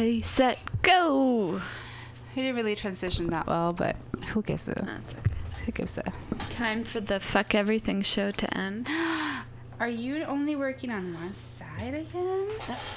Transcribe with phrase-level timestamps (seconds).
[0.00, 1.60] Ready, set, go.
[2.34, 3.96] He didn't really transition that well, but
[4.28, 4.98] who gives a
[5.66, 6.10] who gives a?
[6.48, 8.88] Time for the fuck everything show to end.
[9.78, 12.48] Are you only working on one side again?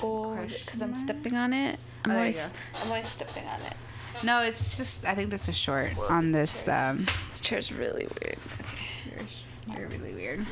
[0.01, 1.77] Oh, because I'm stepping on it.
[2.05, 2.81] I'm Oh, there you always, go.
[2.83, 3.73] I'm always stepping on it.
[4.23, 6.69] No, it's just I think this is short on this.
[6.69, 8.37] Um, This chair's really weird.
[9.67, 10.45] You're, you're really weird.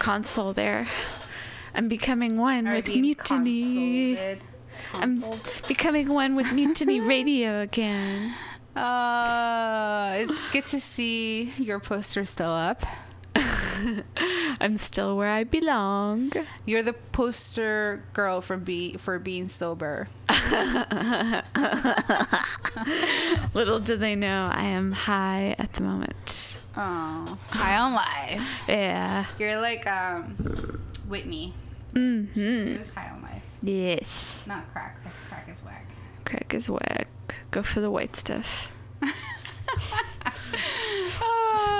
[0.00, 0.88] Console there.
[1.76, 3.14] I'm becoming one Are with mutiny.
[4.16, 4.42] consulted.
[4.94, 5.24] I'm
[5.68, 8.34] becoming one with mutiny radio again.
[8.76, 12.84] Uh, it's good to see your poster still up.
[14.60, 16.32] I'm still where I belong.
[16.66, 20.08] You're the poster girl for be for being sober.
[23.54, 26.56] Little do they know I am high at the moment.
[26.76, 28.62] Oh, high on life.
[28.68, 29.26] Yeah.
[29.38, 30.36] You're like um,
[31.08, 31.54] Whitney.
[31.94, 32.78] Mm-hmm.
[32.78, 33.19] was high on
[33.62, 34.42] Yes.
[34.46, 34.96] not crack.
[35.28, 35.86] crack is whack.
[36.24, 37.08] Crack is whack.
[37.50, 38.70] Go for the white stuff.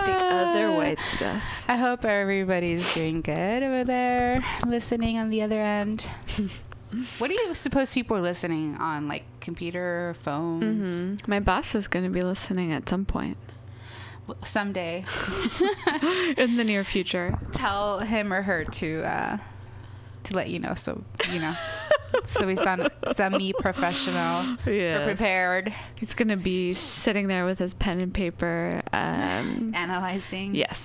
[0.07, 1.65] The other white stuff.
[1.69, 6.03] I hope everybody's doing good over there, listening on the other end.
[7.19, 11.21] what do you suppose people are listening on, like computer, phones?
[11.25, 13.37] hmm My boss is going to be listening at some point
[14.45, 15.05] Someday,
[16.37, 17.39] in the near future.
[17.53, 19.39] tell him or her to uh,
[20.25, 21.55] to let you know, so you know,
[22.27, 25.05] so we sound semi-professional Yeah.
[25.05, 28.83] prepared, He's going to be sitting there with his pen and paper.
[28.93, 30.55] Um, analyzing.
[30.55, 30.79] yes.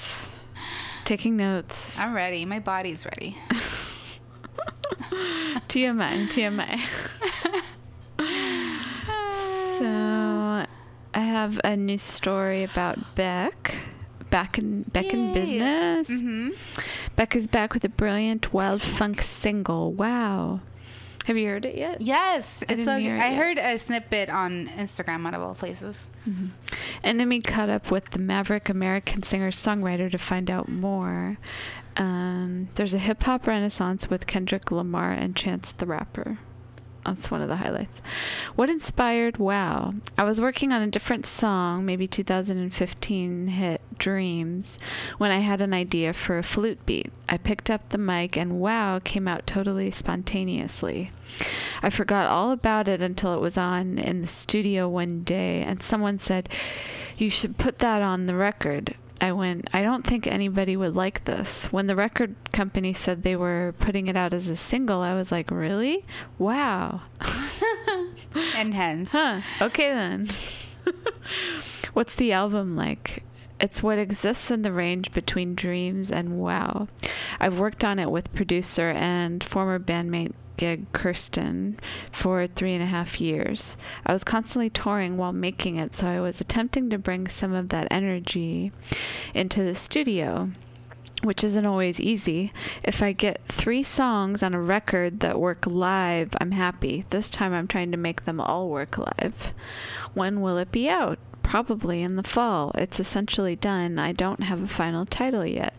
[1.03, 1.97] Taking notes.
[1.99, 2.45] I'm ready.
[2.45, 3.37] My body's ready.
[5.67, 6.27] TMI.
[6.27, 6.79] TMI.
[9.77, 13.75] So, I have a new story about Beck.
[14.29, 15.33] Back in Beck in Yay.
[15.33, 16.07] business.
[16.07, 16.49] hmm
[17.15, 19.93] Beck is back with a brilliant wild funk single.
[19.93, 20.59] Wow.
[21.25, 22.01] Have you heard it yet?
[22.01, 23.37] Yes, I it's hear it I yet.
[23.37, 26.07] heard a snippet on Instagram out of all places.
[27.03, 31.37] NME caught up with the maverick American singer songwriter to find out more.
[31.97, 36.37] Um, there's a hip hop renaissance with Kendrick Lamar and Chance the Rapper.
[37.05, 38.01] That's one of the highlights.
[38.55, 39.93] What inspired Wow?
[40.17, 44.79] I was working on a different song, maybe 2015 hit Dreams,
[45.17, 47.11] when I had an idea for a flute beat.
[47.29, 51.11] I picked up the mic and Wow came out totally spontaneously.
[51.83, 55.83] I forgot all about it until it was on in the studio one day, and
[55.83, 56.49] someone said,
[57.17, 58.95] You should put that on the record.
[59.21, 61.71] I went, I don't think anybody would like this.
[61.71, 65.31] When the record company said they were putting it out as a single, I was
[65.31, 66.03] like, Really?
[66.37, 67.01] Wow.
[68.57, 69.41] And hence, Huh.
[69.61, 70.27] Okay then.
[71.93, 73.23] What's the album like?
[73.59, 76.87] It's what exists in the range between dreams and wow.
[77.39, 81.77] I've worked on it with producer and former bandmate Gig Kurstin
[82.11, 83.77] for three and a half years.
[84.05, 87.69] I was constantly touring while making it, so I was attempting to bring some of
[87.69, 88.71] that energy
[89.33, 90.51] into the studio
[91.23, 92.51] which isn't always easy.
[92.83, 97.05] If I get three songs on a record that work live, I'm happy.
[97.09, 99.53] This time I'm trying to make them all work live.
[100.13, 101.17] When will it be out?
[101.41, 102.71] Probably in the fall.
[102.75, 103.97] It's essentially done.
[103.97, 105.73] I don't have a final title yet.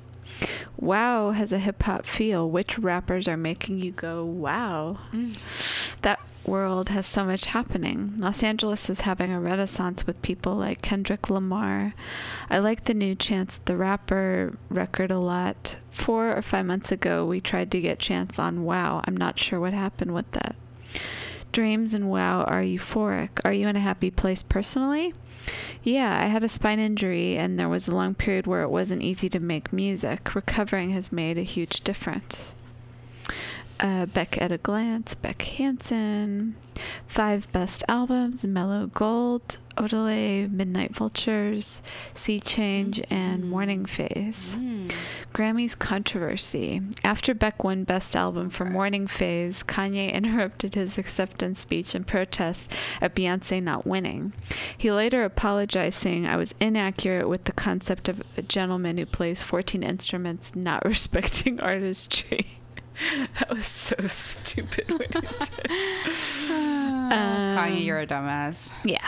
[0.77, 2.49] Wow has a hip hop feel.
[2.51, 4.99] Which rappers are making you go, wow?
[5.13, 5.97] Mm.
[6.03, 8.15] That world has so much happening.
[8.19, 11.95] Los Angeles is having a renaissance with people like Kendrick Lamar.
[12.49, 15.79] I like the new Chance the Rapper record a lot.
[15.91, 19.03] Four or five months ago, we tried to get Chance on Wow.
[19.07, 20.57] I'm not sure what happened with that.
[21.57, 23.41] Dreams and Wow are euphoric.
[23.43, 25.15] Are you in a happy place personally?
[25.83, 29.03] Yeah, I had a spine injury and there was a long period where it wasn't
[29.03, 30.35] easy to make music.
[30.35, 32.55] Recovering has made a huge difference.
[33.79, 36.57] Uh, Beck at a Glance, Beck Hansen,
[37.07, 41.83] Five Best Albums, Mellow Gold, Odelay, Midnight Vultures,
[42.15, 44.57] Sea Change, and Morning Phase.
[45.35, 46.81] Grammy's controversy.
[47.05, 52.71] After Beck won Best Album for Morning Phase, Kanye interrupted his acceptance speech in protest
[53.03, 54.33] at Beyonce not winning.
[54.79, 59.43] He later apologized, saying, I was inaccurate with the concept of a gentleman who plays
[59.43, 62.59] 14 instruments not respecting artistry.
[63.39, 65.23] that was so stupid when he did.
[66.51, 68.71] Kanye, you're a dumbass.
[68.85, 69.07] Yeah.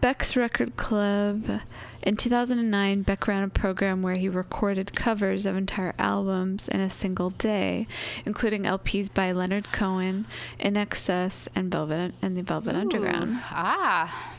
[0.00, 1.60] Beck's Record Club.
[2.02, 6.90] In 2009, Beck ran a program where he recorded covers of entire albums in a
[6.90, 7.86] single day,
[8.26, 10.26] including LPs by Leonard Cohen,
[10.60, 13.38] INXS, and Velvet and the Velvet Underground.
[13.44, 14.34] Ah,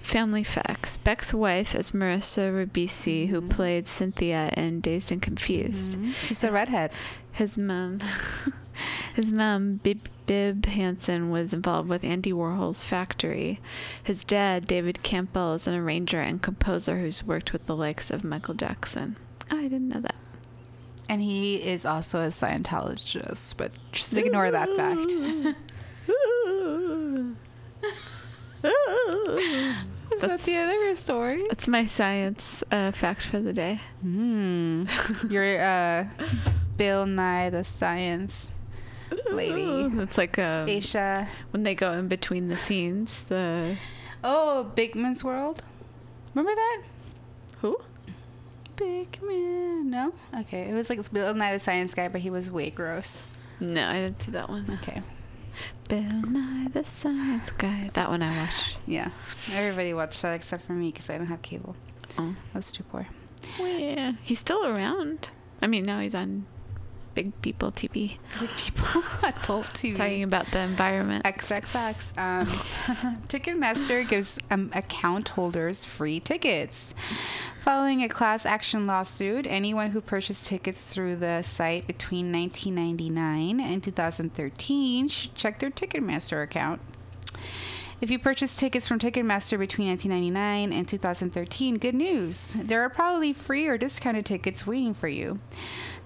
[0.00, 5.98] Family facts: Beck's wife is Marissa Ribisi, who played Cynthia in Dazed and Confused.
[6.24, 6.90] she's a redhead.
[7.32, 8.00] His mom,
[9.14, 13.60] his mom, Bib- Bib Hansen was involved with Andy Warhol's factory.
[14.02, 18.24] His dad, David Campbell, is an arranger and composer who's worked with the likes of
[18.24, 19.16] Michael Jackson.
[19.50, 20.16] Oh, I didn't know that.
[21.08, 25.10] And he is also a Scientologist, but just ignore that fact.
[30.12, 31.44] Is that the end of your story?
[31.48, 33.80] That's my science uh, fact for the day.
[34.02, 34.84] Hmm.
[35.28, 36.04] You're uh,
[36.80, 38.50] Bill Nye the Science
[39.30, 40.00] lady.
[40.00, 41.28] It's like um, Aisha.
[41.50, 43.24] when they go in between the scenes.
[43.24, 43.76] The
[44.24, 45.62] Oh, Bigman's World.
[46.34, 46.82] Remember that?
[47.58, 47.76] who?
[48.76, 49.90] Big Man.
[49.90, 50.14] No?
[50.34, 50.70] Okay.
[50.70, 53.20] It was like Bill Nye the Science guy, but he was way gross.
[53.60, 54.64] No, I didn't see that one.
[54.80, 55.02] Okay.
[55.86, 57.90] Bill Nye the Science Guy.
[57.92, 58.78] That one I watched.
[58.86, 59.10] Yeah.
[59.52, 61.76] Everybody watched that except for me because I don't have cable.
[62.16, 62.34] Oh.
[62.54, 63.06] I was too poor.
[63.58, 65.28] Well, yeah, he's still around.
[65.60, 66.46] I mean, now he's on
[67.20, 68.86] Big People TV Big people.
[69.22, 69.94] Adult TV.
[69.94, 71.22] talking about the environment.
[71.26, 72.16] XXX.
[72.16, 72.46] Um,
[73.28, 76.94] Ticketmaster gives um, account holders free tickets.
[77.60, 83.82] Following a class action lawsuit, anyone who purchased tickets through the site between 1999 and
[83.82, 86.80] 2013 should check their Ticketmaster account.
[88.00, 92.54] If you purchased tickets from Ticketmaster between 1999 and 2013, good news.
[92.56, 95.38] There are probably free or discounted tickets waiting for you.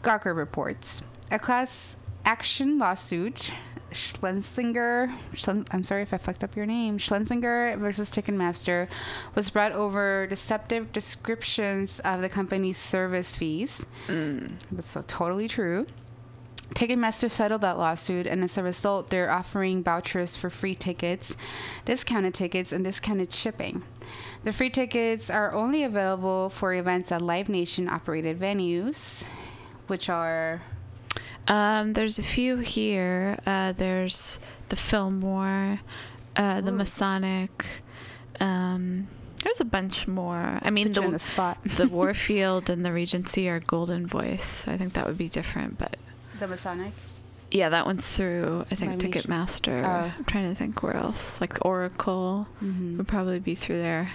[0.05, 1.03] Gawker reports.
[1.31, 1.97] A class
[2.27, 3.55] action lawsuit,
[3.91, 8.87] Schlensinger, Schlen, I'm sorry if I fucked up your name, Schlensinger versus Ticketmaster,
[9.35, 13.87] was brought over deceptive descriptions of the company's service fees.
[14.09, 14.53] Mm.
[14.71, 15.87] That's so totally true.
[16.75, 21.35] Ticketmaster settled that lawsuit, and as a result, they're offering vouchers for free tickets,
[21.85, 23.83] discounted tickets, and discounted shipping.
[24.43, 29.25] The free tickets are only available for events at Live Nation operated venues,
[29.89, 30.63] which are
[31.49, 33.39] Um, there's a few here.
[33.47, 34.39] Uh, there's
[34.71, 35.81] the Fillmore,
[36.37, 36.77] uh, the Ooh.
[36.77, 37.83] Masonic.
[38.41, 39.09] Um,
[39.43, 40.59] there's a bunch more.
[40.63, 41.59] I mean, put the the spot.
[41.77, 44.67] the Warfield and the Regency are Golden Voice.
[44.67, 45.97] I think that would be different, but
[46.41, 46.93] the Masonic.
[47.51, 48.65] yeah, that one's through.
[48.71, 49.85] I think Ticketmaster.
[49.85, 50.13] Oh.
[50.17, 51.39] I'm trying to think where else.
[51.43, 52.97] Like Oracle Mm-hmm.
[52.97, 54.11] would probably be through there.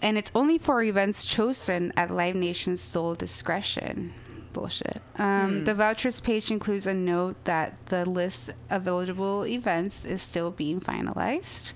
[0.00, 4.12] And it's only for events chosen at Live Nation's sole discretion.
[4.54, 5.02] Bullshit.
[5.18, 5.64] Um, Hmm.
[5.64, 10.80] The vouchers page includes a note that the list of eligible events is still being
[10.80, 11.72] finalized.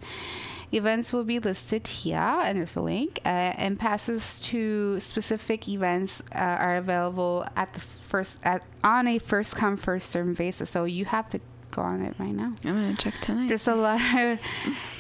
[0.71, 3.21] Events will be listed here, and there's a link.
[3.25, 3.29] Uh,
[3.65, 9.57] and passes to specific events uh, are available at the first at on a first
[9.57, 10.69] come first served basis.
[10.71, 12.53] So you have to go on it right now.
[12.65, 13.49] I'm gonna check tonight.
[13.49, 14.01] There's a lot.
[14.01, 14.41] Of,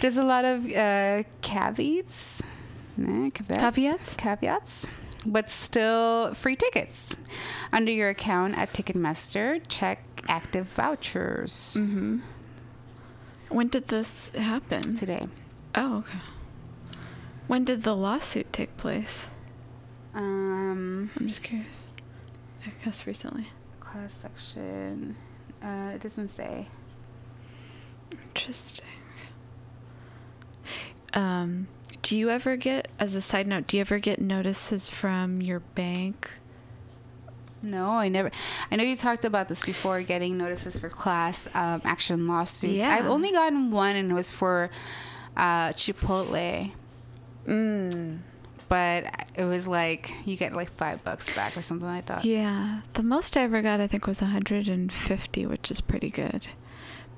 [0.00, 2.42] there's a lot of uh, caveats.
[2.96, 3.60] Nah, caveats.
[3.60, 4.14] Caveats?
[4.16, 4.86] Caveats.
[5.26, 7.14] But still free tickets.
[7.72, 12.18] Under your account at Ticketmaster, check active vouchers Mm-hmm.
[13.48, 14.96] When did this happen?
[14.96, 15.26] today.
[15.74, 16.18] Oh, okay.
[17.46, 19.24] When did the lawsuit take place?
[20.14, 21.66] Um, I'm just curious.
[22.66, 23.48] I guess recently.
[23.80, 25.16] class section.
[25.62, 26.68] Uh, it doesn't say.
[28.34, 28.84] Interesting.
[31.14, 31.68] Um,
[32.08, 35.60] do you ever get, as a side note, do you ever get notices from your
[35.60, 36.30] bank?
[37.60, 38.30] No, I never.
[38.70, 42.72] I know you talked about this before, getting notices for class um, action lawsuits.
[42.72, 42.94] Yeah.
[42.94, 44.70] I've only gotten one, and it was for
[45.36, 46.72] uh, Chipotle.
[47.46, 48.20] Mm.
[48.68, 52.24] but it was like you get like five bucks back or something like that.
[52.24, 56.46] Yeah, the most I ever got, I think, was 150, which is pretty good.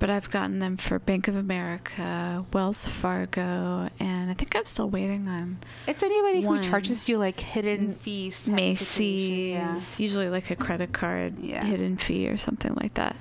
[0.01, 4.89] But I've gotten them for Bank of America, Wells Fargo, and I think I'm still
[4.89, 6.57] waiting on It's anybody One.
[6.57, 8.47] who charges you like hidden fees.
[8.47, 11.63] Macy's, situation, usually like a credit card Yeah.
[11.63, 13.15] hidden fee or something like that.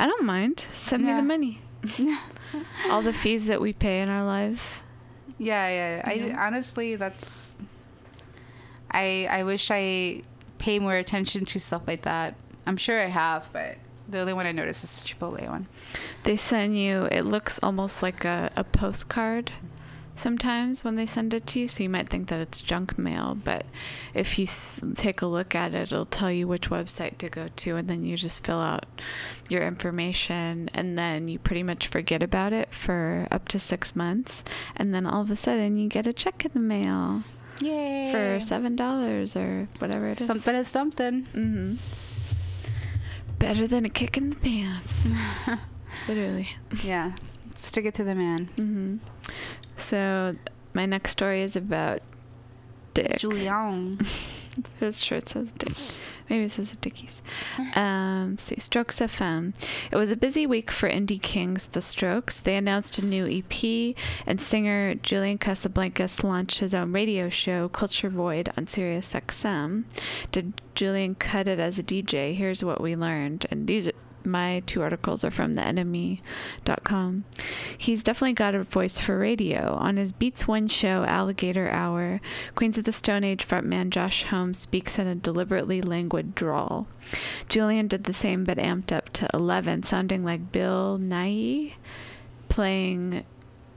[0.00, 0.66] I don't mind.
[0.72, 1.60] Send me the money.
[2.90, 4.80] All the fees that we pay in our lives.
[5.38, 6.02] yeah, yeah.
[6.04, 6.44] I Yeah.
[6.44, 7.54] honestly, that's.
[8.90, 10.22] I I wish I
[10.58, 12.34] pay more attention to stuff like that.
[12.66, 13.76] I'm sure I have, but
[14.08, 15.66] the only one I noticed is the Chipotle one.
[16.24, 19.50] They send you, it looks almost like a, a postcard
[20.18, 21.68] sometimes when they send it to you.
[21.68, 23.66] So you might think that it's junk mail, but
[24.14, 27.48] if you s- take a look at it, it'll tell you which website to go
[27.54, 28.86] to, and then you just fill out
[29.50, 34.42] your information, and then you pretty much forget about it for up to six months.
[34.74, 37.22] And then all of a sudden, you get a check in the mail
[37.60, 38.10] Yay!
[38.12, 40.26] for $7 or whatever it is.
[40.26, 41.24] something is something.
[41.34, 41.74] Mm-hmm.
[43.38, 45.02] Better than a kick in the pants.
[46.08, 46.48] Literally.
[46.82, 47.12] yeah,
[47.54, 48.46] stick it to the man.
[48.56, 48.96] hmm
[49.76, 50.36] So
[50.74, 52.00] my next story is about
[52.94, 53.18] Dick.
[53.18, 54.00] Julian.
[54.80, 55.76] His shirt says Dick.
[56.28, 57.22] Maybe this is a Dickies.
[57.74, 59.54] Um, see, Strokes FM.
[59.90, 62.40] It was a busy week for indie kings, The Strokes.
[62.40, 63.94] They announced a new EP,
[64.26, 69.84] and singer Julian Casablancas launched his own radio show, Culture Void, on Sirius XM.
[70.32, 72.34] Did Julian cut it as a DJ?
[72.34, 73.46] Here's what we learned.
[73.50, 73.90] And these
[74.26, 77.24] my two articles are from theenemy.com.
[77.78, 79.74] He's definitely got a voice for radio.
[79.74, 82.20] On his Beats One show, Alligator Hour,
[82.54, 86.86] Queens of the Stone Age frontman Josh Holmes speaks in a deliberately languid drawl.
[87.48, 91.74] Julian did the same but amped up to 11, sounding like Bill Nye
[92.48, 93.24] playing,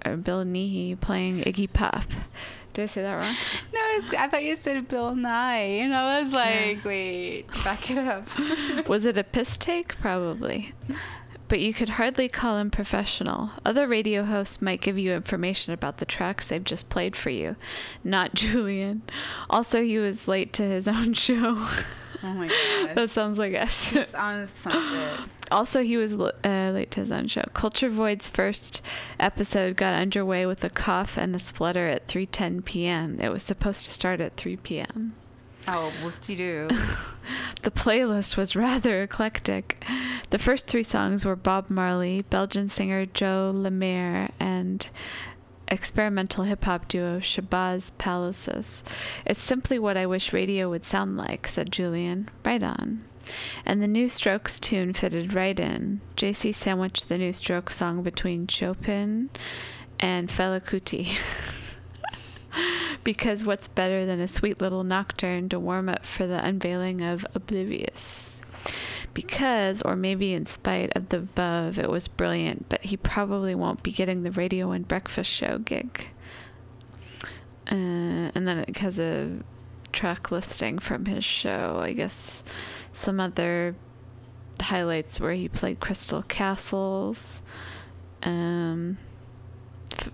[0.06, 2.06] or Bill Nighy playing Iggy Pop.
[2.74, 3.36] Did I say that wrong?
[3.74, 6.88] No, was, I thought you said Bill Nye, and I was like, yeah.
[6.88, 8.88] wait, back it up.
[8.88, 9.98] was it a piss take?
[10.00, 10.74] Probably.
[11.48, 13.50] But you could hardly call him professional.
[13.66, 17.56] Other radio hosts might give you information about the tracks they've just played for you.
[18.04, 19.02] Not Julian.
[19.50, 21.68] Also, he was late to his own show.
[22.22, 22.96] Oh my god.
[22.96, 23.94] that sounds like us.
[23.94, 25.20] It's on some shit.
[25.52, 27.44] Also, he was uh, late to his own show.
[27.54, 28.82] Culture Void's first
[29.20, 33.20] episode got underway with a cough and a splutter at 3:10 p.m.
[33.20, 35.14] It was supposed to start at 3 p.m.
[35.68, 36.70] Oh, whoop-de-doo.
[37.62, 39.84] the playlist was rather eclectic.
[40.30, 44.90] The first three songs were Bob Marley, Belgian singer Jo Lemaire, and
[45.68, 48.84] experimental hip hop duo Shabazz Palaces.
[49.26, 52.30] It's simply what I wish radio would sound like, said Julian.
[52.44, 53.04] Right on.
[53.66, 56.02] And the new Strokes tune fitted right in.
[56.18, 59.30] JC sandwiched the new Strokes song between Chopin
[60.00, 61.18] and Fela Kuti.
[63.04, 67.26] because what's better than a sweet little nocturne to warm up for the unveiling of
[67.36, 68.30] Oblivius?
[69.14, 73.84] because, or maybe in spite of the above, it was brilliant, but he probably won't
[73.84, 76.08] be getting the radio and breakfast show gig.
[77.70, 79.40] Uh, and then it has a
[79.92, 81.80] track listing from his show.
[81.82, 82.44] I guess
[82.94, 83.76] some other
[84.62, 87.42] highlights where he played Crystal Castles.
[88.24, 88.98] Um,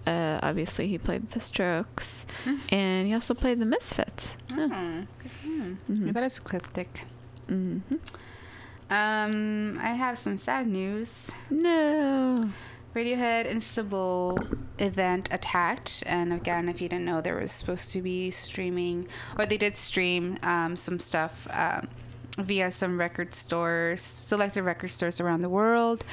[0.08, 2.26] uh, obviously, he played the Strokes,
[2.70, 4.36] and he also played the Misfits.
[4.54, 5.04] Oh, yeah.
[5.46, 6.12] mm-hmm.
[6.12, 7.04] That is eclectic.
[7.48, 7.96] Mm-hmm.
[8.90, 11.32] Um, I have some sad news.
[11.50, 12.52] No.
[12.96, 14.40] Radiohead Istanbul
[14.80, 19.46] event attacked, and again, if you didn't know, there was supposed to be streaming, or
[19.46, 21.90] they did stream um, some stuff um,
[22.38, 26.04] via some record stores, selected record stores around the world.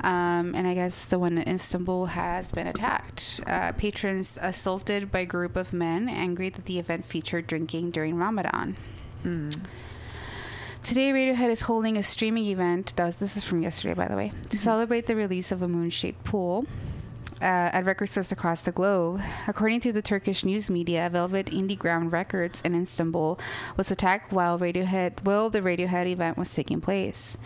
[0.00, 3.40] Um, and I guess the one in Istanbul has been attacked.
[3.46, 8.16] Uh, patrons assaulted by a group of men, angry that the event featured drinking during
[8.16, 8.76] Ramadan.
[9.24, 9.60] Mm.
[10.82, 12.94] Today, Radiohead is holding a streaming event.
[12.96, 14.56] That was this is from yesterday, by the way, to mm-hmm.
[14.56, 16.66] celebrate the release of a moon-shaped pool.
[17.40, 19.20] Uh, at record stores across the globe.
[19.46, 23.38] According to the Turkish news media, Velvet Underground Records in Istanbul
[23.76, 27.38] was attacked while Radiohead while the Radiohead event was taking place.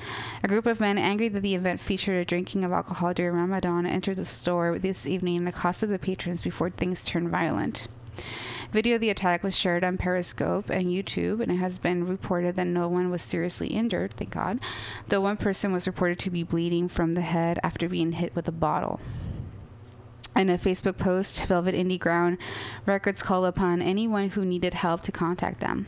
[0.43, 3.85] A group of men angry that the event featured a drinking of alcohol during Ramadan
[3.85, 7.87] entered the store this evening and accosted the patrons before things turned violent.
[8.73, 12.57] Video of the attack was shared on Periscope and YouTube, and it has been reported
[12.57, 14.59] that no one was seriously injured, thank God,
[15.09, 18.49] though one person was reported to be bleeding from the head after being hit with
[18.49, 18.99] a bottle.
[20.35, 22.39] In a Facebook post, Velvet Underground
[22.87, 25.87] Records called upon anyone who needed help to contact them.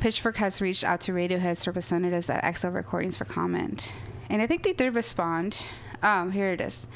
[0.00, 3.94] Pitchfork has reached out to Radiohead's representatives at XL Recordings for comment.
[4.30, 5.66] And I think they did respond.
[6.02, 6.86] Oh, here it is.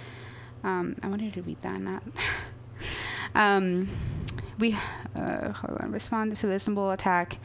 [0.64, 2.02] Um, I wanted to read that, not.
[3.34, 3.88] um,
[4.58, 4.76] we
[5.14, 7.38] uh, hold on, responded to the Istanbul attack.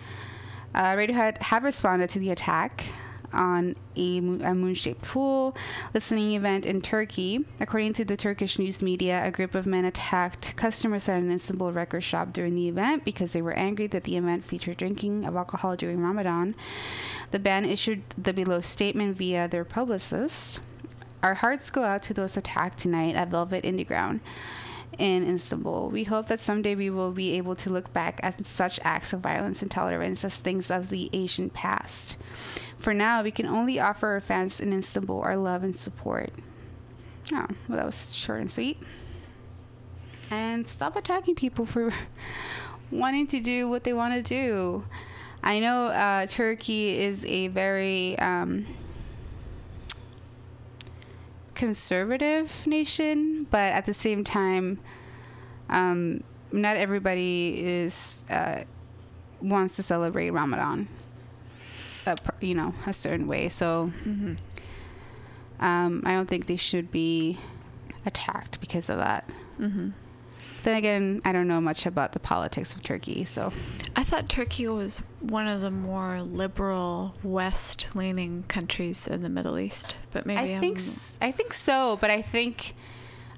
[0.73, 2.85] Uh, Radiohead have responded to the attack
[3.33, 5.55] on a, a moon-shaped pool
[5.93, 7.45] listening event in Turkey.
[7.59, 11.71] According to the Turkish news media, a group of men attacked customers at an Istanbul
[11.71, 15.35] record shop during the event because they were angry that the event featured drinking of
[15.35, 16.55] alcohol during Ramadan.
[17.31, 20.61] The band issued the below statement via their publicist.
[21.21, 24.19] Our hearts go out to those attacked tonight at Velvet Underground
[24.99, 25.89] in Istanbul.
[25.89, 29.19] We hope that someday we will be able to look back at such acts of
[29.19, 32.17] violence and tolerance as things of the Asian past.
[32.77, 36.31] For now, we can only offer our fans in Istanbul our love and support.
[37.31, 38.77] Oh, well, that was short and sweet.
[40.29, 41.91] And stop attacking people for
[42.91, 44.83] wanting to do what they want to do.
[45.43, 48.65] I know uh, Turkey is a very um,
[51.63, 54.77] conservative nation, but at the same time,
[55.69, 58.63] um, not everybody is uh,
[59.41, 60.89] wants to celebrate Ramadan.
[62.05, 63.47] A, you know, a certain way.
[63.47, 64.33] So, mm-hmm.
[65.63, 67.37] um, I don't think they should be
[68.05, 69.23] attacked because of that.
[69.57, 69.91] Mm-hmm.
[70.63, 73.51] Then again, I don't know much about the politics of Turkey, so
[73.95, 79.97] I thought Turkey was one of the more liberal, west-leaning countries in the Middle East,
[80.11, 82.73] but maybe I I'm, think s- I think so, but I think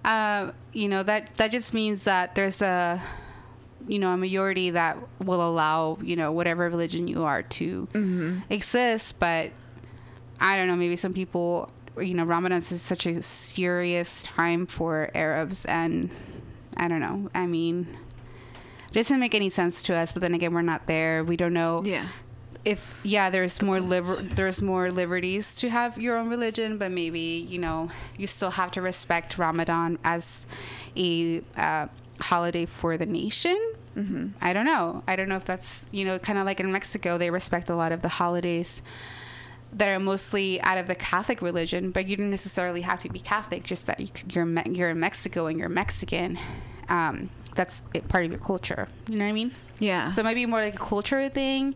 [0.04, 3.02] uh, you know that that just means that there's a
[3.88, 8.44] you know a majority that will allow you know whatever religion you are to Mhm.
[8.50, 9.52] exist, but
[10.40, 10.76] I don't know.
[10.76, 16.10] Maybe some people you know Ramadan is such a serious time for Arabs, and
[16.78, 17.30] I don't know.
[17.34, 17.98] I mean.
[18.92, 21.22] It doesn't make any sense to us, but then again, we're not there.
[21.26, 22.08] We don't know yeah.
[22.64, 27.20] if yeah there's more liber- there's more liberties to have your own religion but maybe
[27.50, 30.48] you know you still have to respect ramadan as
[30.96, 31.88] a uh,
[32.22, 33.58] holiday for the nation
[33.94, 36.72] hmm i don't know i don't know if that's you know kind of like in
[36.72, 38.82] mexico they respect a lot of the holidays
[39.76, 43.20] that are mostly out of the Catholic religion, but you don't necessarily have to be
[43.20, 43.64] Catholic.
[43.64, 46.40] Just that you, c- you're you're in Mexico and you're Mexican.
[46.90, 48.88] Um, that's it, part of your culture.
[49.10, 49.52] You know what I mean?
[49.80, 50.10] Yeah.
[50.10, 51.76] So it might be more like a culture thing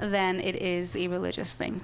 [0.00, 1.80] than it is a religious thing.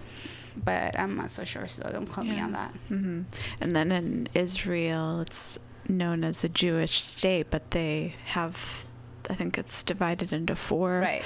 [0.64, 2.72] But I'm not so sure, so don't quote me on that.
[2.88, 3.22] hmm
[3.60, 5.58] And then in Israel, it's
[5.88, 8.84] known as a Jewish state, but they have,
[9.30, 11.00] I think it's divided into four.
[11.00, 11.22] Right.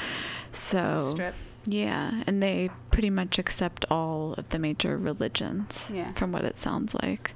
[0.53, 1.35] So Strip.
[1.65, 5.91] Yeah, and they pretty much accept all of the major religions.
[5.93, 6.13] Yeah.
[6.13, 7.35] From what it sounds like,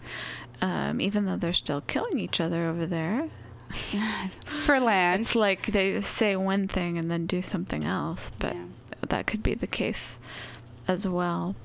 [0.61, 3.29] um, even though they're still killing each other over there.
[4.47, 5.23] For land.
[5.23, 8.65] It's like they say one thing and then do something else, but Yeah.
[9.09, 10.19] that could be the case
[10.89, 11.57] as well.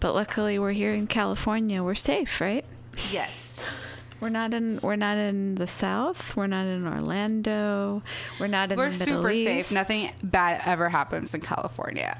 [0.00, 1.82] But luckily, we're here in California.
[1.82, 2.64] We're safe, right?
[3.10, 3.62] Yes.
[4.24, 4.80] We're not in.
[4.82, 6.34] We're not in the South.
[6.34, 8.02] We're not in Orlando.
[8.40, 9.46] We're not in the We're the Middle super East.
[9.46, 9.70] safe.
[9.70, 12.16] Nothing bad ever happens in California.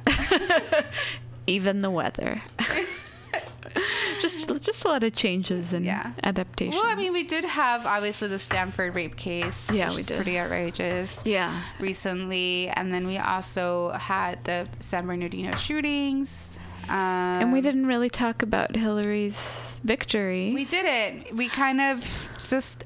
[1.47, 2.43] Even the weather.
[4.21, 6.13] just, just a lot of changes and Yeah.
[6.23, 6.75] adaptations.
[6.77, 9.73] well, I mean, we did have obviously the Stanford rape case.
[9.73, 10.17] Yeah, which we did.
[10.17, 11.23] Pretty outrageous.
[11.25, 11.59] yeah.
[11.81, 16.59] Recently, and then we also had the San Bernardino shootings.
[16.89, 16.97] Um,
[17.43, 20.53] And we didn't really talk about Hillary's victory.
[20.55, 21.35] We didn't.
[21.37, 22.85] We kind of just.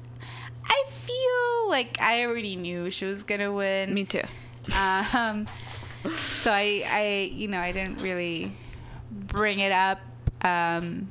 [0.65, 3.93] I feel like I already knew she was gonna win.
[3.93, 4.21] Me too.
[4.77, 5.47] Um,
[6.17, 8.51] so I, I, you know, I didn't really
[9.11, 9.99] bring it up.
[10.43, 11.09] Um,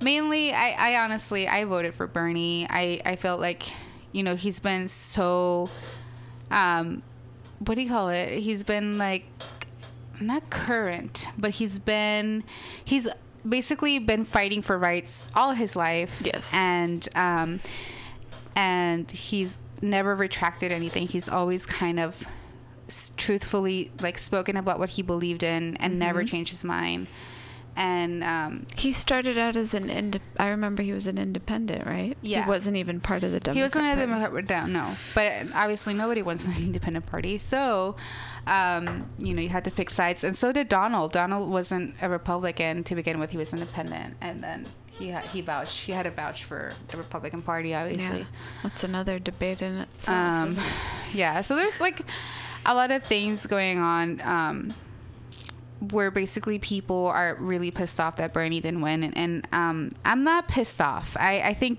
[0.00, 2.66] mainly, I, I honestly, I voted for Bernie.
[2.70, 3.64] I, I felt like,
[4.12, 5.68] you know, he's been so,
[6.50, 7.02] um,
[7.58, 8.38] what do you call it?
[8.38, 9.24] He's been like,
[10.20, 12.44] not current, but he's been,
[12.84, 13.08] he's
[13.48, 16.20] basically been fighting for rights all his life.
[16.24, 16.52] Yes.
[16.52, 17.60] And, um,
[18.54, 21.08] and he's never retracted anything.
[21.08, 22.26] He's always kind of
[23.16, 26.28] truthfully like spoken about what he believed in and never Mhm.
[26.28, 27.06] changed his mind.
[27.80, 32.14] And um, He started out as an ind- I remember he was an independent, right?
[32.20, 32.44] Yeah.
[32.44, 34.00] He wasn't even part of the Democrat he wasn't a Party.
[34.00, 34.92] Democrat, down, no.
[35.14, 37.38] But obviously, nobody wants an independent party.
[37.38, 37.96] So,
[38.46, 41.12] um, you know, you had to pick sides, and so did Donald.
[41.12, 45.40] Donald wasn't a Republican to begin with; he was independent, and then he ha- he
[45.40, 45.86] vouched.
[45.86, 48.18] He had a vouch for the Republican Party, obviously.
[48.18, 48.24] Yeah.
[48.62, 50.14] That's another debate in itself.
[50.16, 51.14] Um, it?
[51.14, 52.02] yeah, so there's like
[52.66, 54.74] a lot of things going on um,
[55.90, 60.24] where basically people are really pissed off that Bernie didn't win, and, and um, I'm
[60.24, 61.16] not pissed off.
[61.18, 61.78] I, I think.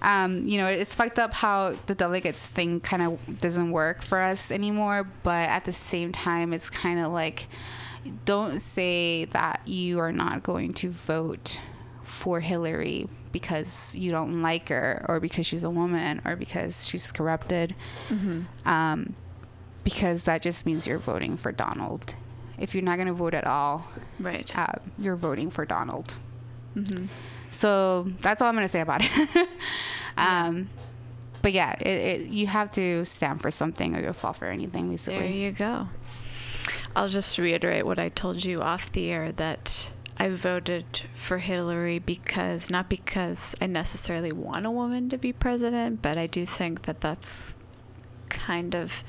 [0.00, 4.22] Um, you know, it's fucked up how the delegates thing kind of doesn't work for
[4.22, 5.08] us anymore.
[5.24, 7.48] But at the same time, it's kind of like,
[8.24, 11.60] don't say that you are not going to vote
[12.04, 17.10] for Hillary because you don't like her or because she's a woman or because she's
[17.10, 17.74] corrupted.
[18.08, 18.44] Mhm.
[18.64, 19.14] Um,
[19.82, 22.14] because that just means you're voting for Donald.
[22.58, 23.86] If you're not going to vote at all,
[24.18, 24.50] Right.
[24.56, 26.16] uh, you're voting for Donald.
[26.74, 27.06] hmm
[27.50, 29.48] So that's all I'm going to say about it.
[30.16, 30.68] um,
[31.42, 31.86] but yeah, it,
[32.22, 35.18] it, you have to stand for something or you'll fall for anything, basically.
[35.20, 35.88] There you go.
[36.96, 42.00] I'll just reiterate what I told you off the air that I voted for Hillary
[42.00, 46.82] because, not because I necessarily want a woman to be president, but I do think
[46.82, 47.54] that that's
[48.28, 49.02] kind of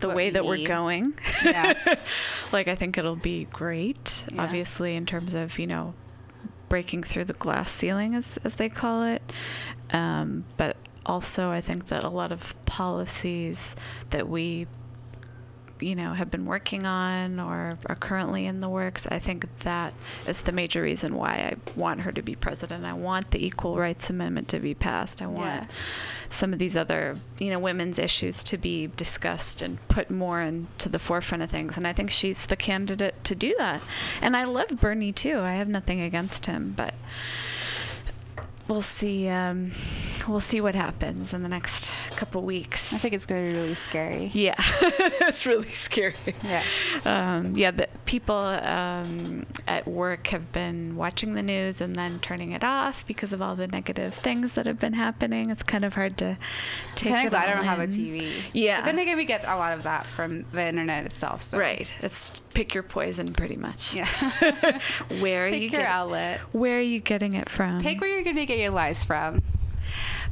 [0.00, 1.14] the What way we that we're going.
[1.44, 1.74] Yeah.
[2.52, 4.42] like, I think it'll be great, Yeah.
[4.42, 5.94] obviously, in terms of, you know,
[6.68, 9.22] breaking through the glass ceiling, as, as they call it.
[9.92, 13.74] Um, but also, I think that a lot of policies
[14.10, 14.66] that we
[15.82, 19.92] you know have been working on or are currently in the works i think that
[20.26, 22.84] is the major reason why i want her to be president.
[22.84, 25.22] I want the equal rights amendment to be passed.
[25.22, 25.66] I want Yeah.
[26.28, 30.88] some of these other you know women's issues to be discussed and put more into
[30.88, 31.76] the forefront of things.
[31.76, 33.80] And i think she's the candidate to do that.
[34.22, 35.40] And i love bernie too.
[35.40, 36.94] I have nothing against him but
[38.70, 39.28] we'll see.
[39.28, 39.72] Um,
[40.28, 42.92] we'll see what happens in the next couple weeks.
[42.94, 44.30] I think it's gonna be really scary.
[44.32, 44.54] Yeah,
[45.28, 46.14] it's really scary.
[46.44, 46.62] Yeah.
[47.04, 52.52] Um, yeah, the people um, at work have been watching the news and then turning
[52.52, 55.50] it off because of all the negative things that have been happening.
[55.50, 56.38] It's kind of hard to
[56.94, 57.12] take.
[57.12, 57.86] Kind of glad I don't have a.
[57.90, 58.30] TV.
[58.52, 58.80] Yeah.
[58.80, 61.42] But then again, we get a lot of that from the internet itself.
[61.42, 61.58] So.
[61.58, 61.92] Right.
[62.00, 63.94] It's pick your poison, pretty much.
[63.94, 64.06] Yeah.
[65.20, 66.40] Where are Pick you your get- outlet.
[66.52, 67.80] Where are you getting it from?
[67.80, 69.42] Pick where you're gonna get your lies from.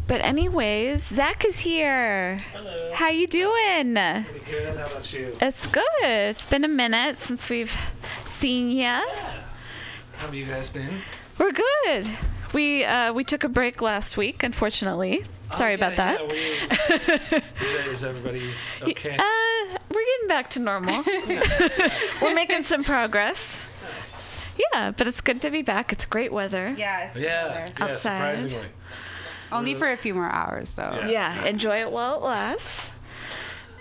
[0.06, 2.38] But anyways, Zach is here.
[2.54, 2.92] Hello.
[2.94, 3.94] How you doing?
[3.94, 4.76] Pretty good.
[4.78, 5.36] How about you?
[5.40, 5.84] It's good.
[6.02, 7.76] It's been a minute since we've
[8.24, 9.00] seen ya.
[10.16, 11.00] How have you guys been?
[11.38, 12.06] We're good.
[12.54, 15.24] We uh, we took a break last week, unfortunately.
[15.52, 16.20] Sorry Oh, yeah, about that.
[16.20, 16.36] yeah, we-
[17.66, 18.50] is, that- is everybody
[18.82, 19.14] okay?
[19.16, 21.02] Uh, we're getting back to normal.
[22.22, 23.64] we're making some progress.
[24.72, 25.92] Yeah, but it's good to be back.
[25.92, 26.74] It's great weather.
[26.76, 27.08] Yeah.
[27.08, 28.38] It's yeah, yeah, Outside.
[28.38, 28.66] surprisingly.
[29.50, 30.90] Only for a few more hours, though.
[31.06, 31.08] Yeah.
[31.08, 32.90] Yeah, enjoy it while it lasts.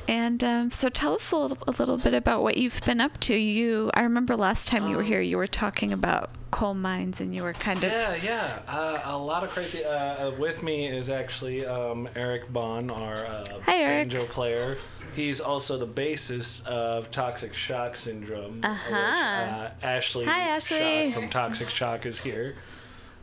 [0.08, 3.20] And um, so, tell us a little, a little bit about what you've been up
[3.22, 3.36] to.
[3.36, 7.36] You, I remember last time you were here, you were talking about coal mines, and
[7.36, 8.60] you were kind of Yeah, yeah.
[8.70, 9.84] Uh, a lot of crazy.
[9.84, 14.10] Uh, uh, with me is actually um, Eric Bond, our uh, Hi, Eric.
[14.10, 14.78] banjo player.
[15.18, 18.62] He's also the bassist of Toxic Shock Syndrome.
[18.64, 18.92] Uh-huh.
[18.92, 21.10] Which, uh, Ashley, Hi, Ashley.
[21.10, 22.56] Shock from Toxic Shock is here.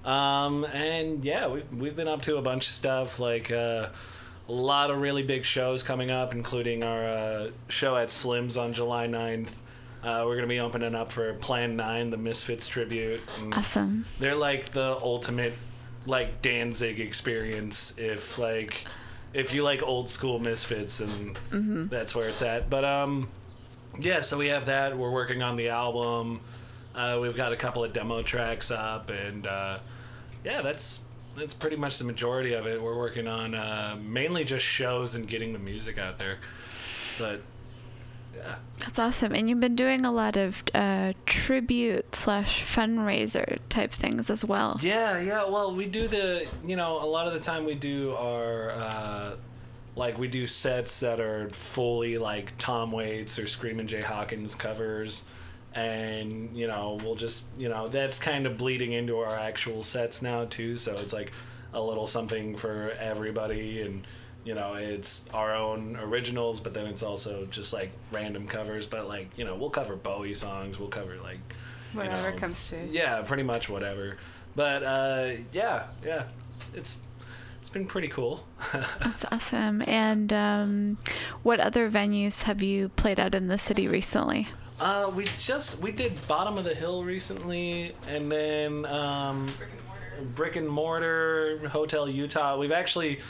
[0.04, 3.90] Um, and yeah, we've we've been up to a bunch of stuff like uh,
[4.48, 8.72] a lot of really big shows coming up, including our uh, show at Slim's on
[8.72, 9.50] July 9th.
[10.02, 13.22] Uh, we're gonna be opening up for Plan Nine, the Misfits tribute.
[13.40, 14.04] And awesome.
[14.18, 15.54] they're like the ultimate,
[16.06, 17.94] like Danzig experience.
[17.96, 18.84] If like,
[19.34, 21.36] if you like old school Misfits, and
[21.90, 22.70] that's where it's at.
[22.70, 23.28] But um,
[24.00, 24.20] yeah.
[24.20, 24.96] So we have that.
[24.96, 26.40] We're working on the album.
[26.94, 29.78] Uh, we've got a couple of demo tracks up, and uh,
[30.44, 31.00] yeah, that's
[31.36, 32.80] that's pretty much the majority of it.
[32.80, 36.38] We're working on uh, mainly just shows and getting the music out there.
[37.18, 37.42] But
[38.78, 39.34] That's awesome.
[39.34, 44.78] And you've been doing a lot of uh, tribute slash fundraiser type things as well.
[44.82, 45.48] Yeah, yeah.
[45.48, 49.36] Well, we do the, you know, a lot of the time we do our, uh,
[49.96, 55.24] like, we do sets that are fully like Tom Waits or Screaming Jay Hawkins covers.
[55.72, 60.20] And, you know, we'll just, you know, that's kind of bleeding into our actual sets
[60.20, 60.78] now, too.
[60.78, 61.32] So it's like
[61.72, 63.82] a little something for everybody.
[63.82, 64.06] And,
[64.44, 68.86] you know, it's our own originals, but then it's also just like random covers.
[68.86, 71.38] But, like, you know, we'll cover Bowie songs, we'll cover, like,
[71.92, 72.86] you Whatever know, comes to.
[72.86, 74.16] yeah, pretty much whatever.
[74.56, 76.24] But uh, yeah, yeah,
[76.74, 76.98] it's
[77.60, 78.44] it's been pretty cool.
[78.72, 79.82] That's awesome.
[79.86, 80.98] And um,
[81.42, 84.48] what other venues have you played at in the city recently?
[84.80, 89.46] uh, we just we did Bottom of the Hill recently, and then um,
[90.34, 92.56] Brick and Mortar Hotel Utah.
[92.58, 93.20] We've actually.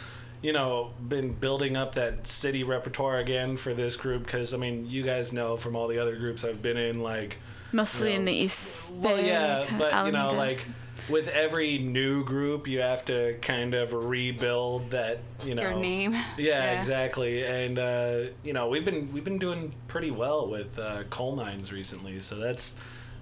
[0.45, 4.87] You know, been building up that city repertoire again for this group because I mean,
[4.91, 7.39] you guys know from all the other groups I've been in, like
[7.73, 8.17] Mostly No.
[8.17, 10.67] in the East Well, yeah, but you know, like
[11.09, 15.21] with every new group, you have to kind of rebuild that.
[15.47, 16.13] You know, Your name.
[16.13, 16.79] Yeah, Yeah.
[16.79, 17.47] exactly.
[17.47, 21.73] And uh, you know, we've been we've been doing pretty well with uh, coal mines
[21.73, 22.75] recently, so that's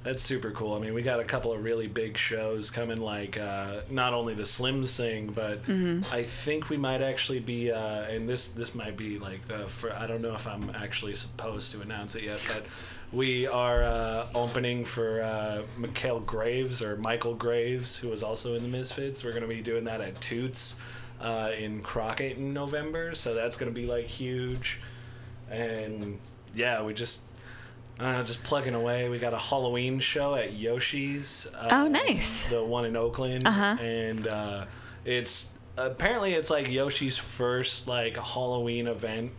[0.04, 0.74] that's super cool.
[0.74, 4.34] I mean, we got a couple of really big shows coming, like uh, not only
[4.34, 5.60] the Slim thing, but
[6.12, 9.92] I think we might actually be, uh, and this this might be like the for
[9.92, 12.64] I don't know if I'm actually supposed to announce it yet, but
[13.12, 18.62] we are uh, opening for uh, Mikhail Graves or Michael Graves, who was also in
[18.62, 19.22] the Misfits.
[19.22, 20.76] We're going to be doing that at Toots
[21.20, 24.80] uh, in Crockett in November, so that's going to be like huge.
[25.50, 26.18] And
[26.54, 27.22] yeah, we just
[28.00, 29.08] I don't know, just plugging away.
[29.08, 31.46] We got a Halloween show at Yoshi's.
[31.54, 32.48] Uh, Oh, nice.
[32.48, 33.76] The one in Oakland, Uh-huh.
[33.82, 34.64] and uh,
[35.04, 39.32] it's apparently it's like Yoshi's first like Halloween event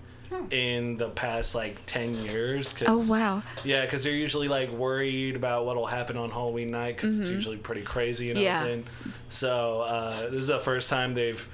[0.49, 3.43] in the past like 10 years 'cause- Oh wow.
[3.63, 7.33] yeah because they're usually like worried about what'll happen on halloween night because it's Mhm.
[7.33, 8.61] usually pretty crazy in Yeah.
[8.61, 8.85] oakland
[9.29, 11.47] so uh, this is the first time they've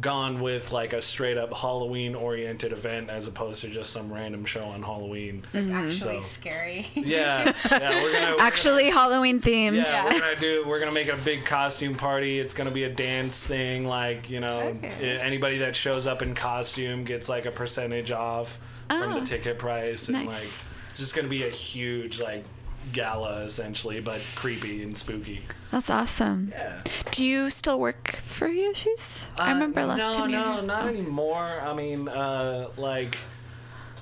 [0.00, 4.44] gone with like a straight up halloween oriented event as opposed to just some random
[4.44, 6.86] show on halloween Actually So- scary.
[6.94, 9.76] yeah yeah we're gonna we're Actually, Halloween themed.
[9.76, 10.04] yeah, Yeah.
[10.04, 10.64] we're gonna do.
[10.66, 12.38] We're gonna make a big costume party.
[12.38, 13.84] It's gonna be a dance thing.
[13.86, 15.18] Like you know, Okay.
[15.18, 19.20] anybody that shows up in costume gets like a percentage off from Oh.
[19.20, 20.48] the ticket price, and like
[20.90, 22.44] it's just gonna be a huge like
[22.92, 25.40] gala essentially, but creepy and spooky.
[25.70, 26.52] That's awesome.
[26.52, 26.80] Yeah.
[27.10, 29.28] Do you still work for Yoshi's?
[29.36, 30.88] I Uh, remember last no, time you No, were- not oh.
[30.88, 31.60] anymore.
[31.62, 33.16] I mean, uh, like,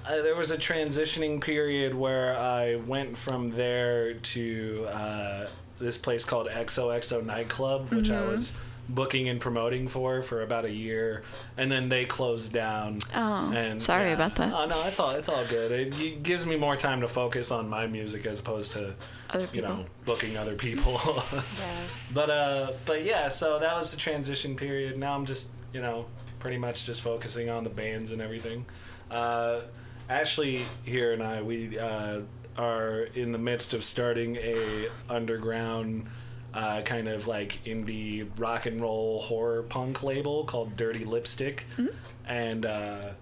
[0.06, 5.46] uh, there was a transitioning period where I went from there to uh,
[5.78, 8.28] this place called XOXO Nightclub, which Mm-hmm.
[8.28, 8.52] I was
[8.88, 11.22] booking and promoting for for about a year,
[11.56, 12.98] and then they closed down.
[13.14, 14.14] Oh, and sorry yeah.
[14.14, 14.52] about that.
[14.52, 15.72] Oh no, it's all it's all good.
[15.72, 18.94] It, gives me more time to focus on my music as opposed to
[19.52, 21.00] you know booking other people.
[21.32, 21.42] yeah.
[22.14, 24.98] But uh, but yeah, so that was the transition period.
[24.98, 26.06] Now I'm just you know
[26.38, 28.66] pretty much just focusing on the bands and everything.
[29.10, 29.60] Uh,
[30.08, 32.20] Ashley here and I we uh,
[32.58, 36.06] are in the midst of starting a underground.
[36.54, 41.64] Uh, kind of like indie rock and roll horror punk label called Dirty Lipstick,
[42.26, 43.12] and uh,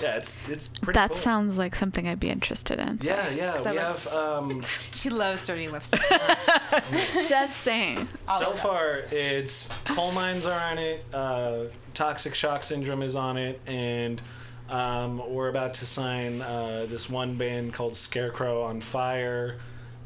[0.00, 0.96] yeah, it's it's pretty.
[0.98, 1.18] That cool.
[1.18, 3.00] sounnes like something I'd be interested in.
[3.02, 4.14] so- Yeah, yeah, 'cause I we love- have.
[4.16, 4.62] Um,
[4.94, 6.00] She loves dirty lipstick.
[7.28, 8.08] Just saying.
[8.38, 13.60] so far, it's coal mines are on it, uh, toxic shock syndrome is on it,
[13.66, 14.22] and
[14.70, 19.58] um, we're about to sign uh, this one band called Scarecrow on Fire.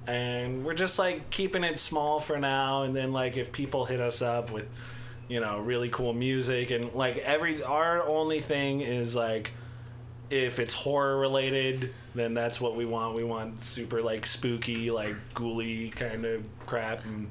[0.09, 4.01] And we're just like keeping it small for now, and then like if people hit
[4.01, 4.67] us up with,
[5.29, 9.53] you know, really cool music, and like every our only thing is like
[10.31, 13.17] if it's horror related, then that's what we want.
[13.17, 17.31] We want super like spooky, like ghouly kind of crap, and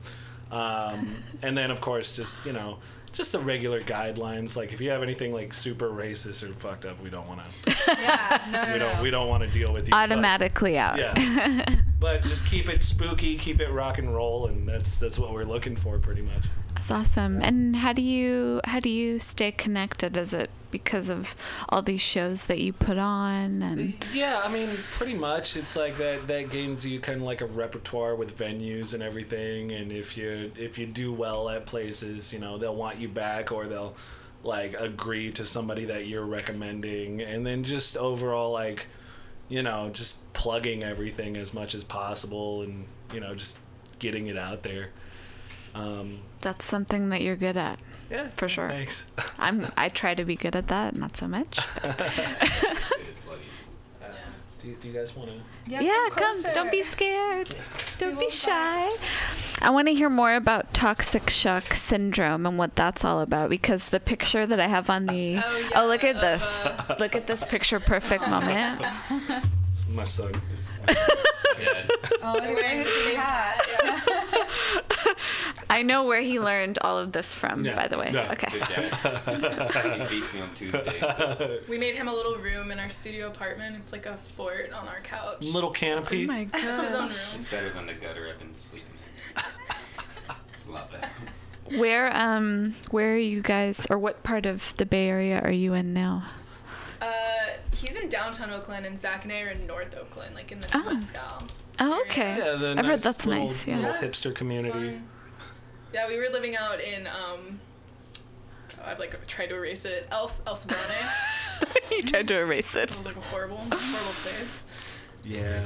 [0.52, 2.78] um, and then of course just you know
[3.18, 4.56] just the regular guidelines.
[4.56, 7.76] Like if you have anything like super racist or fucked up, we don't want to.
[8.00, 8.96] yeah, no, no, We don't.
[8.98, 9.02] no.
[9.04, 9.92] We don't want to deal with you.
[9.92, 10.98] but- Automatically out.
[11.00, 11.66] yeah.
[12.00, 15.44] but just keep it spooky, keep it rock and roll, and that's that's what we're
[15.46, 16.46] looking for, pretty much.
[16.88, 17.42] That's awesome.
[17.42, 20.16] And how do you how do you stay connected?
[20.16, 21.36] Is it because of
[21.68, 25.58] all these shows that you put on and Yeah, I mean, pretty much.
[25.58, 26.30] It's like that.
[26.30, 29.74] That gains you kind of like a repertoire with venues and everything.
[29.74, 33.52] And if you if you do well at places, you know, they'll want you back,
[33.52, 33.96] or they'll
[34.44, 38.88] like agree to somebody that you're recommending, and then just overall like,
[39.50, 43.58] you know, just plugging everything as much as possible, and you know, just
[44.00, 44.92] getting it out there.
[45.76, 47.80] Um, that's something that you're good at.
[48.10, 48.70] yeah, For sure.
[48.70, 49.06] Thanks.
[49.40, 51.58] I'm I try to be good at that, not so much.
[54.60, 55.36] do, you, do you guys want to?
[55.68, 56.42] yeah, come.
[56.54, 57.54] Don't be scared.
[58.00, 58.90] Don't be shy.
[59.62, 63.90] I want to hear more about toxic shock syndrome and what that's all about because
[63.90, 66.66] the picture that I have on the Oh, yeah, look at this.
[66.66, 68.84] uh, Look at this picture perfect moment.
[69.78, 70.32] It's my son.
[70.52, 71.90] Is dead.
[72.24, 73.62] Oh, look at his Same hat.
[75.70, 78.10] I know where he learned all of this from, Yeah, by the way.
[78.12, 78.32] yeah.
[78.32, 78.50] Okay.
[78.58, 81.60] Good he beats me on Tuesday.
[81.70, 83.76] We made him a little room in our studio apartment.
[83.76, 85.42] It's like a fort on our couch.
[85.44, 86.26] Little Oh canopy.
[86.26, 87.34] my It's his own gosh.
[87.34, 87.42] room.
[87.42, 88.88] It's better than the gutter I've been sleeping
[89.36, 89.44] in.
[90.56, 91.10] It's a lot better.
[91.80, 95.74] Where um where are you guys or what part of the Bay Area are you
[95.74, 96.24] in now?
[97.02, 97.08] Uh,
[97.74, 100.68] he's in downtown Oakland, and Zach and I are in North Oakland, like in the
[100.74, 100.80] Oh.
[100.80, 101.04] Newman
[101.80, 102.36] Oh, okay.
[102.38, 103.68] Yeah, the I've nice heard that's little, nice.
[103.68, 103.78] Yeah.
[103.78, 105.00] little hipster community.
[105.94, 107.60] Yeah, we were living out in um.
[108.80, 110.08] oh, I've like tried to erase it.
[110.12, 111.92] El El Sobrante.
[111.92, 112.90] you tried to erase It it.
[112.90, 114.64] was like a horrible, horrible place.
[115.24, 115.62] Yeah.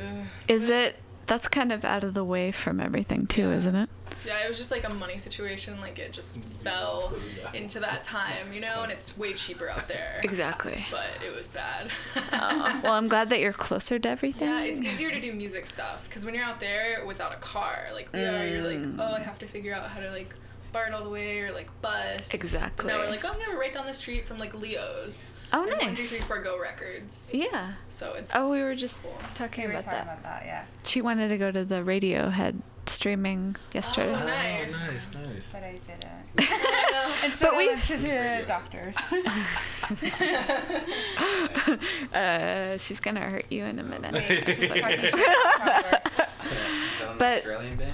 [0.00, 0.26] Ugh.
[0.48, 0.96] Is it?
[1.26, 3.56] That's kind of out of the way from everything too, Yeah.
[3.56, 3.88] isn't it?
[4.26, 5.80] Yeah, it was just like a money situation.
[5.80, 7.14] Like it just fell
[7.54, 10.20] into that time, you know, and it's way cheaper out there.
[10.22, 10.84] Exactly.
[10.90, 11.90] But it was bad.
[12.32, 14.48] Oh, well, I'm glad that you're closer to everything.
[14.48, 17.86] Yeah, it's easier to do music stuff because when you're out there without a car,
[17.94, 18.96] like we are, you're like, Mm.
[19.00, 20.34] oh, I have to figure out how to like
[20.72, 22.32] BART all the way or like bus.
[22.34, 22.86] Exactly.
[22.86, 25.32] But now we're like, oh yeah, we're right down the street from like Leo's.
[25.54, 25.96] Oh, and One, nice.
[25.98, 27.30] two, three, four, go records.
[27.34, 27.72] Yeah.
[27.88, 28.30] So it's.
[28.34, 29.14] Oh, we were just cool.
[29.34, 30.18] talking We were about talking that.
[30.20, 30.64] about that, yeah.
[30.84, 34.12] She wanted to go to the Radiohead streaming yesterday.
[34.14, 34.72] Oh, Oh, Nice.
[34.72, 35.50] nice, nice.
[35.52, 36.08] But I didn't.
[37.24, 38.96] Instead, But I we- went to the doctors.
[42.14, 44.46] uh, she's gonna hurt you in a minute.
[44.46, 45.14] Just like- fucking shit.
[45.14, 46.12] Hard work.
[46.44, 46.50] Is
[46.98, 47.44] that an But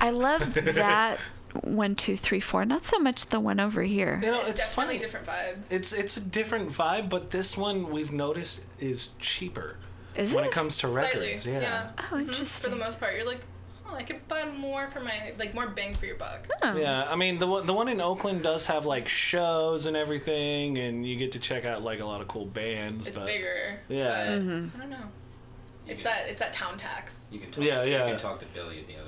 [0.01, 1.19] I love that
[1.63, 2.65] one, two, three, four.
[2.65, 4.21] Not so much the one over here.
[4.23, 4.99] You know, it's, it's, definitely funny.
[4.99, 5.57] a different vibe.
[5.71, 9.77] It's it's a different vibe, but this one we've noticed is cheaper
[10.17, 10.49] Is when it?
[10.49, 11.47] it comes to Slightly, records.
[11.47, 11.91] Yeah.
[11.99, 12.47] Oh, Mhm.
[12.47, 13.41] For the most part, you're like,
[13.89, 16.47] oh, I could buy more for my like more bang for your buck.
[16.63, 16.77] Oh.
[16.77, 20.79] Yeah, I mean the one the one in Oakland does have like shows and everything,
[20.79, 23.09] and you get to check out like a lot of cool bands.
[23.09, 23.81] It's but bigger.
[23.89, 24.09] Yeah.
[24.37, 24.71] but Mhm.
[24.75, 24.97] I don't know.
[25.87, 27.29] You It's can- that it's that town tax.
[27.33, 28.05] You can talk, Yeah, yeah.
[28.05, 29.08] You can talk to Billy at the other one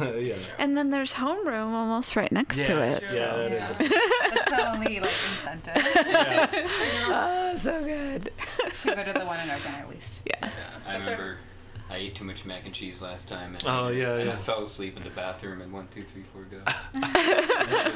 [0.18, 3.02] yeah, And then there's homeroom almost right next to Yeah, it.
[3.08, 3.16] True.
[3.16, 3.70] yeah, that is.
[3.70, 3.98] Yeah.
[4.34, 6.48] That's the only like incentive Yeah.
[7.08, 8.30] Oh, so good.
[8.82, 10.22] to go to the one in Oakland at least.
[10.26, 10.36] yeah.
[10.40, 10.48] Yeah,
[10.86, 11.38] I that's our- remember
[11.90, 13.54] I ate too much mac and cheese last time.
[13.54, 14.32] And, Oh, yeah, and yeah.
[14.32, 16.56] I fell asleep in the bathroom and one, two, three, four, go.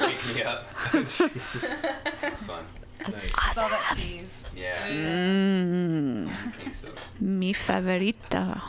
[0.07, 0.67] Wake me up.
[0.93, 2.65] It's fun.
[3.01, 3.23] Nice.
[3.25, 4.45] With all that cheese.
[4.55, 4.87] Yeah.
[4.87, 5.11] It is.
[5.11, 6.89] Mm, so.
[7.21, 8.61] mi favorito.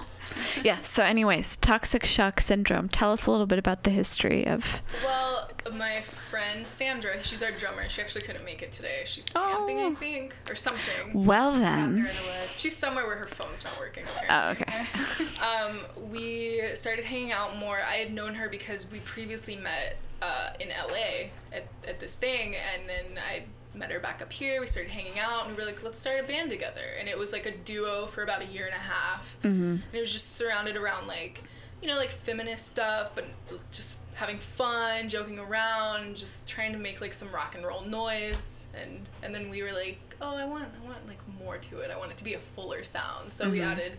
[0.63, 0.78] Yeah.
[0.82, 2.89] So, anyways, toxic shock syndrome.
[2.89, 4.82] Tell us a little bit about the history of.
[5.04, 7.88] Well, my friend Sandra, she's our drummer.
[7.89, 9.02] She actually couldn't make it today.
[9.06, 9.96] She's camping, I Oh.
[9.96, 11.13] think, or something.
[11.26, 11.89] Well then.
[11.89, 12.54] in the woods.
[12.58, 14.04] She's somewhere where her phone's not working.
[14.30, 14.86] Oh, okay.
[15.39, 15.80] Um,
[16.12, 17.80] we started hanging out more.
[17.82, 22.56] I had known her because we previously met uh, in LA at, at this thing,
[22.74, 23.44] and then I
[23.80, 24.60] met her back up here.
[24.60, 26.84] We started hanging out, and we were like, let's start a band together.
[27.00, 29.38] And it was like a duo for about a year and a half.
[29.44, 29.63] Mm-hmm.
[29.63, 31.42] And it was just surrounded around like,
[31.82, 33.26] you know, like feminist stuff, but
[33.72, 38.68] just having fun, joking around, just trying to make like some rock and roll noise.
[38.80, 41.89] And and then we were like, oh, I want I want like more to it.
[41.89, 43.32] I want it to be a fuller sound.
[43.32, 43.94] So we added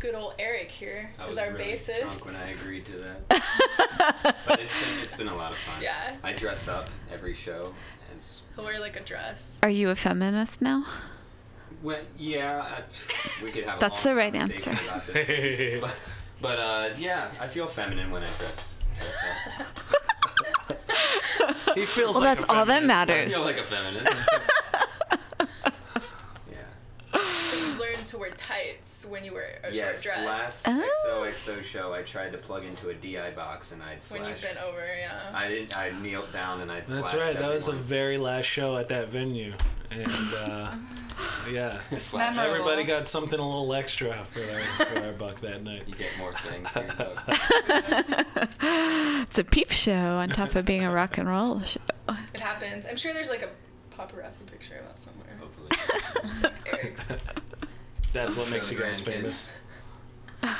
[0.00, 2.00] good old Eric here I as was our really bassist.
[2.00, 3.28] drunk when I agreed to that.
[4.48, 5.82] but it's been it's been a lot of fun.
[5.82, 6.16] Yeah.
[6.24, 7.74] I dress up every show
[8.60, 9.60] as He'll wear like a dress.
[9.62, 10.84] Are you a feminist now?
[11.82, 12.62] well, yeah.
[12.78, 13.76] I, we could have.
[13.78, 14.70] A That's long the right answer.
[14.72, 15.80] this.
[15.80, 15.96] but,
[16.42, 18.76] but uh, yeah, I feel feminine when I dress.
[18.98, 19.96] dress
[21.74, 22.84] he feels Well, like that's a all that feminist.
[22.84, 23.32] I matters.
[23.34, 24.06] feel like a feminist.
[27.14, 27.20] yeah.
[27.56, 30.26] You learned to wear tights when you wear a Yes, short dress.
[30.26, 31.24] last Oh.
[31.26, 34.58] XOXO show, I tried to plug into a DI box and I'd when you've been
[34.58, 35.30] over, yeah.
[35.34, 35.76] I didn't.
[35.76, 36.80] I knelt down and I.
[36.80, 37.38] That's flashed right.
[37.38, 39.52] That was the very last show at that venue,
[39.90, 40.06] and
[40.38, 40.72] uh,
[41.50, 45.82] yeah, Flash everybody got something a little extra for their for our buck that night.
[45.86, 48.48] You get more things for your buck.
[49.22, 51.78] It's a peep show on top of being a rock and roll show.
[52.34, 52.84] It happens.
[52.84, 53.48] I'm sure there's like a
[53.96, 55.29] paparazzi picture of that somewhere.
[55.72, 56.52] Hopefully.
[56.66, 57.12] Eric's.
[58.12, 59.52] That's what makes the you guys famous.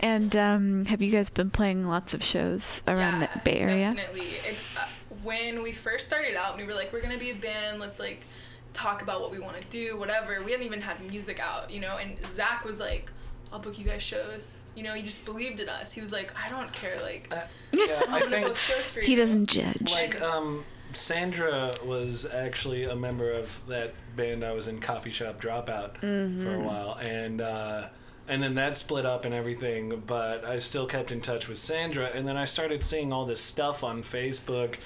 [0.00, 3.94] And um, have you guys been playing lots of shows around yeah, the Bay Area?
[3.94, 4.26] Definitely.
[4.44, 4.84] It's, uh,
[5.22, 7.78] when we first started out, we were like, we're gonna be a band.
[7.78, 8.24] Let's like
[8.72, 10.42] talk about what we want to do, whatever.
[10.44, 11.98] We hadn't even had music out, you know.
[11.98, 13.12] And Zach was like,
[13.52, 15.92] "I'll book you guys shows." You know, he just believed in us.
[15.92, 17.00] He was like, "I don't care.
[17.00, 19.92] Like, Uh, yeah, I'm gonna think book shows for you." He doesn't judge.
[19.92, 25.40] like um, Sandra was actually a member of that band I was in, Coffee Shop
[25.40, 25.98] Dropout,
[26.42, 27.88] for a while, and uh,
[28.28, 30.02] and then that split up and everything.
[30.06, 33.40] But I still kept in touch with Sandra, and then I started seeing all this
[33.40, 34.76] stuff on Facebook.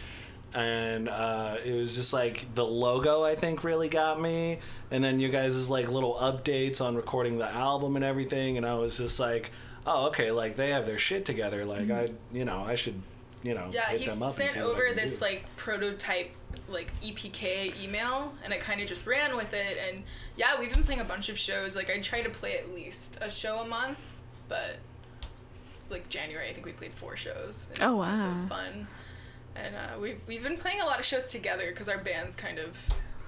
[0.54, 4.61] And uh, it was just like the logo, I think, really got me.
[4.90, 8.57] And then you guys' like little updates on recording the album and everything.
[8.57, 9.50] And I was just like,
[9.86, 11.66] oh, okay, like they have their shit together.
[11.66, 13.02] Like I, you know, I should,
[13.47, 15.24] you know, Yeah, hit he them up sent see over this do.
[15.24, 16.30] like prototype
[16.68, 19.78] like EPK email, and I kind of just ran with it.
[19.88, 20.03] And
[20.36, 21.76] yeah, we've been playing a bunch of shows.
[21.76, 23.99] Like I try to play at least a show a month,
[24.49, 24.78] but
[25.90, 27.68] like January, I think we played four shows.
[27.74, 28.86] and Oh, It was fun.
[29.55, 32.59] And uh, we've we've been playing a lot of shows together because our bands kind
[32.59, 32.76] of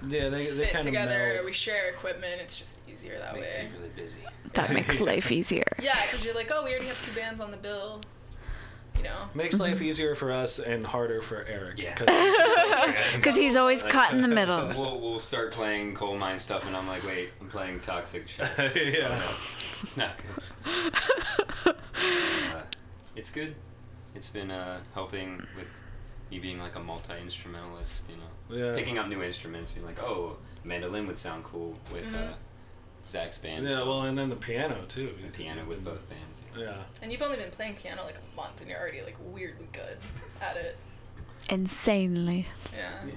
[0.08, 1.36] Yeah, they, they fit kind together.
[1.38, 2.40] of We share equipment.
[2.40, 3.64] It's just easier that Makes way.
[3.64, 4.20] me really busy.
[4.54, 5.64] That makes life easier.
[5.80, 8.00] Yeah, because you're like, oh, we already have two bands on the bill.
[8.98, 9.16] You know.
[9.34, 11.78] makes life easier for us and harder for Eric.
[11.78, 11.94] Yeah.
[11.94, 14.66] 'cause- Because he's always caught in the middle.
[14.68, 18.50] We'll, we'll start playing coal mine stuff, and I'm like, wait, I'm playing Toxic Shock.
[18.58, 19.08] Oh, yeah.
[19.08, 19.22] no,
[19.82, 21.74] it's not good.
[22.54, 22.62] Uh,
[23.16, 23.54] it's good.
[24.14, 25.68] It's been uh, helping with
[26.30, 28.66] me being like a multi instrumentalist, you know.
[28.68, 28.74] Yeah.
[28.74, 32.32] Picking up new instruments, being like, oh, mandolin would sound cool with uh,
[33.08, 33.64] Zach's band.
[33.64, 35.14] Yeah, so- well, and then the piano too.
[35.24, 36.42] the piano with both bands.
[36.56, 36.64] Yeah.
[36.64, 36.76] Yeah.
[37.02, 39.96] And you've only been playing piano like a month, and you're already like weirdly good
[40.42, 40.76] at it.
[41.48, 42.46] Insanely.
[42.76, 43.10] Yeah.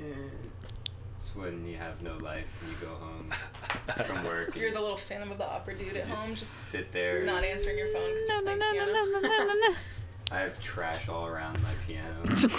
[1.16, 3.30] It's when you have no life and you go home
[4.06, 4.56] from work.
[4.56, 7.24] You're the little Phantom of the Opera dude you at home, just just sit there.
[7.26, 9.20] not answering your phone because No, you're no, playing no, no, piano.
[9.22, 9.76] no, no, no, no.
[10.32, 12.24] I have trash all around my piano.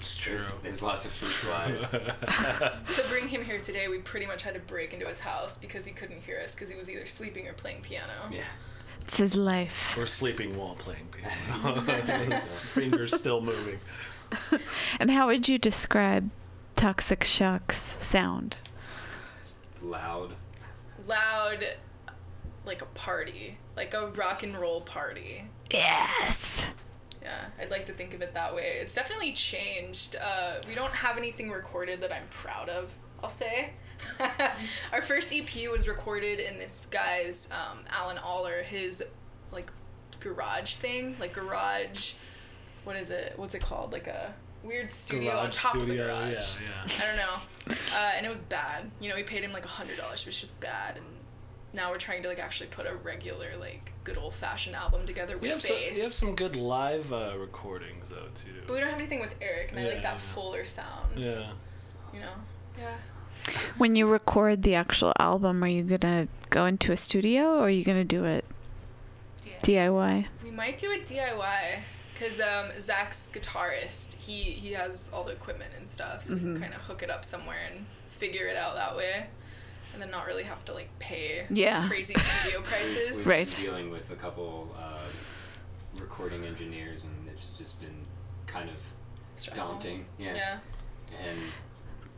[0.00, 0.34] It's true.
[0.38, 1.90] There's, there's lots of fruit flies.
[2.94, 5.84] To bring him here today, we pretty much had to break into his house because
[5.84, 8.12] he couldn't hear us because he was either sleeping or playing piano.
[8.30, 8.44] Yeah.
[9.00, 9.96] It's his life.
[9.98, 11.80] Or sleeping while playing piano.
[12.34, 13.78] His fingers still moving.
[15.00, 16.30] And how would you describe
[16.76, 18.58] Toxic Shock's sound?
[19.80, 20.34] Loud.
[21.06, 21.66] Loud,
[22.66, 25.44] like a party, like a rock and roll party.
[25.70, 26.66] Yes.
[27.22, 28.78] Yeah, I'd like to think of it that way.
[28.80, 30.16] It's definitely changed.
[30.16, 32.92] Uh, we don't have anything recorded that I'm proud of,
[33.22, 33.70] I'll say.
[34.92, 39.02] Our first EP was recorded in this guy's, um, Alan Aller, his,
[39.52, 39.70] like,
[40.20, 41.16] garage thing.
[41.18, 42.12] Like, garage.
[42.84, 43.34] What is it?
[43.36, 43.92] What's it called?
[43.92, 46.56] Like a weird studio on Garage top of the garage.
[46.56, 46.92] yeah, yeah.
[47.02, 47.74] I don't know.
[47.94, 48.90] Uh, and it was bad.
[49.00, 49.90] You know, we paid him like a $100.
[49.90, 50.96] It was just bad.
[50.96, 51.04] And
[51.78, 55.36] now we're trying to, like, actually put a regular, like, good old fashioned album together
[55.36, 55.68] with You have, bass.
[55.68, 58.50] some, you have some good live uh, recordings though too.
[58.66, 60.18] But we don't have anything with Eric, and I like that yeah.
[60.18, 61.16] fuller sound.
[61.16, 61.50] Yeah.
[62.12, 62.32] You know?
[62.78, 62.96] Yeah.
[63.76, 67.70] When you record the actual album, are you gonna go into a studio or are
[67.70, 68.44] you gonna do it
[69.62, 70.26] DIY?
[70.42, 71.80] We might do it DIY.
[72.14, 76.60] Because um, Zach's guitarist, he he has all the equipment and stuff, so we can
[76.60, 79.28] kind of hook it up somewhere and figure it out that way,
[79.98, 81.88] and then not really have to like pay Yeah.
[81.88, 83.16] crazy studio prices.
[83.18, 83.50] We've Right.
[83.56, 84.98] been dealing with a couple uh,
[85.98, 88.04] recording engineers, and it's just been
[88.46, 88.76] kind of
[89.34, 89.72] Stressful.
[89.72, 90.04] daunting.
[90.18, 90.34] Yeah.
[90.36, 90.58] Yeah.
[91.28, 91.38] And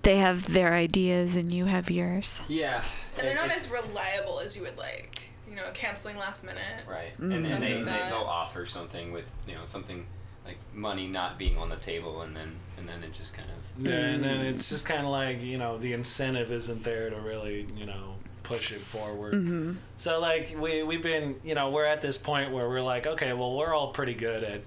[0.03, 2.43] They have their ideas and you have yours.
[2.49, 2.83] yeah.
[3.19, 5.23] And they're not as reliable as you would like.
[5.49, 6.85] You know, canceling last minute.
[6.87, 7.19] Right.
[7.19, 7.35] Mm.
[7.37, 10.07] And Stuff then they, like they, they'll offer something with, you know, something
[10.45, 13.87] like money not being on the table, and then and then it just kind of.
[13.87, 17.17] Yeah, and then it's just kind of like you know the incentive isn't there to
[17.17, 19.35] really you know push it forward.
[19.35, 19.73] Mm-hmm.
[19.97, 23.33] So like we we've been you know we're at this point where we're like okay
[23.33, 24.63] well we're all pretty good at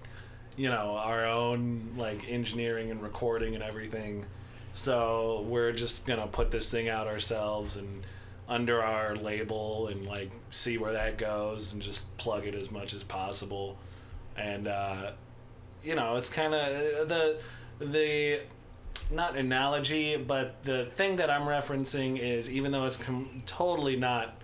[0.55, 4.25] you know our own like engineering and recording and everything.
[4.73, 8.05] So we're just gonna put this thing out ourselves and
[8.47, 12.93] under our label and like see where that goes and just plug it as much
[12.93, 13.77] as possible.
[14.35, 15.11] And uh,
[15.83, 17.39] you know it's kind of the
[17.79, 18.41] the
[19.11, 24.35] not analogy, but the thing that I'm referencing is even though it's com- totally not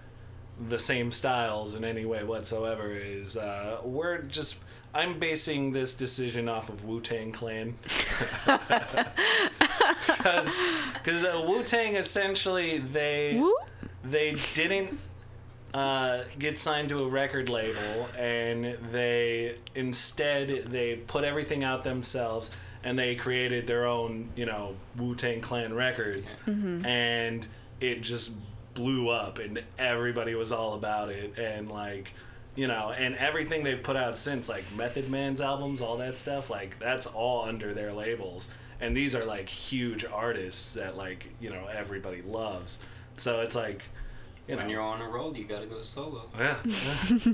[0.68, 4.60] the same styles in any way whatsoever, is uh, we're just
[4.94, 7.78] I'm basing this decision off of Wu Tang Clan
[10.08, 10.62] because
[10.94, 13.56] because uh, Wu Tang essentially they Woo.
[14.04, 15.00] they didn't
[15.74, 22.50] uh, get signed to a record label and they instead they put everything out themselves
[22.84, 26.36] and they created their own you know wu-tang clan records.
[26.86, 27.48] And
[27.80, 28.32] it just
[28.74, 32.14] blew up and everybody was all about it and like
[32.56, 36.50] you know and everything they've put out since like method man's albums all that stuff
[36.50, 38.50] like that's all under their labels.
[38.82, 42.80] And these are like huge artists that like you know everybody loves.
[43.18, 43.84] So it's like
[44.50, 46.24] you know When you're on a roll, you gotta go solo.
[46.38, 47.34] yeah, yeah.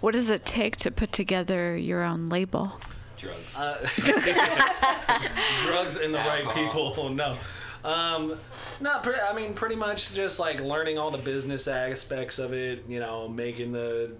[0.00, 2.72] What does it take to put together your own label?
[3.16, 3.56] Drugs.
[3.56, 3.78] Uh,
[5.66, 7.08] drugs and the right people.
[7.10, 7.36] No,
[7.84, 8.38] um,
[8.80, 9.02] not.
[9.02, 12.84] Pre- I mean, pretty much just like learning all the business aspects of it.
[12.88, 14.14] You know, making the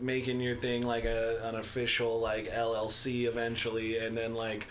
[0.00, 4.66] making your thing like a an official like LLC eventually, and then like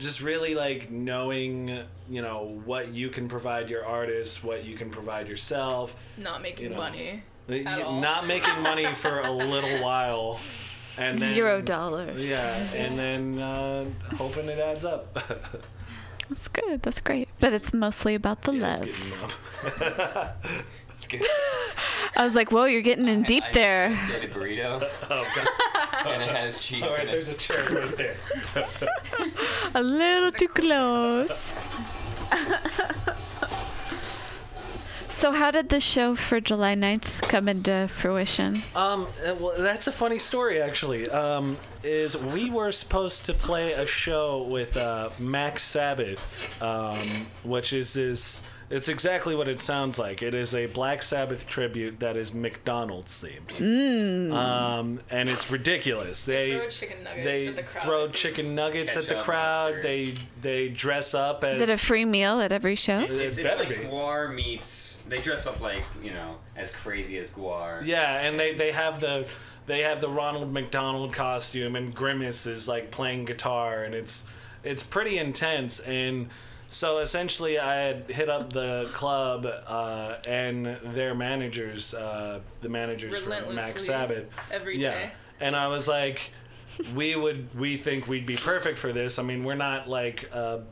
[0.00, 1.68] just really like knowing
[2.08, 5.94] you know what you can provide your artists, what you can provide yourself.
[6.18, 6.76] Not making You know.
[6.78, 7.22] money.
[7.48, 8.00] Y- At all.
[8.00, 10.40] Not making money for a little while.
[10.98, 12.28] And then, Zero dollars.
[12.28, 13.86] Yeah, and then uh,
[14.16, 15.14] hoping it adds up.
[16.28, 16.82] That's good.
[16.82, 17.28] That's great.
[17.40, 20.34] But it's mostly about the Yeah, love.
[21.00, 21.32] it's getting up.
[21.74, 22.20] That's good.
[22.20, 23.88] I was like, whoa, you're getting in deep I there.
[23.90, 26.06] just ate a burrito, oh, God.
[26.06, 27.12] and it has cheese All right, in it.
[27.12, 28.16] there's a chair right there.
[29.74, 31.30] A little too close.
[35.08, 38.62] so, how did the show for July 9th come into fruition?
[38.74, 41.08] Um, uh, well, that's a funny story, actually.
[41.08, 47.72] Um, is we were supposed to play a show with uh, Mac Sabbath, um, which
[47.72, 48.42] is this.
[48.70, 50.22] It's exactly what it sounds like.
[50.22, 56.24] It is a Black Sabbath tribute that is McDonald's themed, um, and it's ridiculous.
[56.24, 57.84] They Throw chicken nuggets they at the crowd.
[57.84, 59.74] throw chicken nuggets at the crowd.
[59.74, 59.84] mustard.
[59.84, 63.00] They they dress up as Is it a free meal at every show?
[63.00, 63.88] It's, it's, It it's better like be.
[63.88, 64.98] Gwar meets.
[65.08, 67.84] They dress up like you know as crazy as Gwar.
[67.84, 69.28] Yeah, and they, they have the
[69.66, 74.24] they have the Ronald McDonald costume, and Grimace is like playing guitar, and it's
[74.62, 75.80] it's pretty intense.
[75.80, 76.28] And
[76.70, 83.18] so essentially, I had hit up the club uh, and their managers, uh, the managers
[83.18, 85.12] from Mac Sabbath, every yeah, day.
[85.40, 86.30] and I was like,
[86.94, 89.18] we would we think we'd be perfect for this.
[89.18, 90.30] I mean, we're not like.
[90.32, 90.62] A,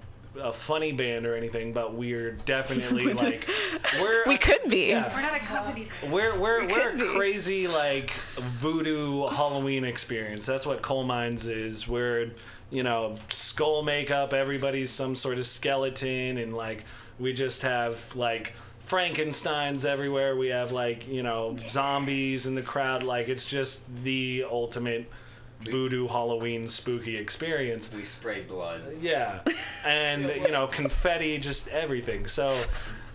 [0.40, 3.49] a funny band or anything, but we're definitely like
[4.01, 4.90] we're We could be.
[4.90, 5.12] Yeah.
[5.12, 5.88] We're not a company.
[6.09, 7.11] We're we're We we're could a be.
[7.16, 10.46] crazy like voodoo Halloween experience.
[10.46, 11.88] That's what Coal Mines is.
[11.88, 12.30] We're
[12.71, 14.33] you know skull makeup.
[14.33, 16.85] Everybody's some sort of skeleton, and like
[17.19, 20.37] we just have like Frankenstein's everywhere.
[20.37, 23.03] We have like you know zombies in the crowd.
[23.03, 25.11] Like it's just the ultimate
[25.61, 27.91] voodoo Halloween spooky experience.
[27.93, 28.83] We spray blood.
[29.01, 29.41] Yeah,
[29.87, 32.27] and you know, confetti, just everything.
[32.27, 32.64] So,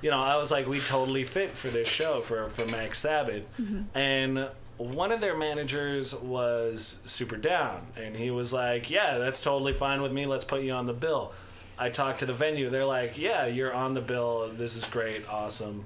[0.02, 3.50] you know, I was like, we totally fit for this show for for Mac Sabbath,
[3.58, 3.98] mm-hmm.
[3.98, 9.74] and one of their managers was super down, and he was like, "Yeah, that's totally
[9.74, 10.26] fine with me.
[10.26, 11.34] Let's put you on the bill."
[11.78, 12.70] I talked to the venue.
[12.70, 14.50] They're like, "Yeah, you're on the bill.
[14.54, 15.86] This is great, awesome."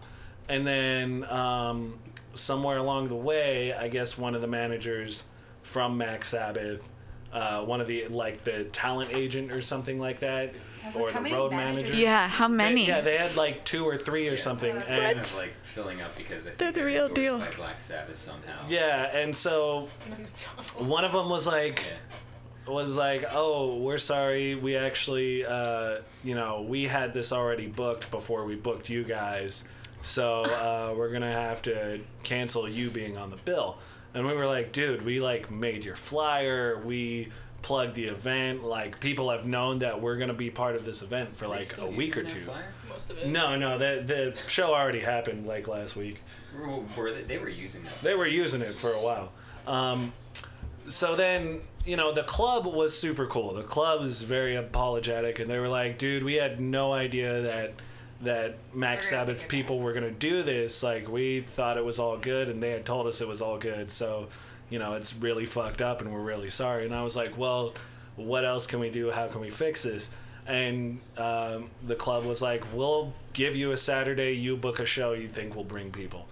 [0.50, 2.00] And then um,
[2.34, 5.26] somewhere along the way, I guess one of the managers
[5.64, 6.88] from Mac Sabbath,
[7.34, 11.20] uh, one of the like the talent agent or something like that, Has or the
[11.32, 11.94] road manager.
[11.94, 12.88] Yeah, how They- many?
[12.88, 16.02] yeah, they had like two or three or something, They're and kind of like filling
[16.02, 17.38] up because I think They're the real deal.
[17.40, 18.66] by Black Sabbath somehow.
[18.70, 19.90] yeah, and so
[20.78, 21.84] one of them was like,
[22.68, 22.74] Yeah.
[22.74, 24.56] was like, "Oh, we're sorry.
[24.56, 29.64] We actually, uh, you know, we had this already booked before we booked you guys,
[30.02, 33.78] so uh, we're gonna have to cancel you being on the bill."
[34.14, 36.82] And we were like, "Dude, we like made your flyer.
[36.84, 37.30] We
[37.62, 38.64] plugged the event.
[38.64, 41.86] Like, people have known that we're gonna be part of this event for like a
[41.86, 42.40] week or two.
[42.42, 42.66] flyer?
[42.90, 43.28] Most of it.
[43.28, 46.22] No, no, the the show already happened like last week.
[46.58, 48.02] Were- Were they, they were using that.
[48.02, 49.32] They were using it for a while.
[49.68, 50.14] Um,
[50.88, 53.54] so then, you know, the club was super cool.
[53.54, 57.74] The club is very apologetic, and they were like, "Dude, we had no idea that
[58.22, 60.82] that Mac We're Sabbath's people were gonna do this.
[60.84, 63.58] Like, we thought it was all good, and they had told us it was all
[63.58, 63.92] good.
[63.92, 64.28] So,
[64.70, 67.74] you know, it's really fucked up, and we're really sorry." And I was like, "Well,
[68.16, 69.12] what else can we do?
[69.12, 70.10] How can we fix this?"
[70.48, 74.32] And um, the club was like, "We'll give you a Saturday.
[74.34, 76.28] You book a show you think will bring people."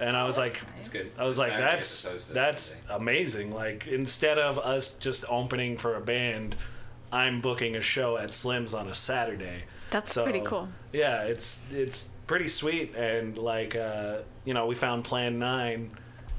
[0.00, 1.10] And I was like, It's good.
[1.18, 3.54] I was It's like, Saturday that's as opposed to a that's amazing.
[3.54, 6.56] Like instead of us just opening for a band,
[7.12, 9.64] I'm booking a show at Slim's on a Saturday.
[9.90, 10.68] That's So, pretty cool.
[10.92, 15.90] Yeah, it's it's pretty sweet, and like uh, you know, we found Plan Nine,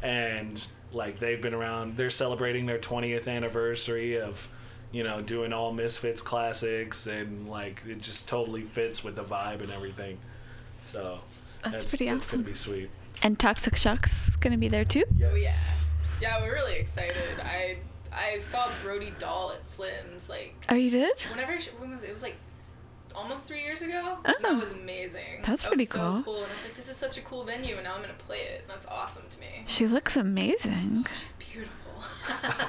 [0.01, 1.97] and like they've been around.
[1.97, 4.47] They're celebrating their 20th anniversary of
[4.91, 9.61] you know doing all Misfits classics, and like it just totally fits with the vibe
[9.61, 10.17] and everything.
[10.83, 11.19] So
[11.63, 12.39] That's pretty that's awesome.
[12.41, 12.89] gonna be sweet.
[13.23, 15.03] And Toxic Shock's gonna be there too.
[15.23, 15.53] Oh yeah,
[16.21, 16.41] yeah.
[16.41, 17.39] We're really excited.
[17.41, 17.77] I
[18.11, 21.19] I saw Brody Dalle at Slim's like Oh, you did?
[21.29, 22.09] whenever she, when was it?
[22.09, 22.35] It was like
[23.13, 24.17] almost three years ago.
[24.25, 24.33] Oh.
[24.41, 25.41] that was amazing.
[25.45, 26.23] That's that pretty was so cool.
[26.23, 26.43] cool.
[26.43, 28.39] And I was like, this is such a cool venue, and now I'm gonna play
[28.39, 28.65] it.
[28.67, 29.63] That's awesome to me.
[29.65, 31.05] She looks amazing.
[31.07, 31.77] Oh, she's beautiful.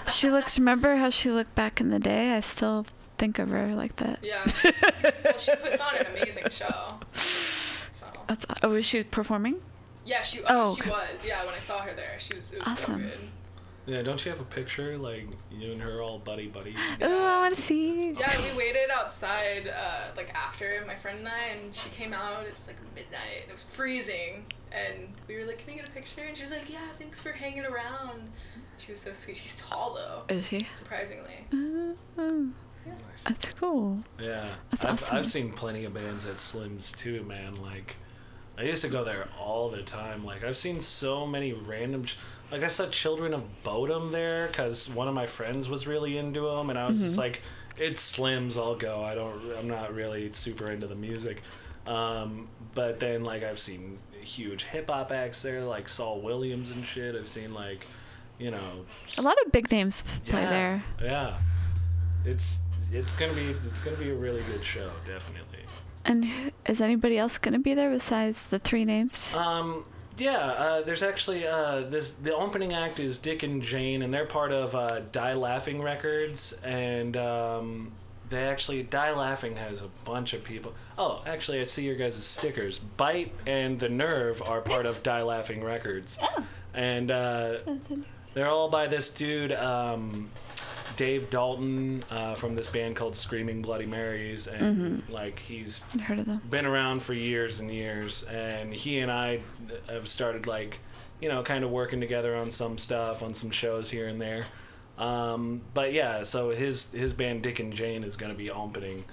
[0.12, 0.58] She looks.
[0.58, 2.32] Remember how she looked back in the day?
[2.32, 2.84] I still
[3.16, 4.18] think of her like that.
[4.22, 4.44] Yeah.
[5.24, 6.88] well, she puts on an amazing show.
[7.14, 8.44] So That's.
[8.62, 9.60] Oh, was she performing?
[10.04, 11.24] yeah, she Oh, oh, she was.
[11.26, 12.52] Yeah, when I saw her there, she was.
[12.52, 13.02] It was Awesome.
[13.04, 13.18] so good.
[13.84, 16.76] Yeah, don't you have a picture like you and her all buddy buddy?
[17.00, 18.12] Oh, I want to see.
[18.12, 22.44] Yeah, we waited outside, uh, like after my friend and I, and she came out.
[22.46, 23.40] It was like midnight.
[23.42, 26.44] And it was freezing, and we were like, "Can we get a picture?" And she
[26.44, 28.30] was like, "Yeah, thanks for hanging around."
[28.78, 29.36] She was so sweet.
[29.36, 30.66] She's tall though, Is she?
[30.74, 31.44] surprisingly.
[31.52, 32.48] Uh, oh,
[33.24, 33.98] that's cool.
[34.20, 35.16] Yeah, That's I've awesome.
[35.16, 37.60] I've seen plenty of bands at Slim's too, man.
[37.60, 37.96] Like,
[38.58, 40.24] I used to go there all the time.
[40.24, 42.04] Like, I've seen so many random.
[42.04, 42.16] Sh-
[42.52, 46.42] like, I saw Children of Bodom there because one of my friends was really into
[46.48, 47.06] them, and I was Mm-hmm.
[47.06, 47.40] just like,
[47.76, 49.40] "It's Slim's, I'll go." I don't.
[49.58, 51.42] I'm not really super into the music.
[51.86, 56.84] Um, but then, like, I've seen huge hip hop acts there, like Saul Williams and
[56.84, 57.16] shit.
[57.16, 57.84] I've seen like,
[58.38, 58.84] you know,
[59.18, 60.84] A lot of big names play yeah, there.
[61.02, 61.38] Yeah,
[62.24, 62.58] it's
[62.92, 65.58] it's gonna be it's gonna be a really good show, definitely.
[66.04, 66.26] And
[66.66, 69.32] is anybody else going to be there besides the three names?
[69.34, 69.84] Um,
[70.18, 72.12] yeah, uh, there's actually uh, this.
[72.12, 76.52] The opening act is Dick and Jane, and they're part of uh, Die Laughing Records,
[76.62, 77.92] and um,
[78.28, 80.74] they actually Die Laughing has a bunch of people.
[80.98, 82.78] Oh, actually, I see your guys' stickers.
[82.78, 86.18] Bite and the Nerve are part of Die Laughing Records,
[86.74, 87.58] and uh,
[88.34, 89.52] they're all by this dude.
[89.52, 90.30] Um,
[90.96, 96.26] Dave Dalton uh, from this band called Screaming Bloody Marys, and like he's heard of
[96.26, 96.40] them.
[96.50, 99.40] been around for years and years and he and i
[99.88, 100.78] have started like
[101.20, 104.44] you know kind of working together on some stuff on some shows here and there.
[104.98, 109.04] Um, but yeah so his his band dick and jane is going to be opening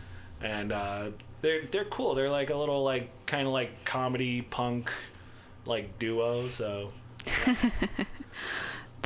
[0.42, 1.10] and uh,
[1.42, 2.16] they're they're cool.
[2.16, 4.92] They're like a little like kind of like comedy punk
[5.66, 6.92] like duo so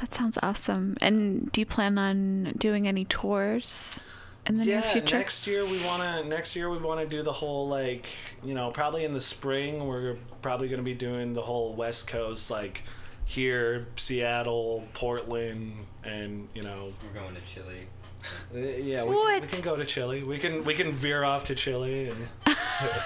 [0.04, 0.98] That sounds awesome.
[1.00, 4.02] And do you plan on doing any tours
[4.46, 5.16] in the yeah near future?
[5.18, 8.08] next year we want to next year we want to do the whole like
[8.44, 12.08] you know probably in the spring we're probably going to be doing the whole west
[12.08, 12.84] coast like
[13.24, 15.74] here seattle portland
[16.04, 17.88] and you know We're going to Chile.
[18.54, 21.46] uh, yeah we, can, we can go to chile we can we can veer off
[21.46, 22.28] to chile and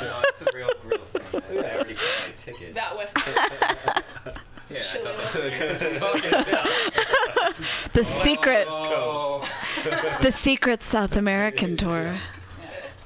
[0.01, 1.41] no, it's a real, real thing.
[1.51, 2.73] I, I already bought my ticket.
[2.73, 4.41] That West Coast.
[4.69, 7.93] yeah, I thought that's what we're talking about.
[7.93, 8.67] the secret,
[10.21, 12.15] the secret South American tour,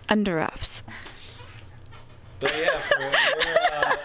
[0.10, 0.82] under wraps.
[2.40, 3.12] but yeah for, we're,
[3.74, 3.96] uh,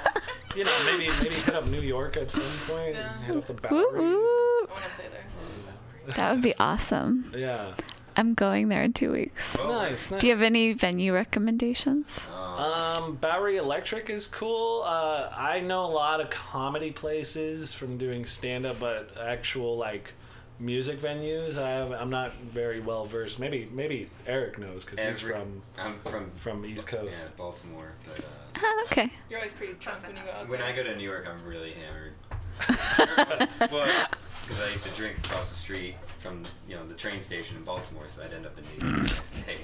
[0.54, 3.12] you know maybe maybe hit up new york at some point Yeah.
[3.14, 4.16] and hit up the Woo bowery woo.
[4.18, 6.14] I want to play there.
[6.16, 7.32] That would be awesome.
[7.34, 7.72] yeah
[8.16, 9.56] I'm going there in two weeks.
[9.58, 9.66] Oh.
[9.68, 10.20] nice, nice.
[10.20, 12.06] Do you have any venue recommendations?
[12.34, 14.82] Um, Bowery Electric is cool.
[14.84, 20.14] Uh, I know a lot of comedy places from doing stand up, but actual like
[20.58, 23.38] music venues, I have, I'm not very well versed.
[23.38, 27.18] Maybe maybe Eric knows because he's Every- from I'm from from East Coast.
[27.18, 27.36] yeah, Coast.
[27.36, 29.10] Baltimore, but uh, Ah, okay.
[29.28, 30.68] You're always pretty drunk when you go out when there.
[30.70, 32.14] I go to New York, I'm really hammered.
[33.58, 34.14] but
[34.48, 35.94] because I used to drink across the street
[36.26, 39.08] from you know the train station in Baltimore, so I'd end up in New York
[39.08, 39.56] the next day.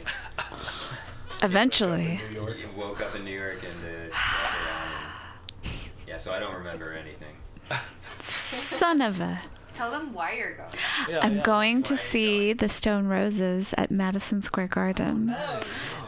[1.42, 2.20] Eventually.
[2.30, 2.56] New York.
[2.58, 4.10] You woke up in New York and uh, around.
[5.64, 5.72] And,
[6.06, 7.36] yeah, so I don't remember anything.
[8.20, 9.40] Son of a.
[9.74, 10.70] Tell them why you're going.
[11.08, 11.42] Yeah, I'm yeah.
[11.42, 15.34] going to Why are you see the Stone Roses at Madison Square Garden.
[15.36, 15.62] Oh,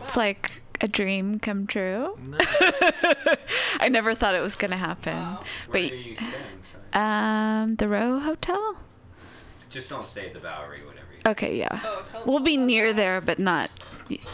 [0.05, 2.18] It's like a dream come true.
[2.22, 2.46] Nice.
[3.80, 5.16] I never thought it was gonna happen.
[5.16, 5.40] Wow.
[5.72, 6.32] But Where are you staying?
[6.92, 8.76] Um, the Row Hotel.
[9.75, 11.09] Just don't stay at the Bowery, whatever.
[11.12, 11.81] You Okay, yeah.
[11.83, 12.97] Oh, tell We'll be near that.
[12.97, 13.72] there, but not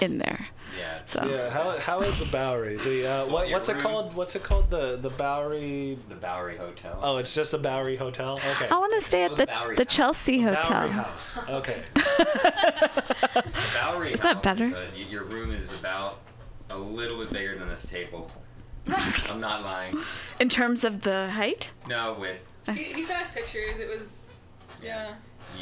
[0.02, 0.48] in there.
[0.78, 1.00] Yeah.
[1.06, 2.76] So Yeah, how, how is the Bowery?
[2.76, 4.12] The uh, what, your what's it called?
[4.12, 4.70] What's it called?
[4.70, 5.96] The the Bowery.
[6.10, 6.98] The Bowery Hotel.
[7.02, 8.34] Oh, it's just a Bowery Hotel.
[8.34, 8.68] Okay.
[8.70, 9.96] I want to stay at the the Bowery the House.
[9.96, 10.62] Chelsea Hotel.
[10.88, 11.38] Bowery House.
[11.48, 11.82] Okay.
[11.94, 14.64] The Bowery Isn't that better?
[14.64, 16.18] is, uh, your room is about
[16.68, 18.30] a little bit bigger than this table.
[19.30, 19.96] I'm not lying.
[20.38, 21.72] In terms of the height.
[21.88, 23.78] No, with He, he sent us pictures.
[23.78, 24.48] It was,
[24.82, 25.14] yeah.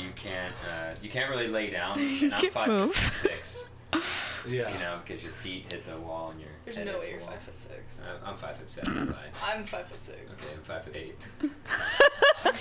[0.03, 1.99] You can't uh, you can't really lay down.
[2.01, 2.95] You And can't five move.
[2.95, 3.69] foot six.
[4.47, 4.73] Yeah.
[4.73, 7.11] You know, because your feet hit the wall and your There's head no hits way
[7.11, 7.31] the you're wall.
[7.33, 8.01] five foot six.
[8.01, 9.07] Uh, I'm five foot seven.
[9.09, 9.17] Bye.
[9.45, 10.19] I'm five foot six.
[10.21, 11.17] Okay, I'm five foot eight.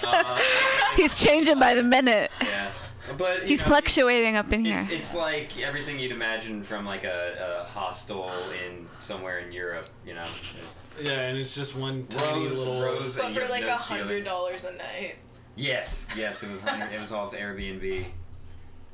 [0.04, 0.40] Uh,
[0.96, 2.32] He's changing by the minute.
[2.42, 2.74] yeah,
[3.18, 4.80] but He's know, fluctuating up in here.
[4.80, 8.30] It's, it's like everything you'd imagine from like a, a hostel
[8.66, 9.90] in somewhere in Europe.
[10.06, 10.26] You know,
[10.68, 12.82] it's Yeah, and it's just one tiny rows, little.
[12.82, 15.16] rows, But for like a hundred dollars a night.
[15.58, 16.62] Yes, yes, it was.
[16.62, 18.06] hundred- It was off Airbnb,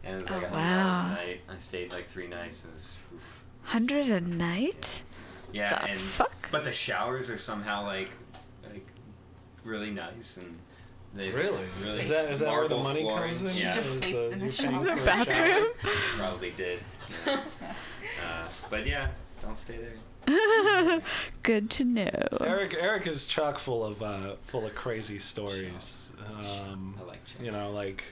[0.03, 1.05] and it was like Oh, a hundred dollars wow.
[1.05, 1.41] a night.
[1.49, 2.64] I stayed like three nights.
[2.64, 3.43] and It was, oof.
[3.64, 5.03] Hundred a night.
[5.51, 6.49] yeah, The and fuck?
[6.51, 8.11] but the showers are somehow like
[8.72, 8.86] like
[9.64, 10.57] really nice and.
[11.16, 11.64] They Really?
[11.84, 13.30] really Is that is that where the money flooring.
[13.30, 13.55] comes in?
[13.55, 14.95] Yeah, Just Is, sleep in the you shower.
[14.95, 15.68] Bathroom.
[16.18, 16.80] probably did.
[17.28, 17.39] yeah.
[18.26, 19.09] uh, but yeah,
[19.44, 21.02] don't stay there.
[21.44, 22.10] Good to know.
[22.41, 26.10] Eric Eric is chock full of uh, full of crazy stories.
[26.26, 27.46] Um, I like change.
[27.46, 28.04] you know, like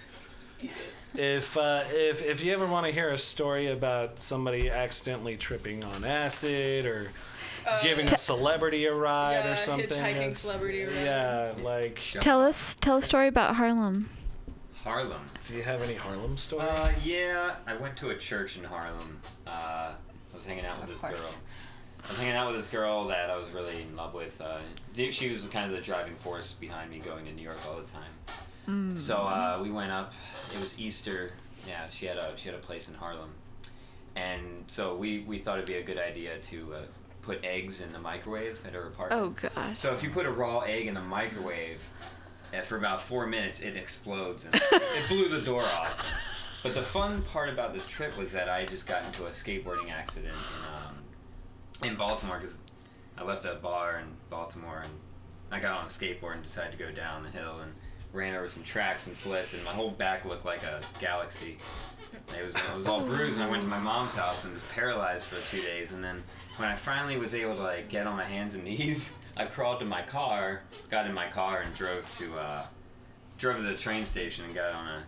[1.15, 5.83] if uh, if if you ever want to hear a story about somebody accidentally tripping
[5.83, 7.09] on acid or
[7.65, 10.95] Uh, giving a celebrity a ride Yeah, or something, hitchhiking celebrity ride.
[11.05, 14.09] Yeah, like Tell us, tell a story about Harlem.
[14.83, 15.29] Harlem.
[15.47, 16.67] do you have any Harlem stories?
[16.67, 19.19] Uh, yeah, I went to a church in Harlem.
[20.31, 21.33] I was hanging out with Of this course.
[21.35, 21.41] girl.
[22.05, 24.39] I was hanging out with this girl that I was really in love with.
[24.41, 24.57] Uh,
[25.11, 27.87] she was kind of the driving force behind me going to New York all the
[27.89, 28.95] time.
[28.95, 30.13] So uh, we went up.
[30.53, 31.33] It was Easter.
[31.67, 33.29] Yeah, she had a she had a place in Harlem,
[34.15, 36.77] and so we we thought it'd be a good idea to uh,
[37.21, 39.37] put eggs in the microwave at her apartment.
[39.43, 39.77] Oh gosh.
[39.77, 41.81] So if you put a raw egg in the microwave,
[42.57, 46.40] uh, for about four minutes, it explodes and it blew the door off.
[46.63, 49.89] But the fun part about this trip was that I just got into a skateboarding
[49.89, 52.59] accident in um, in Baltimore because
[53.17, 54.91] I left a bar in Baltimore and
[55.51, 57.73] I got on a skateboard and decided to go down the hill and
[58.13, 61.57] ran over some tracks and flipped and my whole back looked like a galaxy.
[62.37, 64.63] It was it was all bruised and I went to my mom's house and was
[64.73, 66.23] paralyzed for two days and then
[66.57, 69.79] when I finally was able to like get on my hands and knees, I crawled
[69.79, 72.65] to my car, got in my car and drove to uh,
[73.39, 75.03] drove to the train station and got on a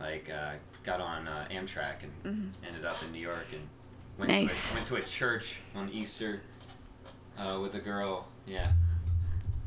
[0.00, 0.52] like uh,
[0.84, 3.62] got on uh, Amtrak and ended up in New York and
[4.18, 4.68] went Nice.
[4.68, 6.40] to a, went to a church on Easter
[7.38, 8.28] uh, with a girl.
[8.46, 8.70] Yeah,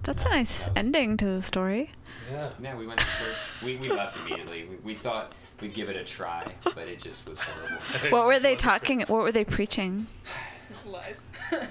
[0.04, 1.92] That's a nice That was- ending to the story.
[2.32, 2.50] yeah.
[2.62, 3.36] yeah, we went to church.
[3.64, 4.66] We, we left immediately.
[4.70, 7.82] We, we thought we'd give it a try, but it just was horrible.
[8.16, 9.02] What were they talking?
[9.02, 10.08] What were they preaching?
[10.86, 11.26] Lies.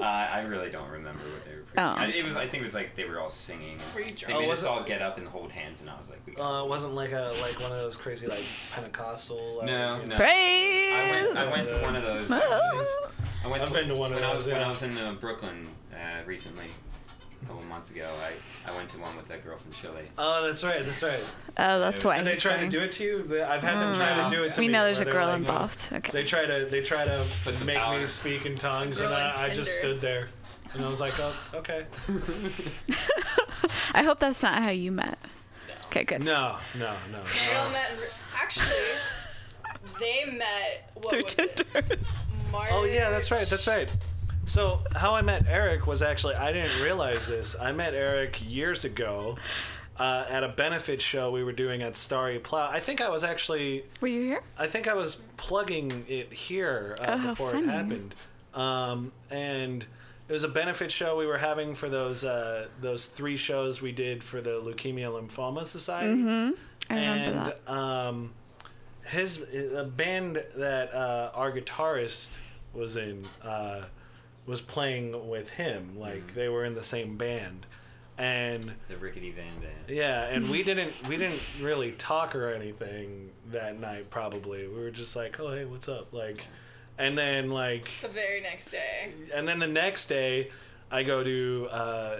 [0.00, 1.61] Uh, I really don't remember what they were.
[1.74, 1.84] Preaching.
[1.84, 1.94] Oh.
[1.96, 2.36] I, it was.
[2.36, 3.78] I think it was like they were all singing.
[3.94, 4.34] Were you They drunk?
[4.36, 6.36] Oh, made was us all get up and hold hands, and I was like, we
[6.36, 9.56] Uh, it wasn't like a like one of those crazy like Pentecostal.
[9.58, 10.16] Like, No, you no.
[10.16, 10.92] Praise.
[10.92, 11.38] I went.
[11.38, 12.30] I went to one of those.
[12.30, 14.62] I went I've to, been to one of when I was those, when.
[14.62, 15.96] I was in uh, Brooklyn uh,
[16.26, 16.66] recently,
[17.42, 18.08] a couple months ago.
[18.24, 20.02] I, I went to one with that girl from Chile.
[20.16, 20.84] Oh, that's right.
[20.84, 21.18] That's right.
[21.58, 22.16] Oh, that's why.
[22.18, 23.42] And they he's try to do it to you.
[23.44, 24.72] I've had them try to do it to We me.
[24.74, 25.48] know there's a where they're girl like, no.
[25.50, 25.88] involved.
[25.92, 26.12] Okay.
[26.12, 27.24] They try to they try to
[27.66, 30.28] make me speak in tongues, and I, I just stood there,
[30.74, 31.86] and I was like, oh, okay.
[33.94, 35.18] I hope that's not how you met.
[35.68, 35.74] No.
[35.86, 36.24] Okay, good.
[36.24, 37.18] No, no, no.
[37.48, 37.96] They all met.
[38.34, 38.66] Actually,
[39.98, 40.90] they met.
[40.94, 41.56] What Through was it?
[41.72, 41.96] Tinder.
[42.50, 42.68] March.
[42.72, 43.46] oh yeah, that's right.
[43.46, 43.94] That's right.
[44.46, 47.56] So how I met Eric was actually I didn't realize this.
[47.58, 49.36] I met Eric years ago.
[49.98, 52.70] Uh, at a benefit show we were doing at Starry Plough.
[52.72, 54.42] I think I was actually Were you here?
[54.58, 57.64] I think I was plugging it here uh, Oh, before funny.
[57.68, 58.14] it happened,
[58.54, 59.84] um, and
[60.28, 63.92] it was a benefit show we were having for those uh, those three shows we
[63.92, 66.14] did for the Leukemia Lymphoma Society.
[66.14, 66.54] Mm-hmm.
[66.90, 67.72] I remember and that.
[67.72, 68.32] um,
[69.06, 69.44] his
[69.74, 72.38] a band that uh, our guitarist
[72.72, 73.82] was in uh,
[74.46, 75.98] was playing with him.
[75.98, 77.66] Like they were in the same band.
[78.18, 79.88] and The rickety Van Band.
[79.88, 84.10] yeah, and we didn't we didn't really talk or anything that night.
[84.10, 86.12] Probably we were just like, oh hey, what's up?
[86.12, 86.46] Like,
[86.98, 89.12] and then like, The very next day.
[89.34, 90.50] and then the next day,
[90.90, 92.16] I go to uh,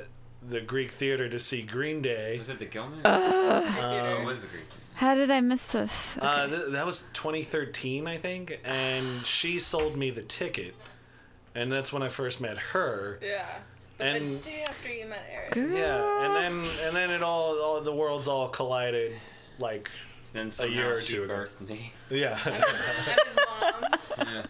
[0.49, 2.39] the Greek theater to see Green Day.
[2.39, 3.05] Was it the Gilman?
[3.05, 4.65] Uh, Um, was the Greek.
[4.95, 6.17] how did I miss this?
[6.21, 10.75] Uh, th- that was 2013, I think, and she sold me the ticket,
[11.55, 13.19] and that's when I first met her.
[13.23, 13.47] Yeah.
[13.99, 15.53] But And- the day after you met Eric.
[15.53, 15.71] Girl.
[15.71, 19.13] Yeah, and then and then it all, all the worlds all collided,
[19.59, 19.91] like
[20.33, 21.45] Then a year somehow or she two ago.
[21.69, 21.93] me.
[22.11, 23.85] yeah, I'm his mom.
[24.19, 24.47] Yeah.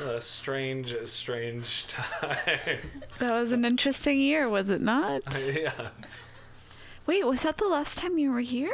[0.00, 0.08] Yeah.
[0.08, 2.78] a strange, a strange time.
[3.18, 5.22] That was an interesting year, was it not?
[5.54, 5.90] yeah.
[7.06, 8.72] Wait, was that the last time you were here?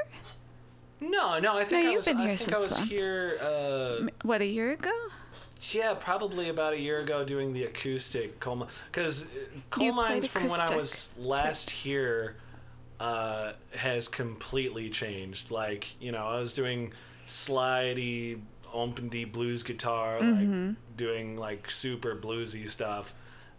[1.00, 2.06] No, no, I think No, I you've was.
[2.06, 2.86] been I here think I was then.
[2.86, 3.38] here.
[3.42, 4.92] Uh, What, a year ago?
[5.72, 8.68] Yeah, probably about a year ago doing the acoustic coal mine.
[8.92, 9.26] Because
[9.70, 11.24] coal You mines from when I was acoustic.
[11.24, 12.36] last here
[13.00, 15.50] uh, has completely changed.
[15.50, 16.92] Like, you know, I was doing
[17.28, 18.40] slidey,
[18.74, 20.66] opendy blues guitar, Mm-hmm.
[20.68, 23.14] like doing like super bluesy stuff.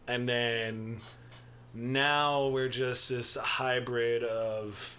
[0.07, 0.97] And then
[1.73, 4.97] now we're just this hybrid of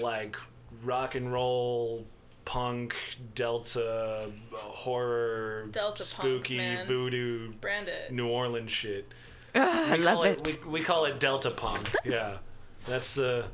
[0.00, 0.36] like
[0.82, 2.04] rock and roll
[2.44, 2.94] punk
[3.34, 6.86] delta horror Delta punks, spooky man.
[6.86, 8.12] voodoo Brand it.
[8.12, 9.10] new orleans shit
[9.54, 10.64] Ugh, I we love call it.
[10.66, 12.36] we, we call it delta punk yeah
[12.86, 13.44] that's the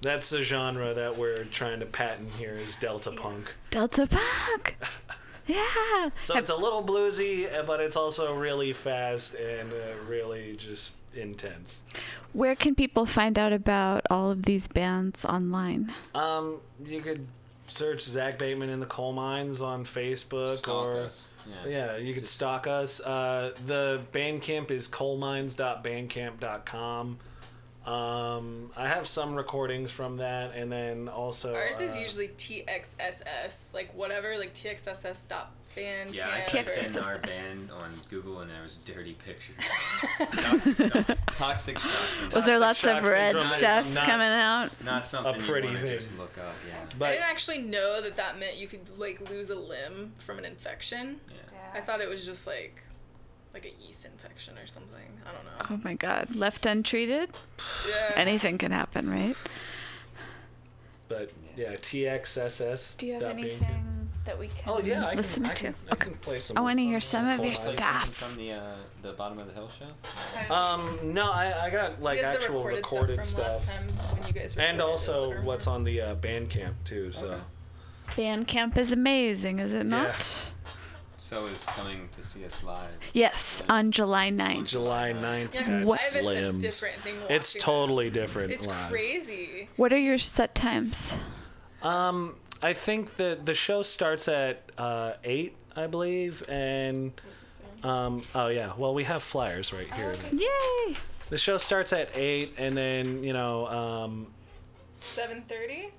[0.00, 4.76] that's the genre that we're trying to patent here is delta punk Delta Punk.
[5.44, 6.10] Yeah.
[6.22, 10.94] so it's a little bluesy uh, but it's also really fast and uh, really just
[11.16, 11.82] intense
[12.32, 15.92] Where can people find out about all of these bands online?
[16.14, 17.26] um you could
[17.66, 21.28] search zach bateman in the coal mines on facebook Stalk or us.
[21.64, 21.68] Yeah.
[21.68, 23.00] Yeah, you could stalk us.
[23.00, 27.18] Uh, the Bandcamp is coalmines.bandcamp.com.
[27.86, 33.74] Um, I have some recordings from that, and then also Ours is uh, usually TXSS,
[33.74, 36.14] like whatever, like TXSS dot band.
[36.14, 36.52] Yeah, I TXS.
[36.52, 39.56] typed in our band on Google and there was dirty pictures.
[40.36, 42.20] toxic, toxic shots.
[42.22, 44.68] and Was there lots of red stuff not- coming out?
[44.84, 45.90] Not something a pretty you to thing.
[45.90, 46.54] just look up.
[46.68, 47.06] Yeah.
[47.06, 50.44] I didn't actually know that that meant you could like lose a limb from an
[50.44, 51.18] infection.
[51.28, 51.36] Yeah.
[51.74, 52.82] I thought it was just like
[53.54, 55.02] like a yeast infection or something.
[55.26, 55.66] I don't know.
[55.76, 56.34] Oh my god.
[56.34, 57.30] Left untreated?
[57.88, 58.12] Yeah.
[58.16, 59.36] Anything can happen, right?
[61.08, 62.96] but yeah, TXSS.
[62.96, 63.40] Do you have dot Bandcamp.
[63.40, 65.62] anything that we can Oh yeah, I listen can, I to?
[65.64, 66.56] can, I can play some.
[66.56, 68.08] I want to hear the some of your stuff.
[68.14, 70.54] from the uh, the bottom of the hill show.
[70.54, 72.76] Um, no, I, I got like He has the actual recorded,
[73.18, 76.14] recorded stuff from stuff, last time when you guys and also what's on the uh,
[76.16, 77.12] Bandcamp too.
[77.12, 77.26] So
[78.08, 78.22] Okay.
[78.22, 80.36] Bandcamp is amazing, is it not?
[81.22, 82.90] So is coming to see us live.
[83.12, 84.66] Yes, on July 9th.
[84.66, 86.60] July 9th Yeah, at 'cause live it's Slims.
[86.60, 87.14] different thing.
[87.30, 88.50] It's watching totally different.
[88.52, 88.90] It's live.
[88.90, 89.68] crazy.
[89.76, 91.14] What are your set times?
[91.80, 97.12] Um, I think that the show starts at uh, eight, I believe, and
[97.84, 100.16] um, oh yeah, well we have flyers right here.
[100.32, 100.96] Yay!
[101.30, 104.26] The show starts at eight, and then you know, um,
[104.98, 105.92] Seven thirty.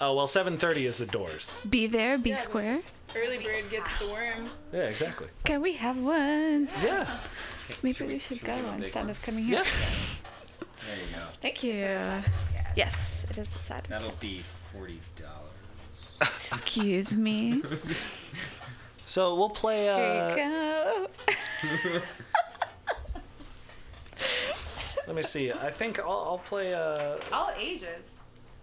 [0.00, 1.52] Oh well, seven thirty is the doors.
[1.68, 2.80] Be there, be Yeah, but- square.
[3.16, 4.48] Early bird gets the worm.
[4.72, 5.28] Yeah, exactly.
[5.44, 6.68] Can we have one?
[6.82, 7.06] Yeah,
[7.82, 9.62] Maybe we should should go we do a big instead of coming here.
[9.62, 9.70] yeah.
[10.86, 11.22] There you go.
[11.40, 11.74] Thank you.
[12.76, 12.94] Yes,
[13.30, 13.84] it is a sad.
[13.88, 14.42] That'll be
[14.72, 15.52] forty dollars.
[16.52, 17.62] Excuse me.
[19.04, 19.84] So we'll play.
[19.84, 20.36] Here Uh, you
[21.70, 22.00] go.
[25.06, 25.52] let me see.
[25.52, 26.74] I think I'll, I'll play.
[26.74, 28.16] Uh, All ages.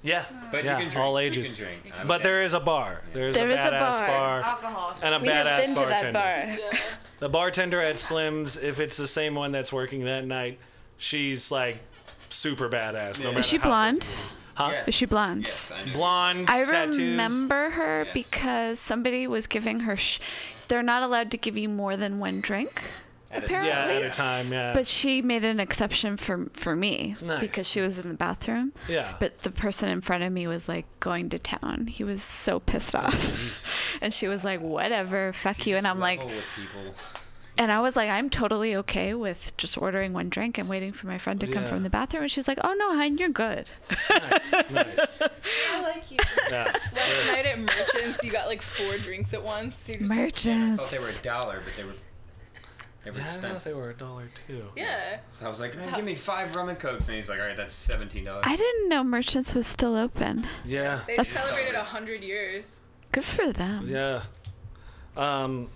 [0.03, 0.97] Yeah, But yeah, you can drink.
[1.05, 1.55] all You ages.
[1.55, 1.93] can drink.
[1.99, 3.01] I'm But there is a bar.
[3.13, 4.07] There's There a is a badass bar.
[4.07, 4.95] bar, Alcohol.
[5.03, 6.11] and a We have badass been to bartender.
[6.13, 6.79] that bar.
[7.19, 10.57] The bartender at Slim's, if it's the same one that's working that night,
[10.97, 11.77] she's like
[12.29, 13.19] super badass.
[13.19, 13.29] No Yeah.
[13.31, 14.15] matter Is she how blonde?
[14.55, 14.69] Huh?
[14.71, 14.87] Yes.
[14.89, 15.45] Is she blonde?
[15.45, 15.93] Yes, I know.
[15.93, 16.97] Blonde, I tattoos.
[16.97, 18.13] remember her Yes.
[18.13, 19.95] because somebody was giving her.
[19.95, 20.19] Sh-
[20.67, 22.81] they're not allowed to give you more than one drink,
[23.31, 23.69] At a apparently.
[23.69, 24.51] Yeah, at a time.
[24.51, 24.73] Yeah.
[24.73, 27.39] But she made an exception for for me Nice.
[27.41, 28.73] because she was in the bathroom.
[28.87, 29.15] yeah.
[29.19, 31.87] But the person in front of me was like going to town.
[31.87, 33.67] He was so pissed oh, off.
[34.01, 36.93] and she was like, "Whatever, fuck you." And I'm like, Level with people.
[37.57, 41.07] and I was like, "I'm totally okay with just ordering one drink and waiting for
[41.07, 43.29] my friend to come from the bathroom." And she was like, "Oh no, hon, you're
[43.29, 43.69] good."
[44.09, 45.21] nice, nice.
[45.21, 46.17] I like you.
[46.49, 46.65] Yeah.
[46.95, 49.87] Last night at Merchants, you got like four drinks at once.
[49.89, 50.81] You're just I Merchants.
[50.81, 51.93] thought they were a dollar, but they were
[53.03, 54.63] they were Yeah, I thought they were a dollar too.
[54.75, 55.19] yeah.
[55.31, 57.45] So I was like, man, give me five rum and cokes, and he's like, all
[57.45, 58.43] right, that's seventeen dollars.
[58.45, 60.45] I didn't know Merchants was still open.
[60.65, 60.99] Yeah.
[61.07, 62.79] They That's- celebrated a hundred years.
[63.11, 63.85] Good for them.
[63.87, 64.21] Yeah.
[65.17, 65.67] Um,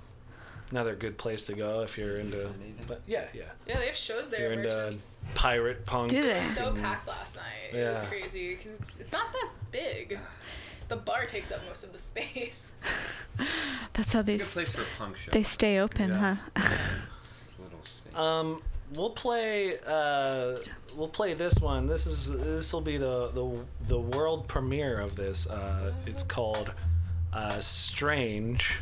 [0.72, 2.50] another good place to go if you're into.
[2.88, 4.42] But yeah, yeah, Yeah, they have shows there.
[4.42, 5.18] you're into merchants.
[5.34, 6.12] pirate punk.
[6.12, 6.42] Do they?
[6.44, 7.44] so packed last night.
[7.74, 7.80] Yeah.
[7.80, 10.18] It was crazy because it's, it's not that big.
[10.88, 12.72] The bar takes up most of the space.
[13.94, 15.32] That's how they Good place for a punk show.
[15.32, 16.36] they stay open, Yeah.
[16.56, 16.62] huh?
[17.20, 18.05] Just a little space.
[18.16, 18.62] Um,
[18.96, 19.76] we'll play.
[19.86, 20.56] Uh,
[20.96, 21.88] we'll play this one.
[21.88, 25.48] This is this will be the the the world premiere of this.
[25.48, 26.72] Uh, it's called
[27.34, 28.80] uh, Strange,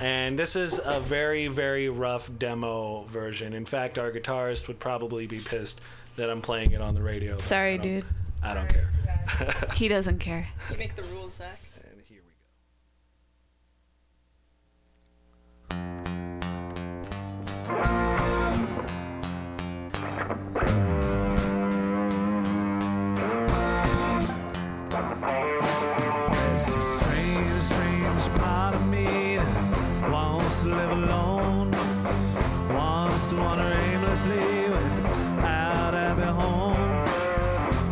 [0.00, 3.52] and this is a very very rough demo version.
[3.52, 5.80] In fact, our guitarist would probably be pissed
[6.16, 7.38] that I'm playing it on the radio.
[7.38, 8.04] Sorry, I dude.
[8.42, 8.90] I don't care.
[9.74, 10.48] He doesn't care.
[10.70, 11.60] You make the rules, Zach.
[11.90, 12.22] and here
[17.68, 18.15] we go.
[26.54, 31.72] It's a strange, strange part of me that wants to live alone,
[32.72, 37.04] wants to wander aimlessly without a home,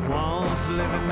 [0.09, 1.09] wants to live in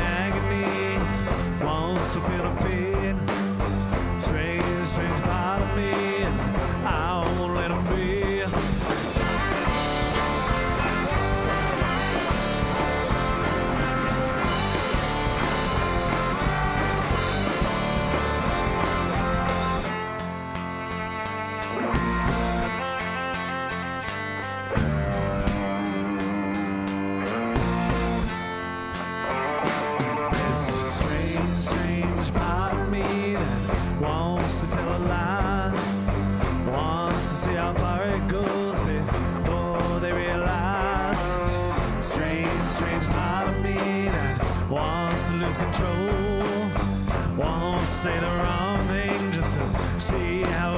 [47.92, 50.71] say the wrong thing just to see how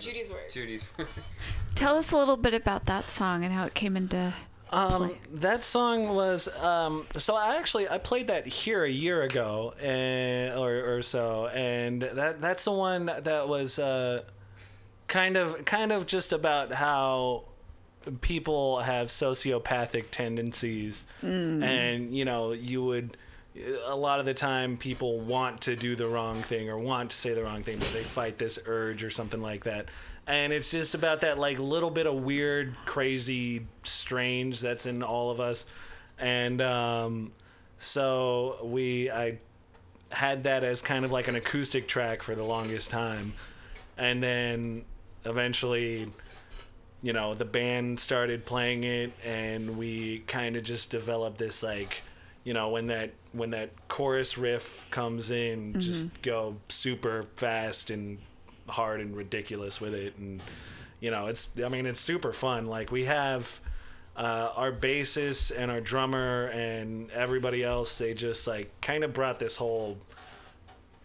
[0.00, 0.50] Judy's word.
[0.52, 0.90] Judy's.
[1.74, 4.34] Tell us a little bit about that song and how it came into.
[4.72, 9.74] Um, that song was um, so I actually I played that here a year ago
[9.80, 14.22] and, or or so, and that that's the one that was uh,
[15.08, 17.46] kind of kind of just about how
[18.20, 21.04] people have sociopathic tendencies,
[21.64, 23.16] and you know you would
[23.86, 27.16] a lot of the time people want to do the wrong thing or want to
[27.16, 29.88] say the wrong thing, but they fight this urge or something like that.
[30.26, 35.30] And it's just about that like little bit of weird, crazy, strange that's in all
[35.30, 35.66] of us.
[36.18, 37.32] And um,
[37.78, 39.38] so we I
[40.12, 43.32] had that as kind of like an acoustic track for the longest time.
[43.96, 44.84] And then
[45.24, 46.08] eventually
[47.02, 52.02] you know, the band started playing it and we kind of just developed this like,
[52.44, 58.18] you know, when that when that chorus riff comes in, just go super fast and
[58.68, 60.42] hard and ridiculous with it and
[61.00, 62.66] you know, it's I mean, it's super fun.
[62.66, 63.60] Like we have
[64.16, 69.38] uh, our bassist and our drummer and everybody else, they just like kind of brought
[69.38, 69.96] this whole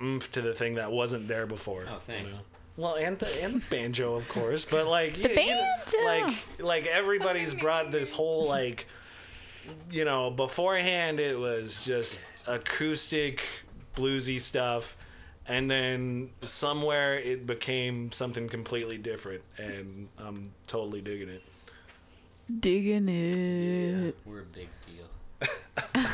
[0.02, 1.86] oomph to the thing that wasn't there before.
[1.90, 2.32] Oh, thanks.
[2.34, 2.44] You know?
[2.78, 6.36] Well, and the and the banjo, of course, but like The you- you know, like
[6.60, 8.86] like everybody's brought this whole like
[9.92, 13.42] you know beforehand it was just acoustic
[13.96, 14.98] bluesy stuff,
[15.48, 21.44] and then somewhere it became something completely different, and I'm totally digging it.
[22.60, 24.16] Digging it.
[24.26, 26.06] We're a big deal.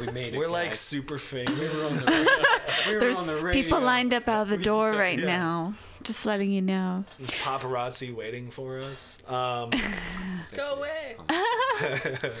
[0.00, 0.38] we made it.
[0.38, 0.80] We're like guys.
[0.80, 1.80] super we famous.
[1.80, 2.28] were on the.
[2.88, 3.62] We were There's on the radio.
[3.62, 5.24] people lined up out the door right yeah.
[5.26, 5.74] now.
[6.02, 7.04] Just letting you know.
[7.18, 9.18] There's paparazzi waiting for us.
[9.28, 9.70] Um,
[10.54, 11.16] Go away.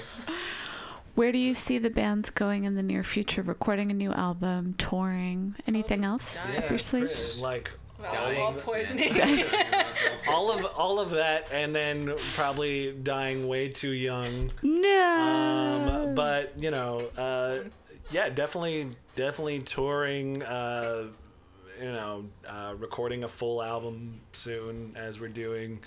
[1.14, 3.42] Where do you see the bands going in the near future?
[3.42, 6.56] Recording a new album, touring, anything else dying.
[6.58, 7.06] up your sleeve?
[7.12, 7.70] pretty- like
[8.04, 9.14] Alcohol poisoning.
[10.28, 14.50] all of all of that, and then probably dying way too young.
[14.62, 16.08] No.
[16.08, 17.58] Um, but you know, uh,
[18.10, 20.42] yeah, definitely, definitely touring.
[20.42, 21.04] Uh,
[21.82, 25.80] you know, uh, recording a full album soon as we're doing,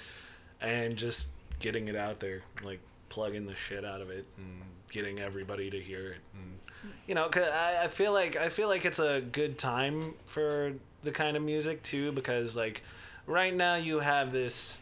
[0.60, 1.30] and just
[1.60, 5.80] getting it out there, like plugging the shit out of it and getting everybody to
[5.80, 6.18] hear it.
[6.34, 10.14] And you know, 'cause I, I feel like I feel like it's a good time
[10.26, 10.74] for
[11.04, 12.84] the kind of music too, because like
[13.26, 14.80] right now you have this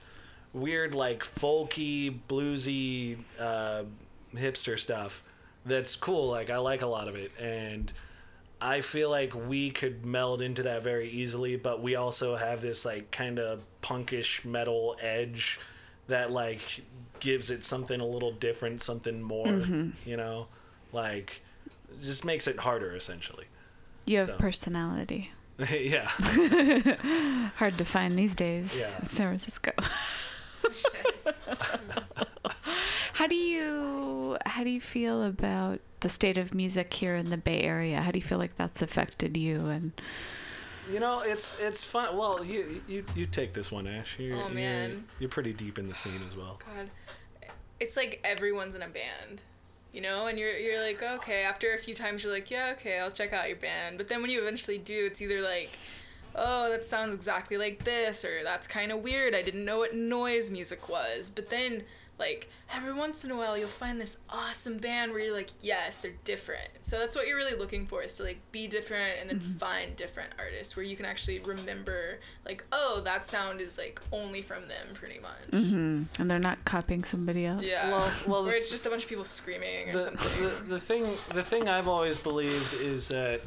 [0.52, 3.84] weird like folky bluesy uh,
[4.36, 5.24] hipster stuff
[5.66, 7.92] that's cool like i like a lot of it and
[8.64, 12.86] i feel like we could meld into that very easily but we also have this
[12.86, 15.60] like kind of punkish metal edge
[16.08, 16.82] that like
[17.20, 19.90] gives it something a little different something more mm-hmm.
[20.06, 20.48] you know
[20.92, 21.42] like
[22.02, 23.46] just makes it harder essentially
[24.06, 24.36] you have so.
[24.38, 25.32] personality.
[25.72, 26.08] yeah
[27.56, 28.90] Hard to find these days Yeah.
[29.00, 29.72] in San Francisco.
[33.14, 37.38] how do you how do you feel about the state of music here in the
[37.38, 38.02] Bay Area?
[38.02, 39.92] How do you feel like that's affected you and
[40.92, 42.16] You know, it's it's fun.
[42.18, 44.16] Well, you you you take this one, Ash.
[44.20, 45.06] You're, Oh, you're- man.
[45.20, 46.60] you're, pretty deep in the scene as well.
[46.76, 46.90] God,
[47.80, 49.42] it's like everyone's in a band,
[49.94, 51.44] you know, and you're you're like, okay.
[51.44, 53.98] After a few times, you're like, yeah, okay, I'll check out your band.
[53.98, 55.72] But then when you eventually do, it's either like,
[56.36, 59.34] oh, that sounds exactly like this, or that's kind of weird.
[59.34, 61.30] I didn't know what noise music was.
[61.34, 61.84] But then,
[62.24, 66.02] like every once in a while, you'll find this awesome band where you're like, yes,
[66.02, 66.70] they're different.
[66.82, 69.58] So that's what you're really looking for is to like be different and then mm-hmm.
[69.58, 74.42] find different artists where you can actually remember, like, oh, that sound is like only
[74.42, 75.52] from them, pretty much.
[75.52, 76.22] Mm-hmm.
[76.22, 77.66] and they're not copying somebody else?
[77.66, 77.90] Yeah.
[77.90, 80.44] Well- well, or the- it's just a bunch of people screaming or The, something.
[80.44, 81.04] the the thing
[81.34, 83.42] the thing I've always believed is that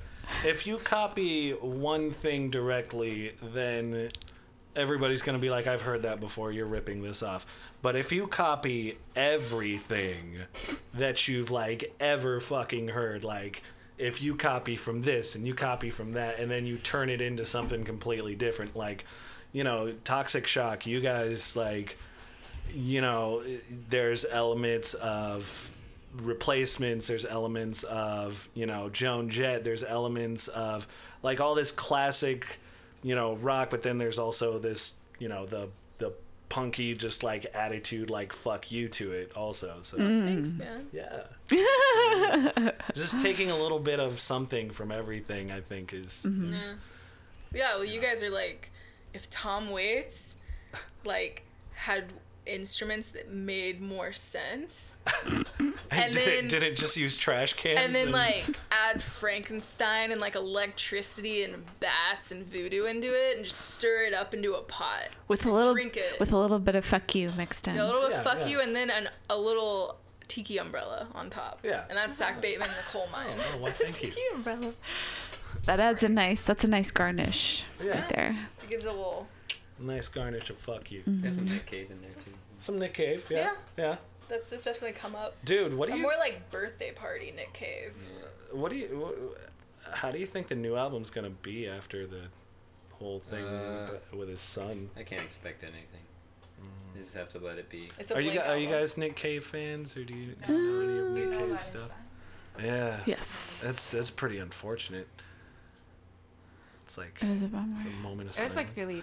[0.44, 4.10] if you copy one thing directly, then
[4.76, 6.52] everybody's gonna be like, I've heard that before.
[6.52, 7.46] You're ripping this off.
[7.82, 10.42] But if you copy everything
[10.94, 13.62] that you've like ever fucking heard, like
[13.98, 17.20] if you copy from this and you copy from that and then you turn it
[17.20, 19.04] into something completely different like
[19.52, 21.96] you know toxic shock you guys like
[22.74, 23.42] you know
[23.88, 25.74] there's elements of
[26.16, 30.86] replacements there's elements of you know joan jett there's elements of
[31.22, 32.58] like all this classic
[33.06, 36.12] you know rock but then there's also this you know the the
[36.48, 39.96] punky just like attitude like fuck you to it also so.
[39.96, 40.86] Thanks, man.
[40.92, 41.22] yeah.
[42.94, 46.50] Just taking a little bit of something from everything i think is, Mm-hmm.
[46.52, 46.74] is
[47.54, 48.70] Yeah, well, you guys are like,
[49.14, 50.36] if Tom Waits,
[51.04, 51.42] like,
[51.72, 52.04] had
[52.46, 55.44] instruments that made more sense, and,
[56.12, 60.20] did, then- it, did it just use trash cans and then like add Frankenstein and
[60.20, 64.62] like electricity and bats and voodoo into it, and just stir it up into a
[64.62, 65.08] pot.
[65.28, 66.18] With a little Drink it.
[66.20, 67.76] with a little bit of fuck you mixed in.
[67.78, 68.46] A little bit Yeah, of fuck yeah.
[68.46, 69.96] you, and then an, a little
[70.28, 71.60] tiki umbrella on top.
[71.62, 71.84] Yeah.
[71.88, 73.40] And that's Zach Bateman and the coal mines.
[73.52, 74.72] oh well thank you umbrella.
[75.64, 76.42] That adds a nice.
[76.42, 77.92] That's a nice garnish Yeah.
[77.92, 78.36] right there.
[78.62, 79.26] It gives a little.
[79.78, 81.54] Nice garnish of fuck you There's some mm-hmm.
[81.54, 82.30] Nick Cave in there too.
[82.58, 83.96] some nick cave yeah yeah,
[84.28, 85.34] That's, that's definitely come up.
[85.44, 87.92] dude what do A you more like birthday party Nick Cave.
[88.52, 92.22] what do you what, how do you think the new album's gonna be after the
[92.92, 96.04] whole thing Uh, with his son I can't expect anything.
[96.62, 96.96] Mm.
[96.96, 97.90] You just have to let it be.
[97.98, 100.34] It's a are you blank gu- are you guys Nick Cave fans or do you
[100.48, 101.90] know any of uh, Nick Cave stuff?
[102.58, 103.26] Yeah, Yes,
[103.62, 105.06] that's that's pretty unfortunate.
[106.86, 107.74] It's like it is a bummer.
[107.76, 109.02] it's a moment of It was like really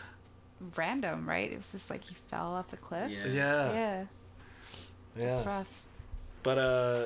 [0.75, 1.51] random, right?
[1.51, 3.09] It was just like he fell off the cliff.
[3.11, 3.25] Yeah.
[3.25, 4.03] yeah, Yeah,
[5.17, 5.37] yeah.
[5.37, 5.81] it's rough.
[6.43, 7.05] But uh,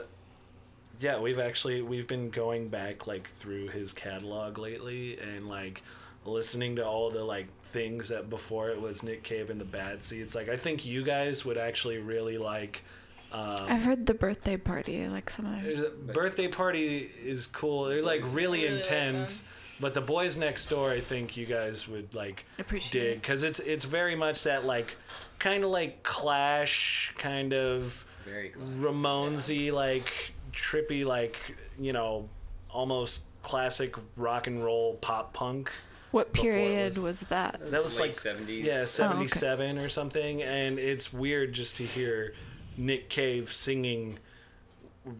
[0.99, 5.83] yeah, we've actually we've been going back like through his catalog lately and like
[6.25, 10.01] listening to all the like things that before it was Nick Cave and the Bad
[10.01, 10.33] Seeds.
[10.35, 12.83] Like I think you guys would actually really like.
[13.31, 15.07] Um, I've heard the birthday party.
[15.07, 15.89] Like some of There's their.
[15.91, 17.85] birthday party is cool.
[17.85, 19.43] They're like really Really intense.
[19.79, 23.21] But the boys next door, I think you guys would like Appreciate dig it.
[23.21, 24.95] because it's it's very much that like
[25.39, 28.67] kind of like Clash kind of Very glad.
[28.79, 31.37] Ramonesy like trippy like
[31.79, 32.27] you know
[32.71, 35.71] almost classic rock and roll pop punk.
[36.11, 37.59] What period was- was that?
[37.71, 38.63] That was Late like 70s.
[38.63, 38.85] Yeah, Oh, okay.
[38.85, 40.41] 77 or something.
[40.41, 42.33] And it's weird just to hear
[42.77, 44.17] Nick Cave singing
[45.05, 45.13] r-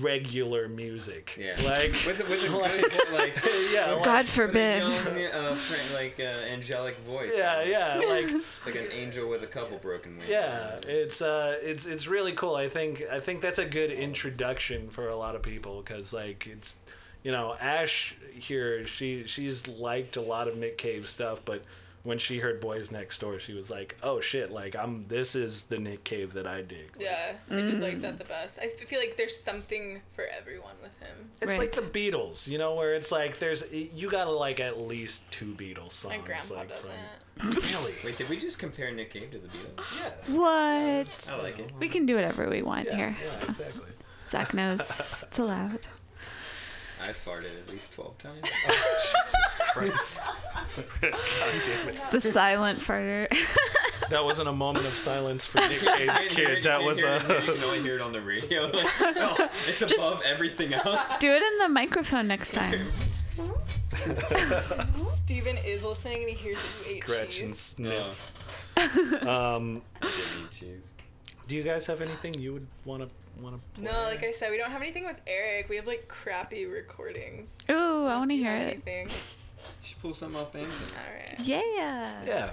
[0.00, 1.36] regular music.
[1.38, 1.56] Yeah.
[1.64, 4.82] Like, with a, with a like, like yeah, like, God with a forbid.
[4.82, 7.32] young, uh, fr- like uh, angelic voice.
[7.36, 10.28] yeah, yeah, like It's like an angel with a couple broken wings.
[10.28, 12.54] yeah, it's uh, it's it's really cool.
[12.56, 16.46] I think I think that's a good introduction for a lot of people because like
[16.50, 16.76] it's,
[17.22, 21.62] you know, Ash here she she's liked a lot of Nick Cave stuff, but
[22.08, 25.64] when she heard Boys Next Door, she was like, oh shit, like I'm this is
[25.64, 26.90] the Nick Cave that I dig.
[26.98, 28.00] Yeah, I do like mm.
[28.00, 28.58] that the best.
[28.62, 31.30] I feel like there's something for everyone with him.
[31.42, 35.30] It's like the Beatles, you know, where it's like there's you gotta like at least
[35.30, 36.16] two Beatles songs.
[36.16, 36.94] My grandpa like, doesn't.
[37.36, 37.94] From, really?
[38.02, 39.84] Wait, did we just compare Nick Cave to the Beatles?
[40.00, 40.34] Yeah.
[40.34, 41.30] What?
[41.30, 41.70] I like it.
[41.78, 43.16] We can do whatever we want Yeah, here.
[43.22, 43.90] yeah, exactly.
[44.26, 44.80] Zach knows
[45.22, 45.86] it's allowed.
[47.00, 48.40] I farted at least 12 times.
[48.68, 50.20] Oh, Jesus Christ.
[51.00, 51.98] God damn it.
[52.10, 53.28] The silent farter.
[54.10, 56.64] That wasn't a moment of silence for Nick Cave's You can't hear it- kid.
[56.64, 57.54] That was hear it here, You a.
[57.56, 58.70] can only hear it on the radio.
[58.72, 61.10] Oh, it's above everything else.
[61.18, 62.78] do it in the microphone next time.
[64.96, 68.72] Steven is listening and he hears that you ate Scratch and sniff.
[69.22, 69.30] No.
[69.30, 70.92] Um, I didn't eat cheese.
[71.46, 73.08] do you guys have anything you would want to
[73.42, 73.82] want to?
[73.82, 75.68] No, like I said, we don't have anything with Eric.
[75.68, 77.64] We have like crappy recordings.
[77.70, 78.72] Ooh, I want to hear it.
[78.86, 79.08] Anything.
[79.08, 79.14] You
[79.82, 80.92] should pull something off Bandcamp.
[80.96, 81.34] All right.
[81.40, 82.22] Yeah.
[82.26, 82.50] Yeah.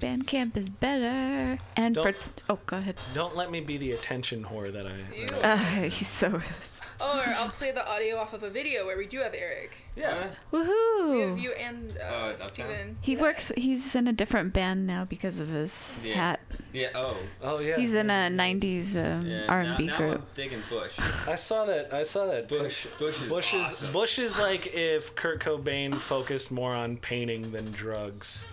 [0.00, 1.58] Bandcamp is better.
[1.76, 3.00] And for Don't- oh, go ahead.
[3.14, 4.96] Don't let me be the attention whore that I.
[5.16, 5.26] Ew.
[5.28, 5.56] that I- Uh,
[5.88, 6.40] he's so.
[7.04, 9.76] Or I'll play the audio off of a video where we do have Eric.
[9.94, 10.28] yeah.
[10.52, 11.10] Woohoo!
[11.12, 11.40] We have Woohoo!
[11.40, 12.48] you and uh, Uptown?
[12.48, 12.96] Steven.
[13.02, 13.20] He Yeah.
[13.20, 13.52] works.
[13.56, 16.14] He's in a different band now because of his Yeah.
[16.14, 16.40] hat.
[16.72, 17.16] Yeah, oh.
[17.42, 17.76] Oh yeah.
[17.76, 20.20] He's in a '90s um, Yeah, R&B now, now group.
[20.22, 20.98] I'm digging Bush.
[21.28, 21.92] I saw that.
[21.92, 22.48] I saw that.
[22.48, 22.86] Bush.
[22.98, 23.92] Bush is Bush is awesome.
[23.92, 28.46] Bush is like if Kurt Cobain focused more on painting than drugs.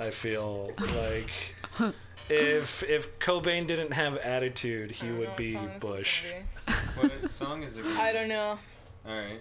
[0.00, 1.30] I feel like
[2.30, 6.24] if if Cobain didn't have attitude, he don't know would what be song is Bush.
[6.66, 6.78] gonna
[7.20, 7.84] What song is it?
[7.84, 7.90] be.
[7.96, 8.58] I don't know.
[9.08, 9.40] All right.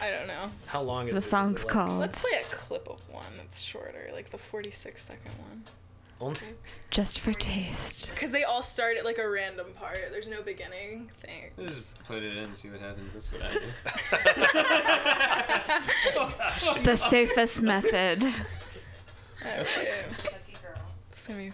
[0.00, 0.50] I don't know.
[0.66, 1.24] How long is The it?
[1.24, 4.38] Is song's it like- called Let's play a clip of one that's shorter, like the
[4.38, 5.64] 46 second one.
[6.20, 6.38] Only-
[6.90, 9.98] "Just for Taste." Because they all start at like a random part.
[10.12, 11.10] There's no beginning.
[11.20, 11.56] Thanks.
[11.74, 13.10] Just put it in and see what happens.
[13.12, 13.52] That's what I
[16.74, 16.80] do.
[16.84, 18.22] The safest method.
[19.44, 19.66] Alright.
[21.28, 21.52] Let me-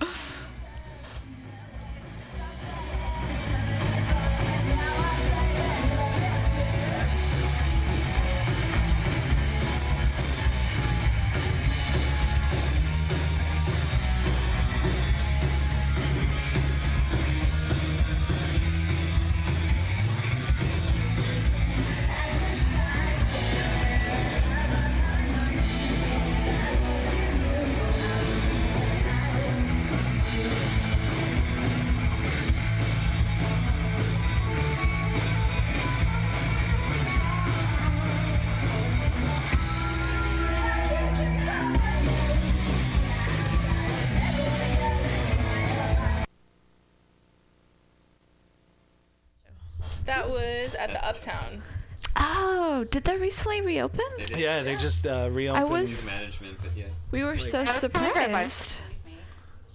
[50.70, 51.62] was at the Uptown.
[52.16, 54.04] Oh, did that recently reopen?
[54.18, 55.70] They did Yeah, they just uh, reopened.
[55.70, 56.86] was- management, but yeah.
[57.10, 58.50] We were so That's the part I like.
[58.50, 58.76] surprised.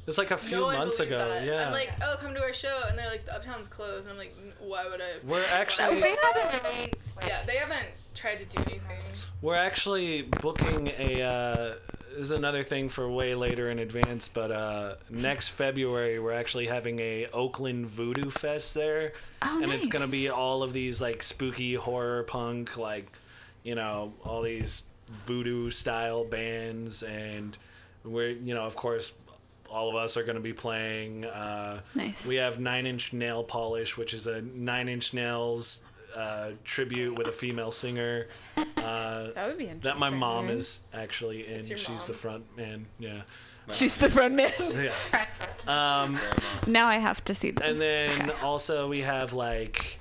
[0.07, 1.17] It's like a few no months ago.
[1.17, 1.45] that.
[1.45, 1.65] Yeah.
[1.65, 4.17] I'm like, oh, come to our show, and they're like, the Uptown's closed, and I'm
[4.19, 5.05] like, why would I?
[5.13, 6.93] Have we're actually They haven't really.
[7.15, 8.99] like, Yeah, they haven't tried to do anything.
[9.41, 11.22] we're actually booking a.
[11.23, 16.34] Uh, this is another thing for way later in advance, but uh, next February we're
[16.34, 21.02] actually having a Oakland Voodoo Fest there, Oh, and it's gonna be all of these
[21.02, 23.08] like spooky horror punk, like
[23.64, 24.84] you know, all these
[25.26, 27.58] voodoo style bands, and
[28.04, 29.14] we're you know, of course,
[29.70, 31.26] all of us are going to be playing.
[31.26, 32.26] Uh, Nice.
[32.26, 35.84] We have Nine Inch Nail Polish, which is a Nine Inch Nails
[36.16, 38.28] uh, tribute with a female singer.
[38.58, 39.82] Uh, That would be interesting.
[39.82, 41.56] that my mom is actually in.
[41.56, 42.08] That's your She's mom?
[42.08, 42.86] the front man.
[43.00, 43.22] Yeah.
[43.72, 44.52] She's the front man.
[44.60, 44.94] Yeah.
[45.68, 46.20] Um,
[46.68, 47.68] now I have to see this.
[47.68, 48.42] and then Okay.
[48.44, 50.00] also we have like.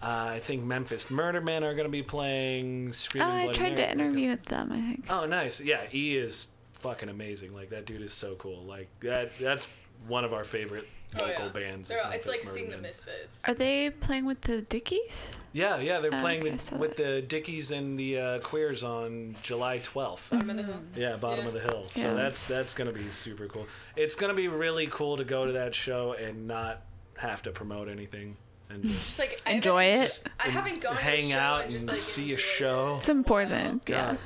[0.00, 2.88] Uh, I think Memphis Murder Men are going to be playing.
[2.88, 4.72] Oh, Screaming I Bloody tried to interview with them.
[4.72, 5.06] I think.
[5.10, 5.60] Oh, nice.
[5.60, 7.54] Yeah, E is fucking amazing.
[7.54, 8.62] Like that dude is so cool.
[8.64, 9.38] Like that.
[9.38, 9.68] That's
[10.08, 10.88] one of our favorite
[11.20, 11.50] Oh, local yeah.
[11.52, 11.90] bands.
[11.90, 13.46] is all, it's like Murder seeing the Misfits.
[13.46, 15.28] Are they playing with the Dickies?
[15.52, 19.36] Yeah, yeah, they're Oh, playing okay, with, with the Dickies and the uh, Queers on
[19.42, 20.30] July 12th.
[20.30, 20.80] Bottom of the hill.
[20.96, 21.48] Yeah, bottom Yeah.
[21.48, 21.86] of the hill.
[21.94, 22.14] So Yeah.
[22.14, 23.66] that's that's gonna be super cool.
[23.94, 26.80] It's gonna be really cool to go to that show and not
[27.18, 28.38] have to promote anything
[28.70, 30.04] and just Just like Enjoy haven't- it.
[30.04, 32.96] Just I haven't gone to hang show out and and just, like, see a show.
[33.00, 33.82] It's important.
[33.86, 34.16] Yeah.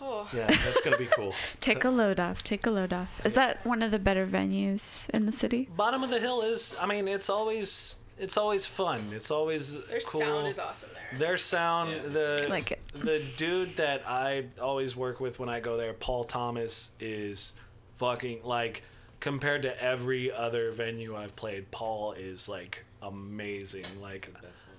[0.00, 0.26] God.
[0.32, 0.36] Oh.
[0.36, 1.32] Yeah, that's gonna be cool.
[1.60, 2.42] Take a load off.
[2.42, 3.24] Take a load off.
[3.24, 5.68] Is that one of the better venues in the city?
[5.76, 6.74] Bottom of the hill is.
[6.80, 9.02] I mean, it's always it's always fun.
[9.12, 10.20] It's always Their cool.
[10.20, 11.18] sound is awesome there.
[11.18, 12.08] Their sound, Yeah.
[12.08, 12.80] the Like it.
[12.94, 17.52] the dude that I always work with when I go there, Paul Thomas, is
[17.96, 18.82] fucking like
[19.20, 21.70] compared to every other venue I've played.
[21.70, 23.84] Paul is like amazing.
[24.00, 24.30] Like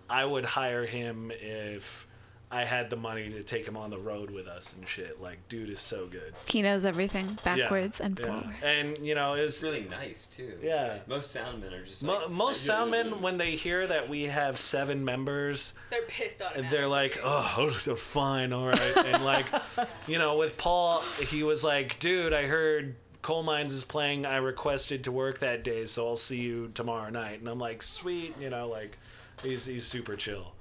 [0.09, 2.06] I would hire him if
[2.49, 5.21] I had the money to take him on the road with us and shit.
[5.21, 6.33] Like, dude is so good.
[6.47, 8.25] He knows everything Yeah, backwards and yeah.
[8.25, 8.55] forward.
[8.63, 10.53] And you know, it's It's really nice too.
[10.63, 10.99] Yeah.
[11.07, 15.03] Most soundmen are just Mo- like, most soundmen when they hear that we have seven
[15.03, 16.71] members They're pissed on it.
[16.71, 19.47] they're like oh fine all right and like
[20.07, 24.37] you know with paul he was like dude i heard coal mines is playing i
[24.37, 28.33] requested to work that day so i'll see you tomorrow night and i'm like sweet
[28.39, 28.97] you know like
[29.43, 30.53] he's he's super chill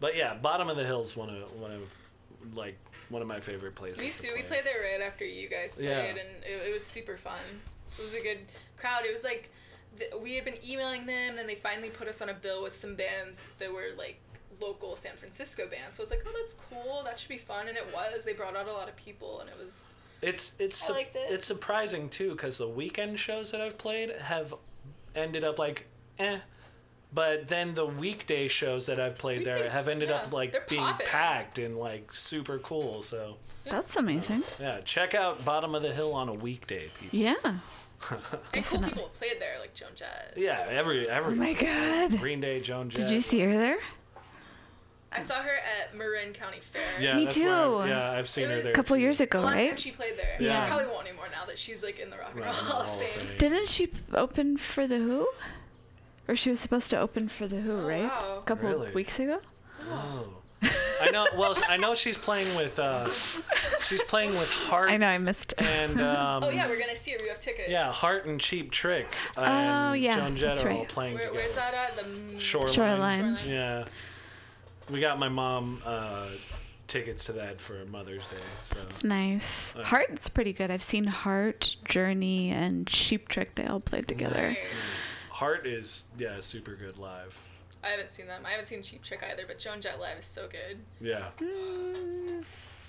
[0.00, 1.82] but yeah bottom of the hill's one of one of
[2.56, 2.76] like
[3.10, 4.32] one of my favorite places Me to too.
[4.34, 5.98] We played there right after you guys played, Yeah.
[6.04, 7.38] and it, it was super fun.
[7.98, 8.38] It was a good
[8.76, 9.04] crowd.
[9.04, 9.50] It was like
[10.22, 12.78] we had been emailing them, and then they finally put us on a bill with
[12.80, 14.20] some bands that were like
[14.60, 15.96] local San Francisco bands.
[15.96, 17.02] So I was like, oh, that's cool.
[17.04, 18.24] That should be fun, and it was.
[18.24, 19.92] They brought out a lot of people, and it was.
[20.22, 21.26] It's it's I su- liked it.
[21.30, 24.54] it's surprising too because the weekend shows that I've played have
[25.16, 25.86] ended up like
[26.20, 26.38] eh,
[27.12, 30.64] but then the weekday shows that I've played there have ended yeah, up like they're
[30.68, 31.06] being poppin'.
[31.06, 33.02] packed and like super cool.
[33.02, 34.42] So That's amazing.
[34.60, 37.18] yeah, check out Bottom of the Hill on a weekday, people.
[37.18, 37.34] Yeah.
[38.10, 38.88] And cool Definitely.
[38.88, 40.32] people played there, like Joan Jett.
[40.34, 41.34] Yeah, every every.
[41.34, 42.18] Oh my god.
[42.18, 43.02] Green Day, Joan Jett.
[43.02, 43.76] Did you see her there?
[45.12, 45.50] I saw her
[45.82, 46.80] at Marin County Fair.
[47.00, 47.88] Yeah, Me that's I- too.
[47.88, 48.72] yeah, I've seen It her was there.
[48.72, 49.02] A couple too.
[49.02, 50.36] years ago, The last time she played there.
[50.38, 50.64] Yeah.
[50.64, 53.00] She probably won't anymore now that she's like in the Rock and Roll Hall of
[53.00, 53.08] Fame.
[53.26, 53.38] Fame.
[53.38, 55.28] Didn't she open for the Who?
[56.30, 58.04] Or she was supposed to open for the Who, Oh, right?
[58.04, 58.38] wow.
[58.38, 58.92] A couple Really?
[58.92, 59.40] weeks ago.
[59.90, 60.28] Oh.
[61.02, 61.26] I know.
[61.36, 62.78] Well, I know she's playing with.
[62.78, 63.10] uh
[63.80, 65.54] She's playing with Heart I know I missed.
[65.58, 66.00] and.
[66.00, 67.18] Um, Oh yeah, we're gonna see her.
[67.20, 67.68] We have tickets.
[67.68, 69.08] Yeah, Heart and Cheap Trick.
[69.36, 70.88] Oh, And yeah, Joan Jett that's are all right.
[70.88, 71.40] playing Where, together.
[71.42, 71.96] where's that at?
[71.96, 72.72] The m- Shoreline.
[72.74, 73.36] Shoreline.
[73.48, 73.86] Yeah.
[74.88, 76.26] We got my mom uh,
[76.86, 78.36] tickets to that for Mother's Day.
[78.64, 79.74] So It's nice.
[79.74, 80.70] Uh, Heart's pretty good.
[80.70, 83.56] I've seen Heart, Journey, and Cheap Trick.
[83.56, 84.48] They all played together.
[84.48, 84.58] Nice.
[85.40, 87.34] Heart is yeah super good live.
[87.82, 88.42] I haven't seen them.
[88.44, 90.76] I haven't seen Cheap Trick either, but Joan Jett live is so good.
[91.00, 91.28] Yeah.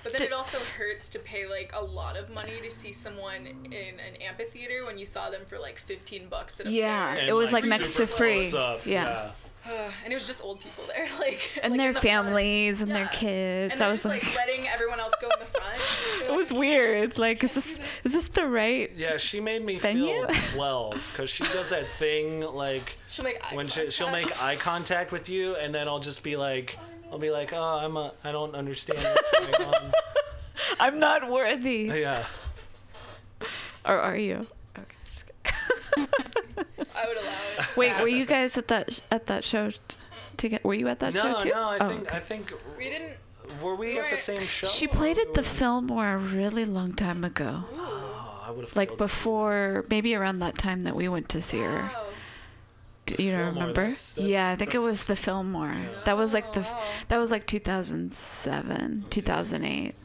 [0.04, 3.46] But then it also hurts to pay like a lot of money to see someone
[3.48, 3.74] in
[4.06, 7.30] an amphitheater when you saw them for like 15 bucks at a Yeah, fair.
[7.30, 8.40] it was like next to free.
[8.50, 8.86] close up,
[9.66, 9.92] Yeah.
[10.04, 12.16] and it was just old people there, like And like, their in the front.
[12.26, 13.74] families and their kids.
[13.74, 15.82] And I was just like, like letting everyone else go in the front.
[16.30, 17.18] it was weird.
[17.18, 18.92] Like, is this is this the right?
[18.96, 20.28] Yeah, she made me Venue?
[20.28, 24.42] feel 12 because she does that thing like She'll make eye when she, she'll make
[24.42, 26.78] eye contact with you, and then I'll just be like,
[27.12, 29.92] I'll be like, oh, I'm a, I don't understand what's going on.
[30.80, 31.92] I'm not worthy.
[31.94, 32.26] Yeah.
[33.86, 34.46] Or are you?
[34.78, 36.06] Okay.
[36.94, 37.04] Just kidding.
[37.04, 37.78] I would allow it.
[37.78, 39.70] Wait, were you guys at that at that show?
[39.72, 39.78] t-
[40.38, 41.50] To get, were you at that No, show too?
[41.50, 42.18] no, I Oh, think okay.
[42.18, 43.18] I think We didn't.
[43.62, 44.68] were we at the same show?
[44.68, 47.64] She played at the Fillmore a really long time ago.
[47.74, 51.60] Oh, I would have Like before, maybe around that time that we went to see
[51.60, 51.90] her.
[51.94, 52.06] Wow.
[53.08, 53.74] Do you Fillmore, remember?
[53.82, 55.76] that's- that's- yeah, I think it was the Fillmore.
[56.06, 56.84] That was like the Oh, wow.
[57.10, 59.96] that was like 2007, 2008.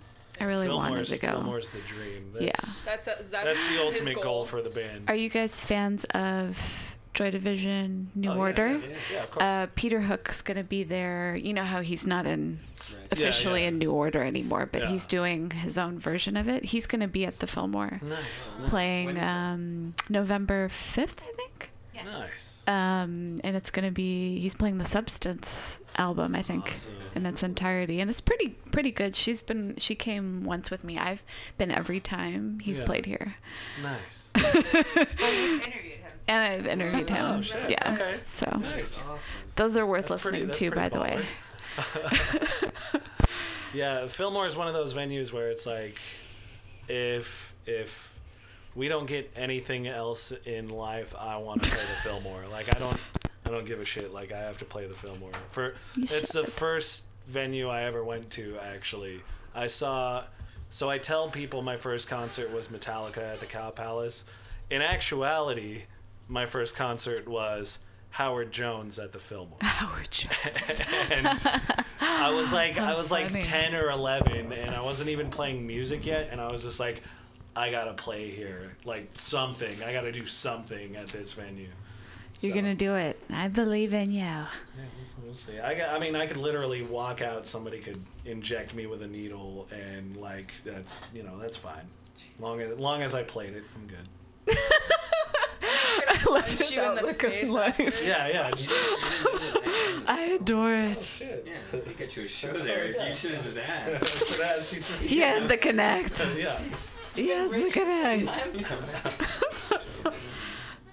[0.40, 1.30] I really wanted to go.
[1.32, 2.32] Fillmore's the dream.
[2.38, 2.52] Yeah.
[2.56, 4.44] That's, That's a, that's, that's the ultimate goal.
[4.44, 5.04] for the band.
[5.08, 8.68] Are you guys fans of Joy Division, New Oh, Order?
[8.72, 9.42] Yeah, yeah, yeah, of course.
[9.42, 11.34] Uh, Peter Hook's gonna be there.
[11.36, 12.58] You know how he's not in
[12.92, 13.12] Right.
[13.12, 13.68] officially yeah.
[13.68, 14.88] in New Order anymore, but Yeah.
[14.90, 16.64] he's doing his own version of it.
[16.66, 19.26] He's gonna be at the Fillmore nice, playing When is it?
[19.28, 21.70] um, November fifth, I think.
[22.04, 22.55] nice.
[22.66, 26.94] Um, and it's gonna be he's playing the Substance album, I think, Awesome.
[27.14, 29.14] in its entirety, and it's pretty pretty good.
[29.14, 30.98] She's been she came once with me.
[30.98, 31.22] I've
[31.58, 32.86] been every time he's Yeah.
[32.86, 33.36] played here,
[33.82, 34.32] Nice.
[36.28, 37.36] and I've interviewed him.
[37.38, 37.70] Oh, shit.
[37.70, 38.16] Yeah, Okay.
[38.34, 39.06] so Nice.
[39.08, 39.36] Awesome.
[39.54, 41.24] those are worth That's listening that's to, by pretty the way.
[43.72, 45.96] Yeah, Fillmore is one of those venues where it's like,
[46.88, 48.15] if if
[48.76, 52.44] we don't get anything else in life, I want to play the Fillmore.
[52.50, 52.98] Like I don't,
[53.44, 54.12] I don't give a shit.
[54.12, 55.32] Like I have to play the Fillmore.
[55.50, 58.58] For You it's the first venue I ever went to.
[58.62, 59.20] Actually,
[59.54, 60.24] I saw.
[60.68, 64.24] So I tell people my first concert was Metallica at the Cow Palace.
[64.68, 65.82] In actuality,
[66.28, 67.78] my first concert was
[68.10, 69.58] Howard Jones at the Fillmore.
[69.62, 70.80] Howard Jones.
[71.10, 71.28] and
[72.00, 76.04] I was like, I was like ten or eleven, and I wasn't even playing music
[76.04, 77.02] yet, and I was just like,
[77.56, 79.82] I gotta play here, like something.
[79.82, 81.68] I gotta do something at this venue.
[82.40, 83.18] You're So, gonna do it.
[83.30, 84.18] I believe in you.
[84.20, 84.46] Yeah,
[84.76, 85.58] we'll, we'll see.
[85.58, 87.46] I, got- I mean, I could literally walk out.
[87.46, 91.88] Somebody could inject me with a needle, and like that's you know that's fine.
[92.38, 94.56] Long as long as I played it, I'm good.
[96.08, 98.02] I love Punch you in the outlook on face life.
[98.06, 98.50] Yeah, yeah.
[98.50, 98.72] Just
[100.08, 100.96] I adore it.
[100.98, 101.46] Oh, shit.
[101.72, 102.86] Yeah, he got you a show there.
[103.08, 104.26] You should have just I asked.
[104.34, 105.06] should ask you three.
[105.08, 106.26] He had the connect.
[106.36, 106.58] Yeah.
[107.16, 108.30] He has the Rich- connect.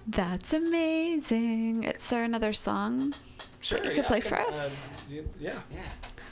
[0.08, 1.84] That's amazing.
[1.86, 3.14] Is there another song?
[3.62, 3.78] Sure.
[3.84, 4.58] you could yeah, play I for us?
[4.60, 4.70] uh,
[5.10, 5.54] y- yeah.
[5.72, 5.80] Yeah.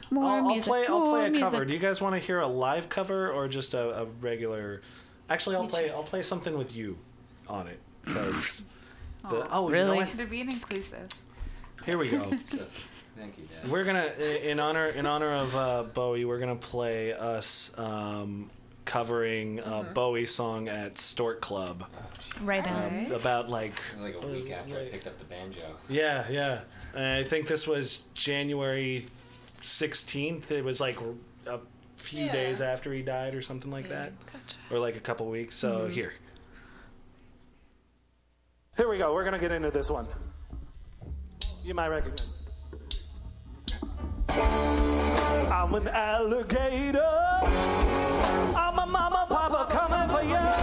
[0.09, 0.85] More I'll, I'll play.
[0.87, 1.43] I'll play a music.
[1.49, 1.63] cover.
[1.65, 4.81] Do you guys want to hear a live cover or just a, a regular?
[5.29, 5.89] Actually, I'll play.
[5.89, 6.97] I'll play something with you
[7.47, 8.65] on it because
[9.29, 9.47] the.
[9.51, 9.97] Oh, you know Really?
[9.99, 10.17] what?
[10.17, 11.07] To be inclusive.
[11.85, 12.29] Here we go.
[12.45, 12.57] So,
[13.17, 13.71] thank you, Dad.
[13.71, 14.07] We're gonna
[14.43, 16.25] in honor in honor of uh, Bowie.
[16.25, 18.49] We're gonna play us um,
[18.91, 19.93] covering a Mm-hmm.
[19.93, 21.85] Bowie song at Stork Club
[22.41, 23.05] Right um, on.
[23.05, 23.13] Okay.
[23.15, 25.61] about like It was like a week uh, after I picked up the banjo.
[25.87, 26.59] Yeah, yeah.
[26.93, 29.05] And I think this was January
[29.61, 30.51] 16th.
[30.51, 30.97] It was like
[31.47, 31.59] a
[31.95, 32.33] few Yeah.
[32.33, 34.11] days after he died or something like that.
[34.25, 34.57] Gotcha.
[34.69, 35.55] Or like a couple weeks.
[35.55, 35.93] So Mm-hmm.
[35.93, 36.13] here.
[38.75, 39.13] Here we go.
[39.13, 40.05] We're going to get into this one.
[41.63, 42.33] You might recognize.
[44.29, 47.80] I'm an alligator.
[48.91, 50.60] Mama, papa coming for you.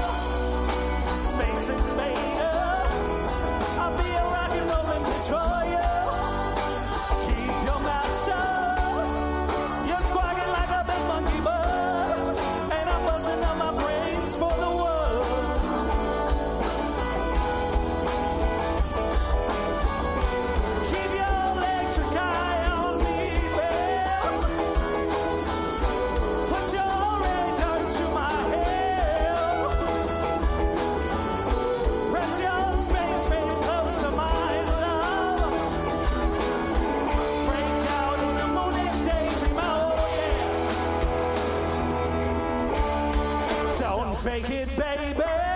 [44.23, 45.48] Fake it, baby.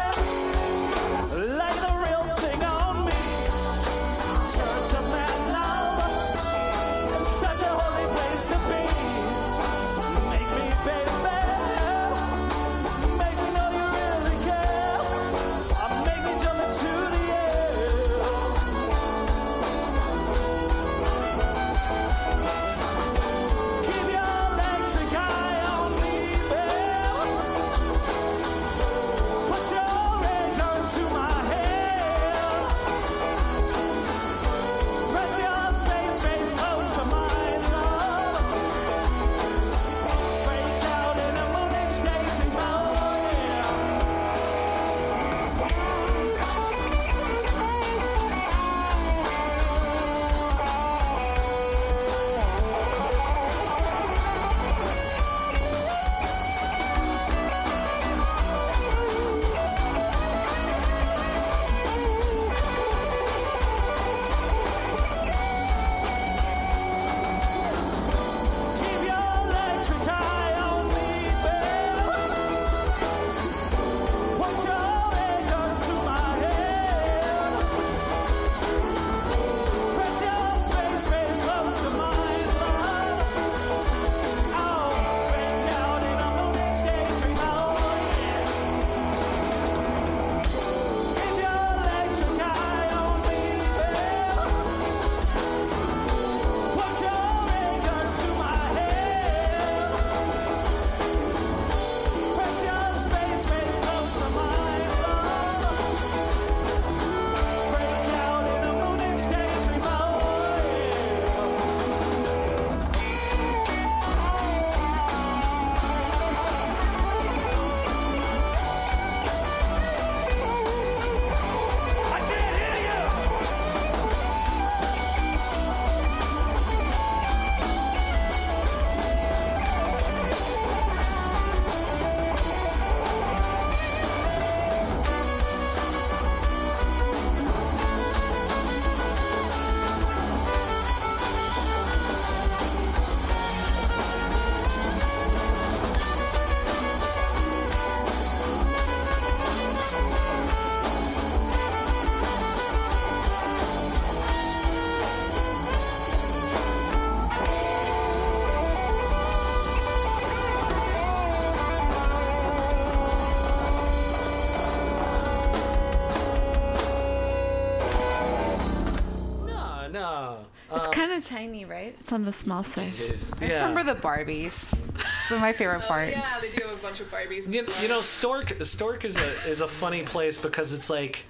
[172.13, 172.89] Tiny, on the small side.
[172.89, 174.71] I just remember the Barbies.
[174.97, 176.11] That's my favorite Oh, part.
[176.11, 177.53] yeah, they do have a bunch of Barbies.
[177.53, 181.25] You, you know, Stork Stork is a is a funny place because it's like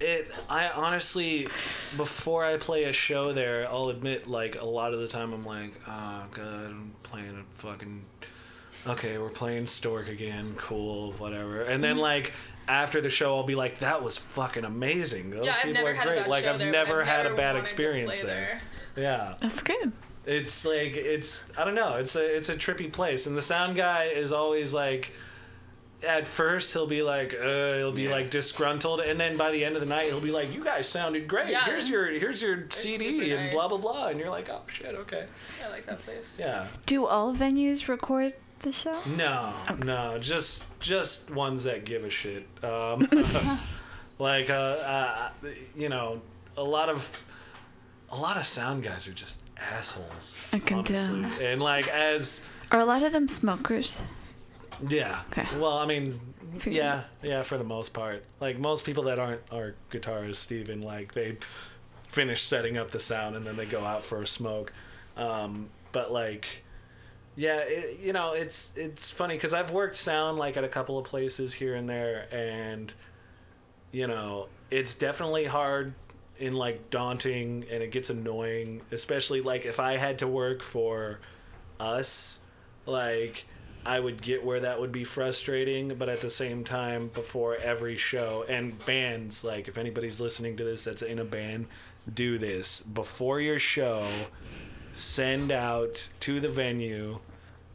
[0.00, 0.30] it.
[0.48, 1.48] I honestly,
[1.96, 5.44] before I play a show there, I'll admit like a lot of the time I'm
[5.44, 8.04] like, oh god, I'm playing a fucking.
[8.86, 10.54] Okay, we're playing Stork again.
[10.56, 11.62] Cool, whatever.
[11.62, 12.00] And then mm-hmm.
[12.00, 12.32] like.
[12.68, 15.30] After the show, I'll be like, "That was fucking amazing.
[15.30, 16.18] Those yeah, I've people never are had great.
[16.18, 18.60] a bad like show I've there, never I've had never a bad experience play there.
[19.00, 19.92] Yeah, That's good.
[20.26, 21.94] it's like it's I don't know.
[21.96, 25.12] It's a it's a trippy place, and the sound guy is always like.
[26.02, 28.12] At first, he'll be like, uh, he'll be Yeah.
[28.12, 30.88] like disgruntled, and then by the end of the night, he'll be like, "You guys
[30.88, 31.48] sounded great.
[31.50, 31.66] Yeah.
[31.66, 34.94] Here's your here's your CD super and blah blah blah." And you're like, "Oh shit,
[34.94, 35.26] okay,
[35.62, 36.38] I like that place.
[36.40, 38.96] yeah." Do all venues record the show?
[39.14, 39.52] No,
[39.84, 42.46] no, just just ones that give a shit.
[42.64, 43.06] Um,
[44.18, 45.30] like, uh, uh,
[45.76, 46.22] you know,
[46.56, 47.22] a lot of
[48.12, 50.48] a lot of sound guys are just assholes.
[50.52, 51.22] I can honestly.
[51.22, 51.40] tell.
[51.42, 52.42] And like as
[52.72, 54.02] Are a lot of them smokers?
[54.88, 55.20] Yeah.
[55.30, 55.46] Okay.
[55.58, 56.20] Well, I mean,
[56.54, 56.74] Figured.
[56.74, 58.24] yeah, yeah, for the most part.
[58.40, 61.36] Like most people that aren't are guitarists, even like they
[62.08, 64.72] finish setting up the sound and then they go out for a smoke.
[65.16, 66.46] Um, but like,
[67.36, 70.98] yeah, it, you know, it's it's funny because I've worked sound like at a couple
[70.98, 72.92] of places here and there, and
[73.92, 75.92] you know, it's definitely hard
[76.40, 81.20] and like daunting, and it gets annoying, especially like if I had to work for
[81.78, 82.40] us,
[82.86, 83.44] like
[83.84, 87.96] I would get where that would be frustrating, but at the same time, before every
[87.96, 91.66] show and bands, like if anybody's listening to this that's in a band,
[92.12, 94.06] do this before your show.
[94.92, 97.20] Send out to the venue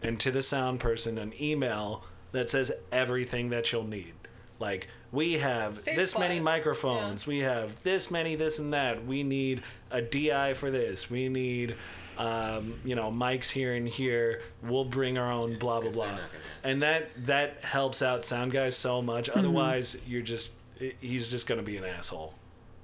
[0.02, 4.14] and to the sound person an email that says everything that you'll need.
[4.60, 6.44] Like we have Stage this many quiet.
[6.44, 9.06] microphones, we have this many, this and that.
[9.06, 11.10] We need a DI for this.
[11.10, 11.76] We need,
[12.18, 14.42] um, you know, mics here and here.
[14.62, 16.20] We'll bring our own blah blah blah,
[16.64, 19.30] and that that helps out sound guys so much.
[19.30, 19.40] Mm-hmm.
[19.40, 20.54] Otherwise, you're just
[21.00, 22.34] he's just gonna be an asshole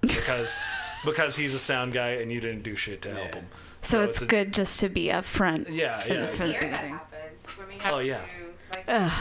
[0.01, 0.61] because
[1.05, 3.35] because he's a sound guy and you didn't do shit to help Yeah.
[3.41, 3.47] him.
[3.83, 5.67] So, it's a- good just to be upfront.
[5.69, 6.27] Yeah, for the- yeah.
[6.27, 8.21] for the that happens when we have Oh, yeah.
[8.21, 9.11] to like and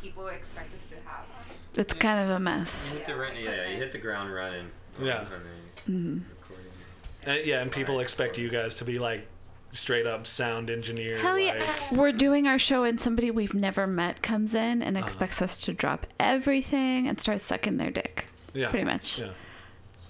[0.00, 0.51] people expect us to have.
[1.76, 2.88] It's kind of a mess.
[2.90, 4.66] You hit the, run- yeah, you hit the ground running.
[5.00, 5.24] Yeah.
[5.88, 6.18] Mm-hmm.
[6.18, 6.66] the recording.
[7.24, 9.26] And, yeah, and people expect you guys to be like
[9.72, 11.16] straight up sound engineer.
[11.18, 11.54] Hell yeah.
[11.54, 14.88] like- We're doing our show and somebody we've never met comes in Uh-huh.
[14.88, 18.26] and expects us to drop everything and start sucking their dick.
[18.52, 19.18] yeah, Pretty much.
[19.18, 19.28] Yeah.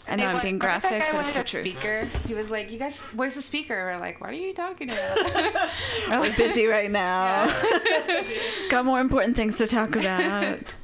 [0.09, 1.62] I know Hey, I'm what- being what if graphic, That guy but wanted it's the
[1.62, 1.78] truth.
[1.78, 2.09] speaker.
[2.26, 5.16] He was like, "You guys, where's the speaker?" We're like, "What are you talking about?"
[5.16, 7.44] We're We're like, busy right now.
[7.47, 8.22] Yeah.
[8.70, 10.59] Got more important things to talk about.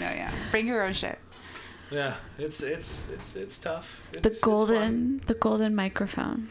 [0.00, 0.32] no, yeah.
[0.50, 1.18] Bring your own shit.
[1.90, 4.02] Yeah, it's it's it's it's tough.
[4.12, 6.48] It's, The it's golden, the golden microphone.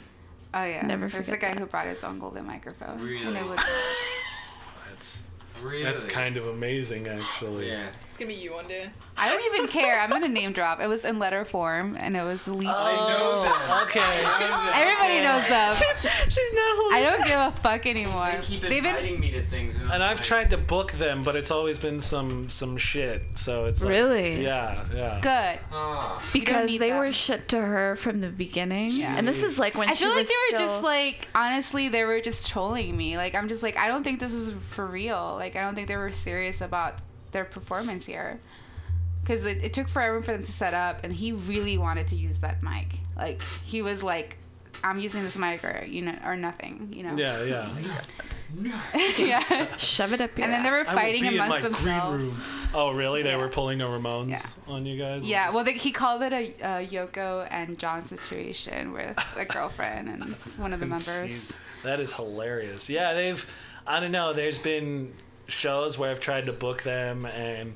[0.54, 0.86] Oh yeah.
[0.86, 1.60] Never There's the guy that.
[1.60, 2.90] who brought his own golden microphone.
[3.00, 3.38] And Really?
[3.38, 3.60] it was.
[4.90, 5.24] That's
[5.62, 5.84] Really?
[5.84, 7.68] that's kind of amazing, actually.
[7.70, 7.90] Yeah.
[8.20, 8.90] It's gonna be you one day.
[9.16, 9.98] I don't even care.
[9.98, 10.82] I'm gonna name drop.
[10.82, 12.74] It was in letter form, and it was the least.
[12.76, 14.02] Oh, okay.
[14.74, 15.74] Everybody knows them.
[16.30, 16.98] She's not holding.
[16.98, 18.30] I don't give a fuck anymore.
[18.34, 19.22] They keep They've inviting been.
[19.22, 22.02] me to things, and, I'm And I've tried to book them, but it's always been
[22.02, 23.22] some some shit.
[23.36, 24.44] So it's like, Really?
[24.44, 25.20] yeah, yeah.
[25.22, 25.60] Good.
[25.72, 26.22] Ah.
[26.34, 27.00] because they that.
[27.00, 28.90] were shit to her from the beginning.
[28.91, 29.16] Yeah.
[29.18, 31.30] And this is like when I she feel like was they were still- just like
[31.34, 33.16] honestly they were just trolling me.
[33.16, 35.36] Like I'm just like I don't think this is for real.
[35.40, 36.96] Like I don't think they were serious about
[37.32, 38.40] their performance here.
[39.26, 42.16] Cuz it, it took forever for them to set up and he really wanted to
[42.16, 42.88] use that mic.
[43.18, 44.38] Like he was like
[44.84, 47.16] I'm using this mic or you know or nothing, you know.
[47.18, 47.70] Yeah, yeah.
[49.18, 49.76] yeah.
[49.78, 50.88] shove it up your And then they were ass.
[50.88, 52.16] I will fighting be in amongst my themselves.
[52.16, 52.66] green room.
[52.74, 53.22] Oh, really?
[53.24, 53.38] They Yeah.
[53.38, 54.74] were pulling a Ramones Yeah.
[54.74, 55.24] on you guys?
[55.28, 60.10] Yeah, well, they, he called it a, a Yoko and John situation with a girlfriend
[60.10, 61.06] and one of the members.
[61.32, 62.90] Jeez, that is hilarious.
[62.90, 63.54] Yeah, they've.
[63.86, 64.34] I don't know.
[64.34, 65.14] There's been
[65.50, 67.76] shows where I've tried to book them, and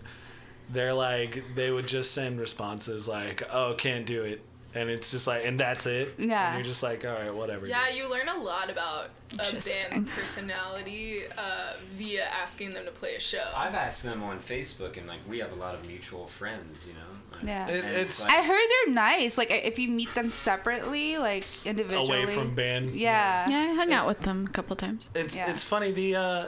[0.70, 4.42] they're like, they would just send responses like, "Oh, can't do it,"
[4.74, 6.16] and it's just like, and that's it.
[6.18, 6.48] Yeah.
[6.50, 7.68] And you're just like, all right, whatever.
[7.68, 13.16] Yeah, you learn a lot about a band's personality uh, via asking them to play
[13.16, 13.44] a show.
[13.56, 16.94] I've asked them on Facebook, and like we have a lot of mutual friends, you
[16.94, 17.00] know.
[17.38, 17.68] Like, Yeah.
[17.68, 19.38] It- and it's- I heard they're nice.
[19.38, 22.24] Like if you meet them separately, like individually.
[22.24, 22.92] Away from band.
[22.96, 23.46] Yeah.
[23.50, 25.10] Yeah, I hung out with them a couple times.
[25.16, 25.50] It's Yeah.
[25.52, 26.46] it's funny the uh,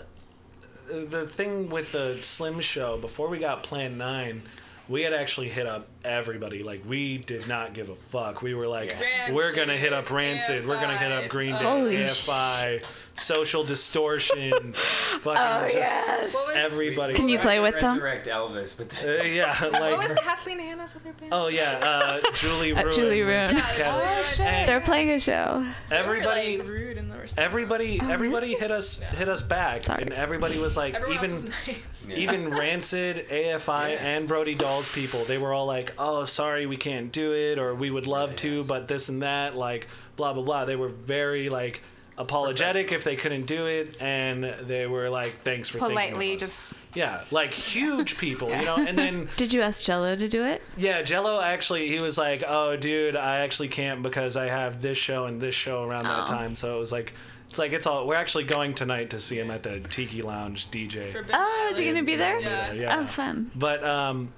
[0.88, 4.42] the thing with the Slim Show before we got Plan Nine,
[4.88, 6.64] we had actually hit up everybody.
[6.64, 8.42] Like we did not give a fuck.
[8.42, 9.34] We were like, Yeah.
[9.34, 10.68] we're gonna hit up Rancid.
[10.68, 12.84] We're gonna hit up Green Day, Holy AFI,
[13.20, 14.74] Social Distortion,
[15.22, 17.14] fucking just What was, everybody.
[17.14, 17.96] Can you play with them?
[17.96, 21.32] Resurrect Elvis, but Uh, yeah, Like, what was like Kathleen Hanna's other band?
[21.34, 22.94] oh yeah, uh, Julie Uh, Ruin.
[22.96, 23.56] Julie Ruin.
[23.56, 24.66] yeah, Oh, shit.
[24.66, 25.66] They're playing a show.
[25.90, 26.58] They everybody.
[26.58, 27.38] like, rude in the response.
[27.46, 30.02] Everybody, everybody hit us, hit us back, Sorry.
[30.04, 32.08] and everybody was like, Everyone even, was nice.
[32.10, 33.98] Even Rancid, AFI, Yeah.
[34.06, 37.74] and Brody Dalle's people, they were all like, "Oh, sorry, we can't do it," or
[37.76, 38.68] "We would love to, Yes.
[38.68, 40.66] but this and that," like blah blah blah.
[40.66, 41.82] They were very like
[42.18, 46.36] apologetic if they couldn't do it, and they were like, "Thanks for thinking of Politely,
[46.36, 48.78] us." just yeah, like huge people, you know.
[48.78, 50.62] And then Did you ask Jello to do it?
[50.78, 54.98] yeah, Jello actually he was like, "Oh, dude, I actually can't because I have this
[54.98, 56.32] show and this show around that Oh.
[56.32, 57.14] time." So it was like,
[57.50, 58.08] it's like it's all.
[58.08, 61.12] We're actually going tonight to see him at the Tiki Lounge DJ.
[61.12, 62.40] For Oh, is he gonna be there?
[62.40, 62.72] Yeah.
[62.74, 63.00] Yeah.
[63.02, 63.52] Oh, fun.
[63.56, 64.30] But um,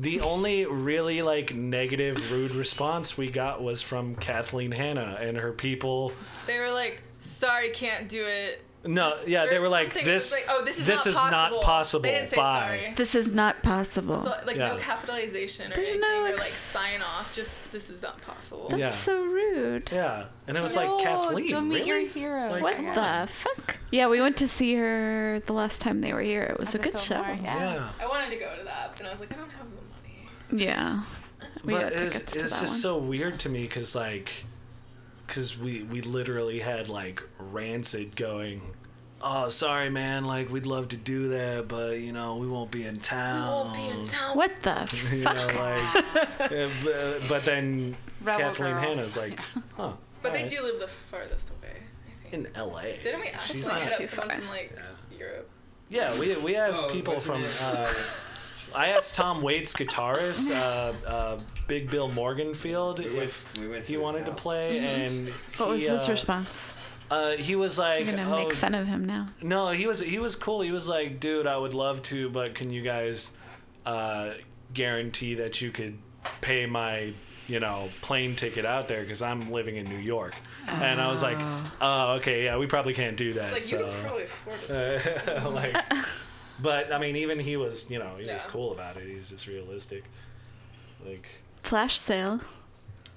[0.00, 5.52] the only really like negative, rude response we got was from Kathleen Hanna and her
[5.52, 6.12] people.
[6.46, 10.08] They were like, "Sorry, can't do it." No, yeah, they were like something.
[10.10, 10.32] It was this.
[10.32, 11.56] like, oh, this is this not is possible.
[11.58, 12.02] not possible.
[12.02, 12.60] They didn't say Bye.
[12.76, 12.92] sorry.
[12.96, 14.22] This is not possible.
[14.22, 17.34] So, like no capitalization or There's anything, no or like sign off.
[17.34, 18.68] Just this is not possible.
[18.70, 18.90] That's Yeah.
[18.92, 19.90] so rude.
[19.92, 21.50] Yeah, and it was no, like Kathleen.
[21.50, 21.88] Don't meet really?
[21.88, 22.48] your hero.
[22.50, 22.94] Like, What come on.
[23.26, 23.76] the fuck?
[23.90, 26.44] Yeah, we went to see her the last time they were here.
[26.44, 27.20] It was a At the good show.
[27.20, 27.36] Yeah.
[27.42, 27.88] Yeah.
[28.00, 29.79] I wanted to go to that, but I was like, I don't have the money.
[30.52, 31.02] Yeah.
[31.64, 32.80] We but got it's, tickets to it's just one.
[32.80, 34.30] so weird to me because like
[35.26, 38.62] because we we literally had like rancid going
[39.22, 42.84] oh sorry man like we'd love to do that but you know we won't be
[42.86, 43.42] in town
[43.74, 44.36] We won't be in town.
[44.36, 45.36] What the you fuck?
[45.36, 48.80] know like yeah, but, but then Rebel kathleen girl.
[48.80, 49.38] hanna's like
[49.76, 50.50] huh But they alright.
[50.50, 51.76] do live the farthest away.
[52.26, 52.46] I think.
[52.56, 54.78] in la Didn't we actually She's hit up someone from like
[55.18, 55.50] Europe?
[55.90, 57.92] yeah we, we asked Oh, people from uh,
[58.74, 63.86] I asked Tom Waits, guitarist, uh, uh, Big Bill Morganfield, We went- if we went
[63.86, 66.48] he his wanted to play, and What was his uh, response?
[67.10, 69.26] Uh, he was like, I'm gonna oh, make fun of him now.
[69.42, 70.60] no, he was he was cool.
[70.60, 73.32] He was like, dude, I would love to, but can you guys
[73.84, 74.34] uh,
[74.74, 75.98] guarantee that you could
[76.40, 77.12] pay my
[77.48, 80.36] you know plane ticket out there because I'm living in New York?
[80.68, 81.38] And I was like,
[81.80, 83.52] oh, okay, yeah, we probably can't do that.
[83.52, 83.92] It's like you so.
[83.92, 85.44] could probably afford it.
[85.52, 85.76] like,
[86.62, 89.06] but I mean, even he was, you know, he was cool about it.
[89.06, 90.04] He's just realistic.
[91.04, 91.26] Like,
[91.62, 92.40] Flash sale.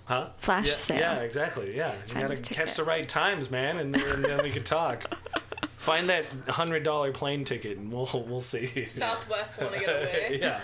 [0.06, 0.30] huh?
[0.38, 0.99] Flash yeah, sale.
[0.99, 1.76] Yeah, exactly.
[1.76, 2.76] Yeah, you Find gotta catch ticket.
[2.76, 5.03] the right times, man, and, and then we can talk.
[5.78, 8.86] Find that hundred dollar plane ticket, and we'll we'll see.
[8.86, 10.40] Southwest want to get away.
[10.41, 10.61] yeah,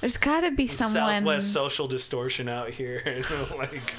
[0.00, 0.92] There's got to be someone.
[1.18, 3.24] Southwest social distortion out here.
[3.58, 3.94] like,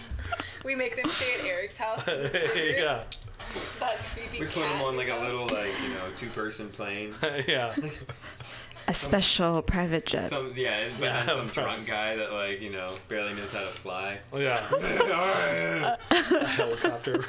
[0.63, 2.05] We make them stay at Eric's house.
[2.05, 2.77] 'cause it's bigger.
[2.79, 3.03] yeah,
[3.79, 6.69] That creepy We put cat him on like a little like you know two person
[6.69, 7.13] plane.
[7.47, 7.75] yeah.
[8.89, 10.29] a special private jet.
[10.29, 11.53] Some yeah, but Yeah, then some right.
[11.53, 14.19] drunk guy that like you know barely knows how to fly.
[14.33, 17.19] Oh, yeah, helicopter.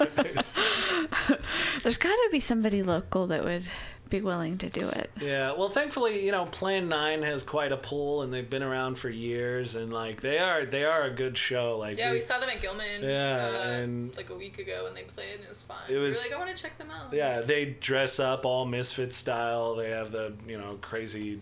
[1.83, 3.65] There's got to be somebody local that would
[4.11, 5.11] be willing to do it.
[5.21, 8.99] Yeah, well, thankfully, you know, Plan Nine has quite a pull, and they've been around
[8.99, 11.79] for years, and like they are, they are a good show.
[11.79, 13.03] Like, Yeah, we saw them at Gilman.
[13.03, 15.77] Yeah, uh, and- like a week ago, and they played, and it was fun.
[15.89, 17.13] It we were was- like, I want to check them out.
[17.13, 19.75] yeah, they dress up all misfit style.
[19.77, 21.41] They have the you know crazy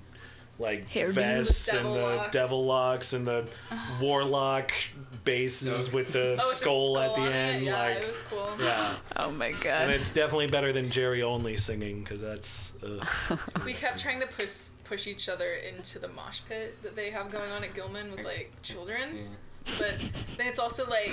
[0.58, 1.12] like Hairdo.
[1.12, 2.32] vests and the locks.
[2.32, 3.46] devil locks and the
[4.00, 4.72] warlock
[5.24, 5.94] basses Okay.
[5.96, 7.62] with the Oh, with skull, the at the end.
[7.62, 7.66] It.
[7.66, 8.48] Yeah, like, it was cool.
[8.60, 9.82] yeah, Oh my god.
[9.82, 12.74] and it's definitely better than Jerry only singing because that's.
[13.64, 17.30] We kept trying to push push each other into the mosh pit that they have
[17.30, 19.28] going on at Gilman with like children,
[19.78, 19.98] but
[20.36, 21.12] then it's also like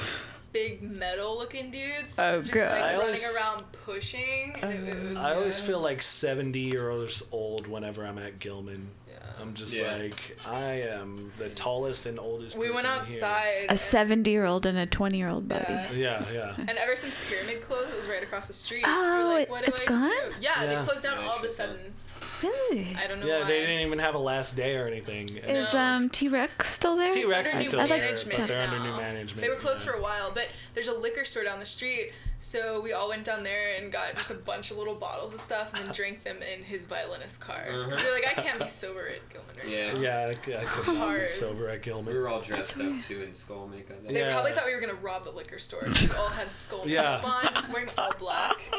[0.51, 2.69] big metal looking dudes Oh, just God.
[2.69, 4.53] like I running always- around pushing.
[4.55, 8.89] It- it oh, was- I always feel like 70 years old whenever I'm at Gilman.
[9.23, 9.29] Yeah.
[9.41, 9.95] I'm just Yeah.
[9.95, 13.23] like, I am the tallest and oldest we went person here.
[13.25, 13.65] outside.
[13.69, 15.65] A 70 year old and a 20 year old buddy.
[15.69, 15.91] Yeah.
[15.93, 16.55] Yeah, yeah.
[16.57, 18.83] And ever since Pyramid closed, it was right across the street.
[18.85, 20.09] Oh, we it- like, what it's I gone?
[20.09, 20.15] do?
[20.41, 20.65] Yeah, Yeah.
[20.79, 21.93] they closed down Yeah, all of a sudden.
[22.41, 22.95] Really?
[23.01, 23.47] I don't know Yeah, why.
[23.47, 25.37] they didn't even have a last day or anything.
[25.37, 25.79] Is No.
[25.79, 27.09] um T Rex still there?
[27.11, 29.41] T Rex is still there, but they're under new management.
[29.41, 29.91] They were closed yeah.
[29.93, 32.11] for a while, but there's a liquor store down the street.
[32.43, 35.39] So we all went down there and got just a bunch of little bottles of
[35.39, 37.63] stuff and then drank them in his violinist car.
[37.69, 37.89] Uh-huh.
[37.97, 39.93] So we're like, I can't be sober at Gilman right Yeah.
[39.93, 39.99] now.
[40.01, 41.29] Yeah, I, I could not be hard.
[41.29, 44.05] sober at We were all dressed up too in skull makeup.
[44.05, 44.33] They Yeah.
[44.33, 45.83] probably thought we were gonna rob the liquor store.
[45.85, 47.21] We all had skull Yeah.
[47.23, 48.61] makeup on, wearing all black.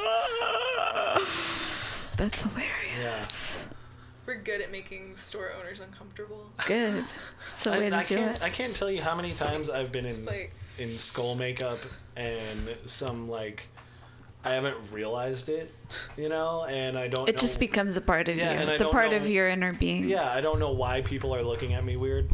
[2.18, 2.68] That's hilarious.
[3.00, 3.24] Yeah.
[4.26, 6.50] We're good at making store owners uncomfortable.
[6.66, 7.02] Good.
[7.54, 8.36] It's a way I, I do can't.
[8.36, 8.42] it.
[8.42, 11.78] I can't tell you how many times I've been in like in skull makeup
[12.16, 13.68] and some like
[14.44, 15.72] I haven't realized it,
[16.18, 17.28] you know, and I don't.
[17.28, 18.68] It know, just becomes a part of Yeah, you.
[18.70, 20.08] It's a part know- of your inner being.
[20.08, 22.28] Yeah, I don't know why people are looking at me weird.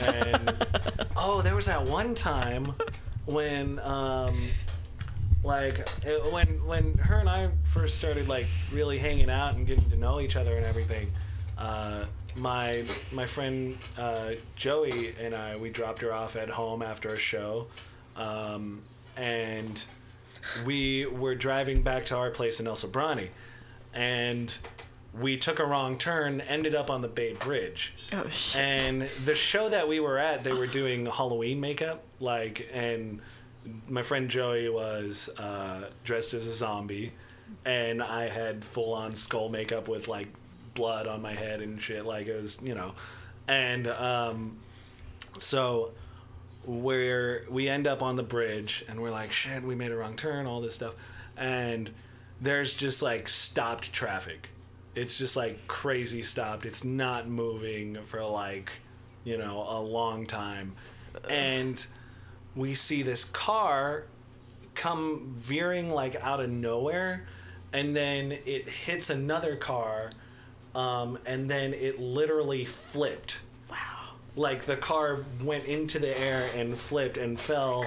[0.00, 0.66] And
[1.16, 2.74] oh, there was that one time
[3.26, 4.48] when um
[5.42, 9.88] like it, when when her and I first started like really hanging out and getting
[9.90, 11.10] to know each other and everything.
[11.58, 12.82] Uh, my
[13.12, 17.66] my friend uh, Joey and I we dropped her off at home after a show,
[18.16, 18.82] um,
[19.16, 19.84] and
[20.64, 23.30] we were driving back to our place in El Sobrante,
[23.92, 24.58] and
[25.18, 27.94] we took a wrong turn, ended up on the Bay Bridge.
[28.12, 28.60] Oh shit.
[28.60, 33.20] And the show that we were at, they were doing Halloween makeup, like, and
[33.88, 37.12] my friend Joey was uh, dressed as a zombie,
[37.64, 40.28] and I had full on skull makeup with like
[40.74, 42.94] blood on my head and shit, like it was, you know,
[43.46, 44.58] and um,
[45.38, 45.92] so
[46.66, 50.16] where we end up on the bridge and we're like shit we made a wrong
[50.16, 50.94] turn all this stuff.
[51.36, 51.90] And
[52.40, 54.48] there's just like stopped traffic.
[54.94, 56.66] It's just like crazy stopped.
[56.66, 58.70] It's not moving for like
[59.24, 60.74] you know a long time.
[61.28, 61.84] And
[62.56, 64.06] we see this car
[64.74, 67.24] come veering like out of nowhere
[67.72, 70.10] and then it hits another car
[70.74, 73.42] um, and then it literally flipped
[74.36, 77.86] like the car went into the air and flipped and fell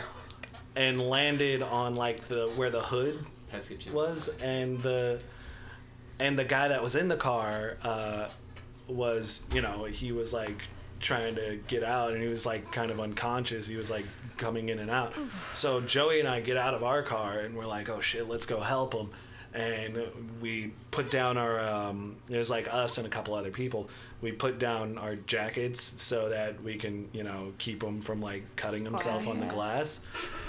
[0.75, 3.25] and landed on like the where the hood
[3.93, 4.29] was.
[4.41, 5.19] And the
[6.19, 8.29] and the guy that was in the car uh,
[8.87, 10.61] was you know he was like
[10.99, 13.67] trying to get out and he was like kind of unconscious.
[13.67, 14.05] He was like
[14.37, 15.13] coming in and out.
[15.53, 18.45] So joey and i get out of our car and we're like oh shit let's
[18.45, 19.09] go help him
[19.57, 19.97] and
[20.39, 23.89] we put down our um, it was like us and a couple other people.
[24.21, 28.43] We put down our jackets so that we can you know keep him from like
[28.55, 29.99] cutting himself Glass, on the glass.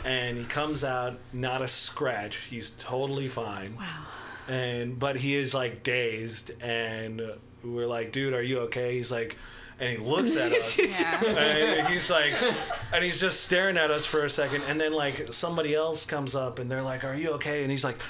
[0.04, 2.36] And he comes out not a scratch.
[2.36, 3.76] He's totally fine.
[3.76, 4.04] Wow.
[4.46, 6.50] and but he is like dazed.
[6.60, 7.22] And
[7.64, 8.96] we're like dude are you okay?
[8.96, 9.38] He's like
[9.80, 11.00] and he looks at us.
[11.00, 11.24] Yeah.
[11.24, 12.34] and he's like
[12.92, 14.64] and he's just staring at us for a second.
[14.68, 17.62] And then like somebody else comes up and they're like are you okay?
[17.62, 18.00] And he's like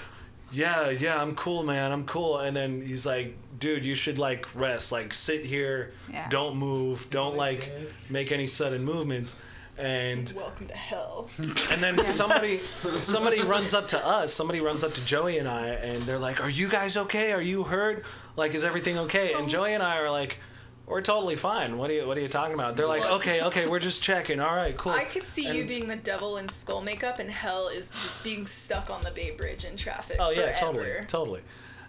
[0.50, 4.46] yeah yeah i'm cool man i'm cool and then he's like dude you should like
[4.54, 6.28] rest like sit here Yeah.
[6.28, 7.70] don't move don't like
[8.08, 9.38] make any sudden movements
[9.76, 11.30] and Welcome to hell.
[11.38, 12.60] and then somebody
[13.00, 14.34] somebody runs up to us.
[14.34, 17.30] Somebody runs up to Joey and I, and they're like, "Are you guys okay?
[17.30, 18.04] Are you hurt?
[18.34, 19.48] Like, is everything okay?" And oh.
[19.48, 20.40] Joey and I are like,
[20.88, 21.78] "We're totally fine.
[21.78, 24.40] What are you What are you talking about?" They're like, "Okay, okay, we're just checking.
[24.40, 27.68] All right, cool." I could see you being the devil in skull makeup, and hell
[27.68, 30.16] is just being stuck on the Bay Bridge in traffic.
[30.18, 30.58] Oh yeah, forever.
[30.58, 31.40] totally, totally.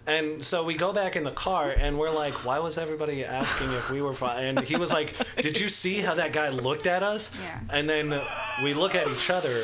[0.06, 3.70] And so we go back in the car, and we're like, "Why was everybody asking
[3.72, 6.86] if we were fine?" And he was like, "Did you see how that guy looked
[6.86, 7.60] at us?" Yeah.
[7.68, 8.20] And then
[8.62, 9.62] we look at each other,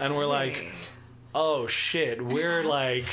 [0.00, 0.72] and we're like,
[1.34, 3.04] "Oh shit, we're like."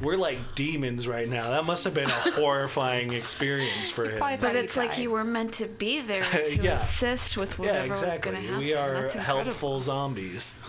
[0.00, 1.50] We're like demons right now.
[1.50, 4.18] That must have been a horrifying experience for him.
[4.18, 6.74] But it's like you were meant to be there to Yeah.
[6.74, 8.08] assist with Yeah, whatever exactly.
[8.10, 8.58] was going to happen.
[8.58, 10.56] We are helpful zombies.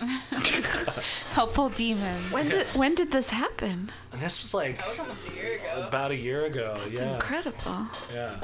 [1.32, 2.30] helpful demons.
[2.32, 3.90] When did when did this happen?
[4.12, 5.86] And this was like That was almost a year ago.
[5.88, 6.76] about a year ago.
[6.86, 7.86] It's yeah, incredible.
[8.14, 8.36] yeah.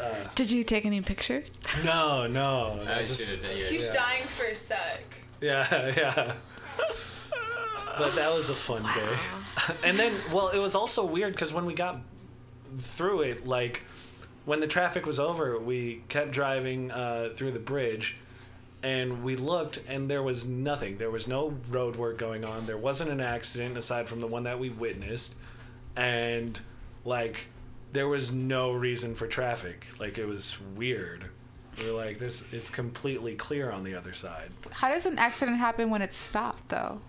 [0.00, 1.50] Uh, Did you take any pictures?
[1.84, 2.80] no, no.
[2.88, 3.58] I I just should have.
[3.58, 3.92] Yeah, Keep Yeah.
[3.92, 5.02] dying for a sec.
[5.42, 6.34] Yeah, yeah.
[7.98, 9.16] But that was a fun day.
[9.84, 12.00] And then, well, it was also weird because when we got
[12.78, 13.82] through it, like
[14.44, 18.16] when the traffic was over, we kept driving uh, through the bridge
[18.82, 20.98] and we looked and there was nothing.
[20.98, 22.66] There was no road work going on.
[22.66, 25.34] There wasn't an accident aside from the one that we witnessed.
[25.96, 26.58] And
[27.04, 27.48] like
[27.92, 29.86] there was no reason for traffic.
[29.98, 31.24] Like it was weird.
[31.78, 34.50] We were like this it's completely clear on the other side.
[34.70, 37.00] How does an accident happen when it's stopped though?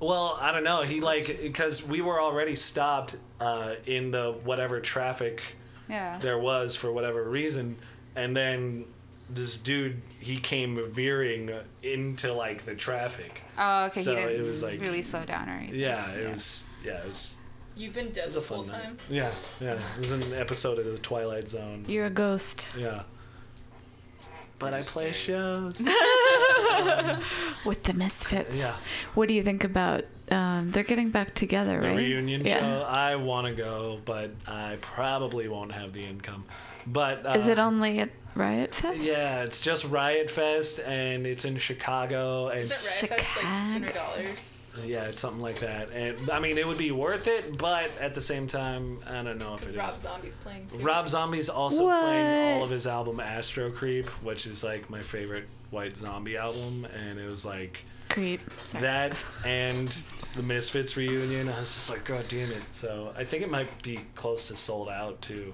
[0.00, 0.82] Well, I don't know.
[0.82, 5.42] He like because we were already stopped uh, in the whatever traffic
[5.88, 6.18] Yeah.
[6.18, 7.76] there was for whatever reason,
[8.16, 8.86] and then
[9.28, 11.50] this dude he came veering
[11.82, 13.42] into like the traffic.
[13.58, 14.00] Oh, okay.
[14.02, 15.78] So he didn't it was, like- really slow down or anything.
[15.80, 16.66] Yeah, it was.
[16.84, 17.36] Yeah, it was.
[17.76, 18.82] You've been dead It a this whole fun night.
[18.84, 18.96] time.
[19.08, 19.78] Yeah, yeah.
[19.96, 21.84] It was an episode of the Twilight Zone.
[21.86, 22.66] You're a ghost.
[22.76, 23.02] Yeah.
[24.60, 25.80] But I play shows.
[27.64, 28.56] with the Misfits.
[28.56, 28.76] Yeah.
[29.14, 30.04] What do you think about?
[30.30, 31.96] Um, they're getting back together, The right?
[31.96, 32.60] reunion yeah.
[32.60, 32.86] show.
[32.86, 36.44] I want to go, but I probably won't have the income.
[36.86, 39.00] But uh, Is it only at Riot Fest?
[39.00, 43.44] Yeah, it's just Riot Fest, and it's in Chicago, and Is it Riot Fest like
[43.44, 43.72] two Chicago.
[43.72, 44.59] hundred dollars?
[44.84, 45.90] Yeah, it's something like that.
[45.90, 49.38] And I mean, it would be worth it, but at the same time, I don't
[49.38, 49.96] know if Because it Rob is.
[49.96, 50.78] Zombie's playing too.
[50.78, 55.46] Rob Zombie's also playing all of his album Astro Creep, which is like my favorite
[55.70, 58.40] White Zombie album, and it was like Creep.
[58.56, 58.82] Sorry.
[58.82, 59.88] that and
[60.34, 61.48] the Misfits reunion.
[61.48, 62.62] I was just like, God damn it!
[62.72, 65.52] So I think it might be close to sold out too,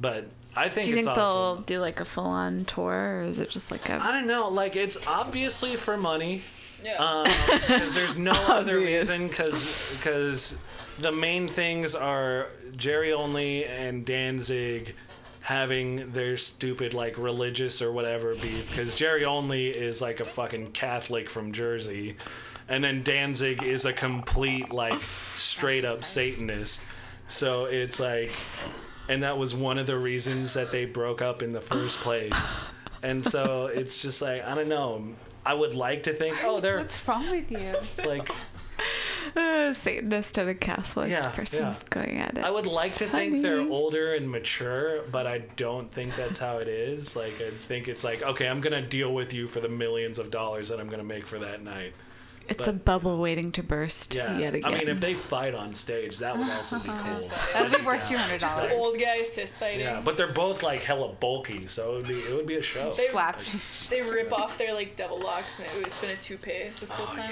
[0.00, 1.56] but I think Do you it's think awesome.
[1.56, 4.26] they'll do like a full on tour or is it just like a I don't
[4.26, 4.48] know.
[4.48, 6.42] Like it's obviously for money.
[6.84, 6.96] Yeah.
[6.96, 7.24] Um,
[7.60, 10.58] because there's no other reason because
[10.98, 14.94] the main things are Jerry Only and Danzig
[15.40, 20.72] having their stupid like religious or whatever beef because Jerry Only is like a fucking
[20.72, 22.16] Catholic from Jersey
[22.68, 26.82] and then Danzig is a complete like straight up Satanist.
[27.28, 28.30] So it's like
[29.08, 32.52] and that was one of the reasons that they broke up in the first place.
[33.02, 36.78] And so it's just like I don't know I would like to think oh they're
[36.78, 37.74] What's wrong with you?
[38.04, 38.28] like
[39.36, 41.74] uh, Satanist and a Catholic Yeah, person yeah.
[41.90, 42.44] going at it?
[42.44, 46.58] I would like to think they're older and mature, but I don't think that's how
[46.58, 47.14] it is.
[47.16, 50.30] Like I think it's like, okay, I'm gonna deal with you for the millions of
[50.30, 51.94] dollars that I'm gonna make for that night.
[52.50, 54.36] It's but- a bubble waiting to burst Yeah.
[54.36, 54.74] yet again.
[54.74, 57.28] I mean, if they fight on stage, that would also be cool.
[57.54, 58.72] that would be worth two hundred Just dollars.
[58.76, 59.80] old guys fist fighting.
[59.80, 62.62] Yeah, but they're both like hella bulky, so it would be it would be a
[62.62, 62.90] show.
[62.90, 63.40] They- Slap.
[63.88, 67.06] They rip off their like double locks and it, it's been a toupee this whole
[67.10, 67.30] Oh time.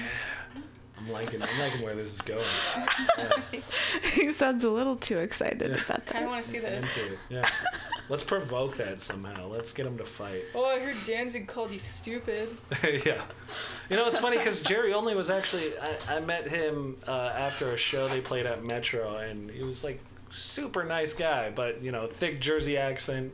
[0.56, 0.62] yeah,
[0.98, 2.44] I'm liking I'm liking where this is going.
[4.12, 6.16] he sounds a little too excited about that.
[6.16, 6.28] I that.
[6.28, 6.98] want to see this.
[6.98, 7.18] Into it.
[7.28, 7.48] Yeah,
[8.08, 9.48] let's provoke that somehow.
[9.48, 10.42] Let's get them to fight.
[10.54, 12.56] Oh, I heard Danzig called you stupid.
[12.82, 13.22] yeah.
[13.90, 17.70] You know, it's funny because Jerry Only was actually, I, I met him uh, after
[17.70, 21.92] a show they played at Metro, and he was like super nice guy, but, you
[21.92, 23.32] know, thick Jersey accent.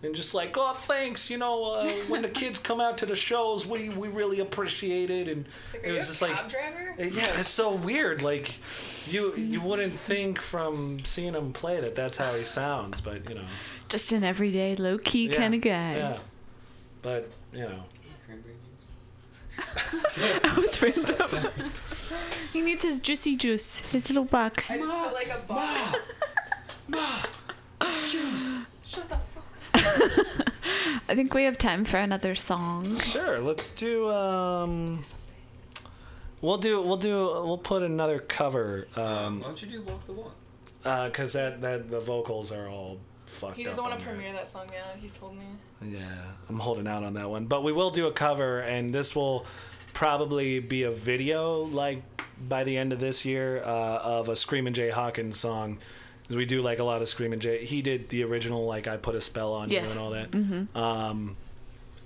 [0.00, 1.28] And just like, oh, thanks.
[1.28, 5.10] You know, uh, when the kids come out to the shows, we, we really appreciate
[5.10, 5.26] it.
[5.26, 6.94] And It's like, are it you was a just cab like, driver?
[6.98, 8.22] yeah, it's so weird.
[8.22, 8.54] Like,
[9.12, 13.34] you you wouldn't think from seeing him play that that's how he sounds, but you
[13.34, 13.44] know,
[13.88, 15.96] Just an everyday, low key yeah, kind of guy.
[15.96, 16.18] Yeah,
[17.02, 17.82] but you know,
[18.24, 18.54] Cranberry
[20.14, 20.16] juice?
[20.42, 21.50] That was random.
[22.52, 24.70] he needs his juicy juice, his little box.
[24.70, 26.00] I just feel like a bottle.
[28.84, 29.37] Shut the fuck
[31.10, 32.98] I think we have time for another song.
[33.00, 35.02] Sure, let's do um
[36.40, 40.12] We'll do we'll do we'll put another cover um Why don't you do Walk the
[40.12, 40.34] Walk?
[40.84, 44.14] uh cuz that that the vocals are all fucked He doesn't up want to on
[44.14, 44.14] there.
[44.22, 44.96] premiere that song yet.
[45.00, 45.44] He's told me.
[45.82, 46.00] Yeah,
[46.48, 47.46] I'm holding out on that one.
[47.46, 49.46] But we will do a cover and this will
[49.94, 52.02] probably be a video like
[52.48, 55.78] by the end of this year uh, of a Screamin' Jay Hawkins song.
[56.28, 57.64] 'Cause We do like a lot of Screaming Jay.
[57.64, 59.84] He did the original like I put a spell on Yes.
[59.84, 60.78] you and all that.
[60.80, 61.36] Um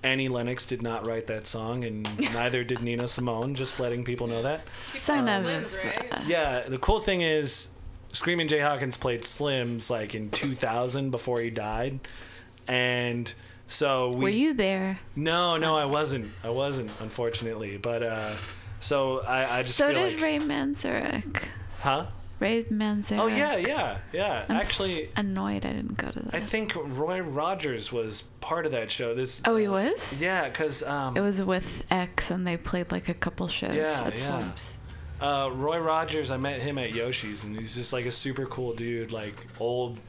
[0.04, 3.54] Annie Lennox did not write that song, and neither did Nina Simone.
[3.54, 4.62] Just letting people know that.
[4.92, 6.26] He Son played Slims, right?
[6.26, 7.68] Yeah, the cool thing is,
[8.12, 12.00] Screaming Jay Hawkins played Slims like in 2000 before he died,
[12.66, 13.32] and
[13.68, 14.24] so we.
[14.24, 14.98] Were you there?
[15.14, 16.32] No, no, I wasn't.
[16.42, 17.76] I wasn't, unfortunately.
[17.76, 18.32] But uh,
[18.80, 21.44] so I, I just So feel did like, Ray Manzarek.
[21.80, 22.06] huh?
[22.42, 23.20] Ray Manzarek.
[23.20, 24.44] Oh yeah, yeah, yeah.
[24.48, 26.34] I'm Actually, annoyed I didn't go to that.
[26.34, 29.14] I think Roy Rogers was part of that show.
[29.14, 29.40] This.
[29.44, 30.12] oh, he was.
[30.18, 34.02] Yeah, because um, It was with X, and they played like a couple shows Yeah,
[34.06, 34.26] at yeah.
[34.38, 34.70] Slim's.
[35.20, 38.74] Uh, Roy Rogers, I met him at Yoshi's, and he's just like a super cool
[38.74, 40.00] dude, like old,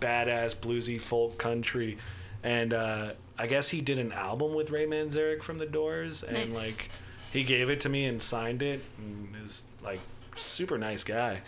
[0.00, 1.98] badass bluesy folk country.
[2.42, 6.54] And uh, I guess he did an album with Ray Manzarek from The Doors, and
[6.54, 6.56] Nice.
[6.56, 6.88] like
[7.34, 10.00] he gave it to me and signed it, and is like
[10.36, 11.42] super nice guy.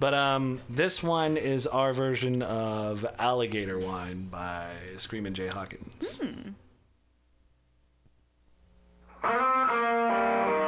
[0.00, 6.18] But um, this one is our version of Alligator Wine by Screamin' Jay Hawkins.
[6.18, 6.54] Take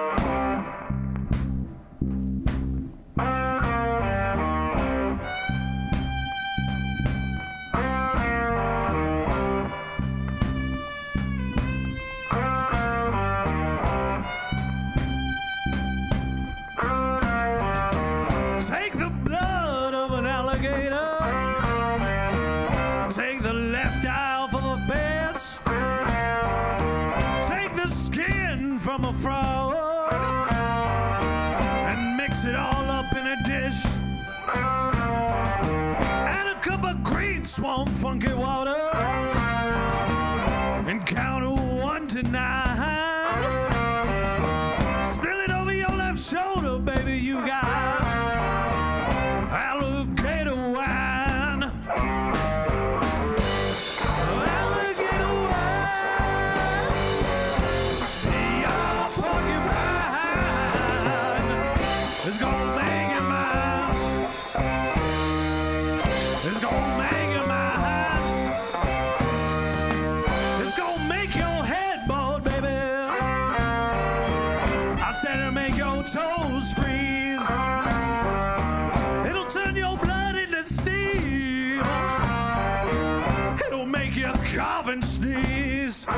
[84.57, 86.07] cough and sneeze.
[86.07, 86.17] You're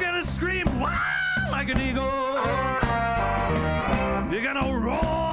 [0.00, 2.32] gonna scream wow like an eagle.
[4.32, 5.25] You're gonna roar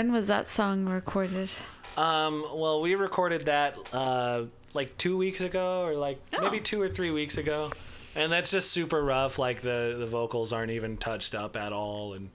[0.00, 1.50] when was that song recorded?
[1.94, 6.88] Um, well, we recorded that uh, like two weeks ago, or like maybe two or
[6.88, 7.70] three weeks ago,
[8.16, 9.38] and that's just super rough.
[9.38, 12.34] Like the the vocals aren't even touched up at all, and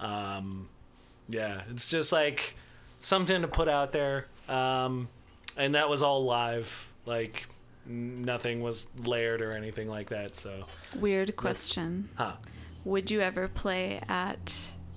[0.00, 0.70] um,
[1.28, 2.56] yeah, it's just like
[3.02, 4.28] something to put out there.
[4.48, 5.06] Um,
[5.54, 7.46] and that was all live, like
[7.84, 10.34] nothing was layered or anything like that.
[10.34, 10.64] So,
[10.98, 12.08] Weird question.
[12.14, 12.32] huh?
[12.86, 14.54] Would you ever play at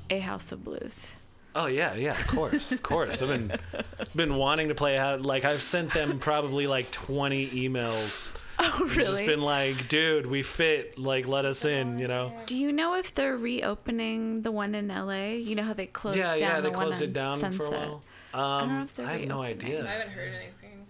[0.10, 1.12] a House of Blues?
[1.58, 3.22] Oh yeah, yeah, of course, of course.
[3.22, 3.52] I've been
[4.16, 5.26] been wanting to play out.
[5.26, 8.32] Like I've sent them probably like twenty emails.
[8.58, 10.98] Oh, and Just been like, dude, we fit.
[10.98, 12.00] Like, let us in.
[12.00, 12.32] You know?
[12.46, 15.32] Do you know if they're reopening the one in LA?
[15.34, 16.56] You know how they closed Yeah, down yeah.
[16.56, 17.58] the They one closed it down Sunset.
[17.58, 18.02] for a while.
[18.32, 19.84] don't know Um, if they're I have no idea.
[19.84, 20.86] I haven't heard anything.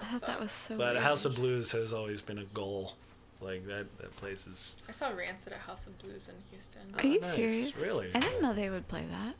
[0.00, 0.76] I thought that was so.
[0.76, 1.04] But weird.
[1.04, 2.94] House of Blues has always been a goal.
[3.40, 3.86] Like that.
[3.98, 4.74] That place is.
[4.88, 6.82] I saw Rancid at House of Blues in Houston.
[6.98, 7.34] Are you Oh, nice.
[7.36, 7.76] serious?
[7.76, 8.08] Really?
[8.12, 9.34] I didn't know they would play that.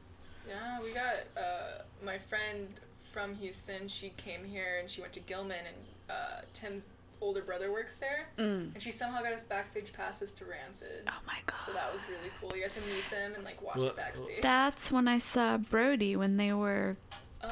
[0.49, 2.69] Yeah, we got uh, my friend
[3.13, 3.89] from Houston.
[3.89, 5.77] She came here and she went to Gilman, and
[6.11, 6.89] uh, Tim's
[7.21, 8.75] older brother works there, Mm.
[8.75, 11.05] and she somehow got us backstage passes to Rancid.
[11.09, 11.59] Oh my god.
[11.65, 12.55] So that was really cool.
[12.55, 14.43] You got to meet them and like watch Well, it backstage.
[14.43, 16.97] That's when I saw Brody when they were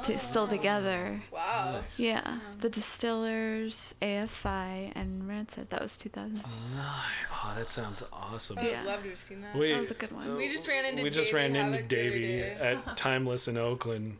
[0.04, 0.46] t- still Oh.
[0.46, 1.20] together.
[1.30, 1.80] Wow.
[1.82, 1.98] Nice.
[1.98, 5.70] Yeah, the Distillers, AFI, and Rancid.
[5.70, 6.42] That was 2000.
[6.46, 8.58] Oh, that sounds awesome.
[8.58, 8.82] I would Yeah.
[8.84, 9.54] love to have seen that.
[9.56, 10.36] We, That was a good one.
[10.36, 13.48] We just ran into we just Davey ran into Havok the other Davey at Timeless
[13.48, 14.18] in Oakland.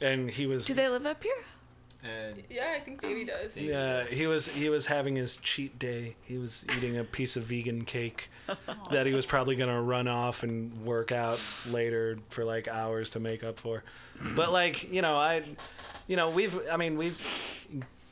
[0.00, 1.44] and he was Do they live up here?
[2.04, 3.56] Uh, Yeah, I think Davey does.
[3.60, 6.16] Yeah, he was he was having his cheat day.
[6.24, 8.28] He was eating a piece of vegan cake
[8.90, 11.40] that he was probably gonna run off and work out
[11.70, 13.82] later for like hours to make up for.
[14.36, 15.42] But like you know, I,
[16.06, 17.18] you know, we've I mean we've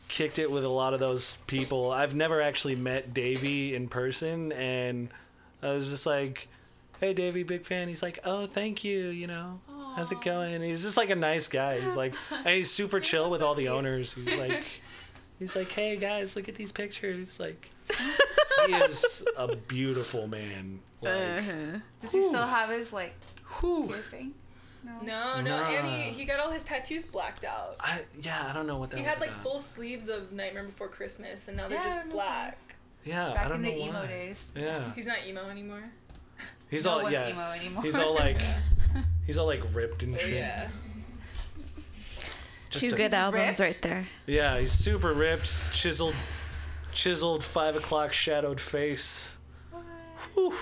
[0.08, 1.90] kicked it with a lot of those people.
[1.90, 5.08] I've never actually met Davey in person, and
[5.62, 6.48] I was just like,
[7.00, 9.60] "Hey, Davey, big fan." He's like, "Oh, thank you." You know,
[9.96, 10.62] how's it going?
[10.62, 11.80] He's just like a nice guy.
[11.80, 14.12] He's like, and he's super chill with all the owners.
[14.14, 14.64] He's like,
[15.38, 17.70] he's like, "Hey guys, look at these pictures." Like,
[18.66, 20.80] he is a beautiful man.
[21.00, 21.78] Like, uh-huh.
[22.00, 23.14] Does he still have his like
[23.60, 23.86] whew.
[23.88, 24.34] piercing?
[24.84, 24.92] No.
[25.00, 25.68] No, no, Nah.
[25.70, 27.76] and he, he got all his tattoos blacked out.
[27.78, 29.42] I yeah, I don't know what that He was had like about.
[29.44, 32.58] full sleeves of Nightmare Before Christmas, and now they're Yeah, just black.
[33.04, 34.06] yeah, I Back don't in know the emo why.
[34.08, 34.50] days.
[34.56, 35.84] Yeah, He's not emo anymore.
[36.68, 37.28] he's no all one's yeah.
[37.30, 37.82] emo anymore.
[37.84, 38.40] He's all like,
[39.32, 40.34] he's all like ripped and Oh shit.
[40.34, 40.68] yeah.
[42.68, 43.60] Just Two a- good albums ripped.
[43.60, 44.08] right there.
[44.26, 46.14] Yeah, he's super ripped, chiseled,
[46.92, 49.38] chiseled five o'clock shadowed face.
[50.34, 50.54] Whew.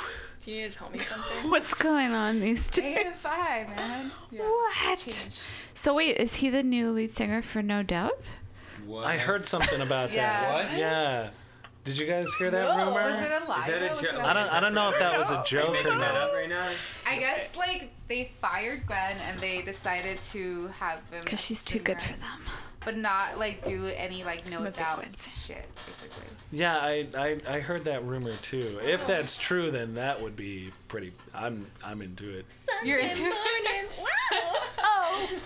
[0.45, 1.51] Do you need to tell me something?
[1.51, 2.97] What's going on these days?
[3.25, 4.13] AFI, man.
[4.31, 4.43] Yeah.
[4.43, 4.99] What?
[5.01, 5.33] Changed.
[5.75, 8.21] So wait, is he the new lead singer for No Doubt?
[8.87, 9.05] what?
[9.05, 10.41] I heard something about Yeah.
[10.41, 10.69] that.
[10.71, 10.79] What?
[10.79, 11.31] Yeah.
[11.85, 12.87] Did you guys hear that No.
[12.87, 13.03] rumor?
[13.11, 13.61] Was it a lie?
[13.61, 14.15] Is that a Was joke?
[14.23, 14.49] I don't.
[14.53, 16.15] I don't know if that was a joke or making not.
[16.15, 16.69] up right now?
[17.07, 21.79] I guess like they fired Gwen and they decided to have him Because she's too
[21.79, 22.41] good singer, for them.
[22.85, 26.27] But not like do any like no I'm a big doubt Gwen shit basically.
[26.53, 28.81] Yeah, I, I I heard that rumor too.
[28.83, 31.13] If that's true, then that would be pretty.
[31.35, 32.47] I'm I'm into it.
[32.83, 33.39] You're into morning.
[34.83, 35.39] oh,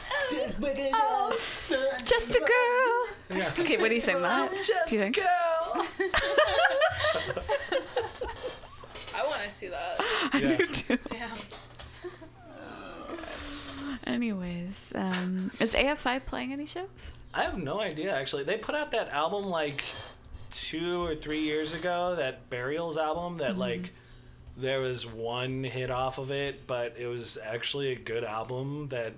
[2.05, 3.39] Just a girl.
[3.39, 3.51] Yeah.
[3.59, 4.51] Okay, what do you think, Matt?
[4.87, 5.19] Do you think?
[9.17, 9.97] I want to see that.
[10.33, 10.57] I Yeah.
[10.57, 10.99] do too.
[11.09, 11.31] Damn.
[14.07, 17.13] Anyways, um, is AFI playing any shows?
[17.35, 18.45] I have no idea actually.
[18.45, 19.83] They put out that album like
[20.51, 23.61] two or three years ago, that Burials album that mm-hmm.
[23.61, 23.93] like
[24.57, 29.13] there was one hit off of it, but it was actually a good album that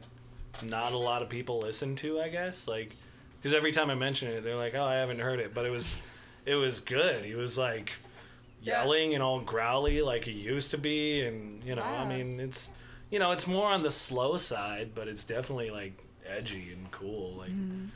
[0.63, 2.67] not a lot of people listen to, I guess.
[2.67, 2.97] Like
[3.43, 5.71] cuz every time I mention it, they're like, "Oh, I haven't heard it." But it
[5.71, 5.97] was
[6.47, 7.25] it was good.
[7.25, 7.93] He was like
[8.63, 8.83] Yeah.
[8.83, 12.71] yelling and all growly like he used to be and you know, I mean, it's
[13.11, 15.93] you know, it's more on the slow side, but it's definitely like
[16.27, 17.35] edgy and cool.
[17.39, 17.87] Like mm-hmm.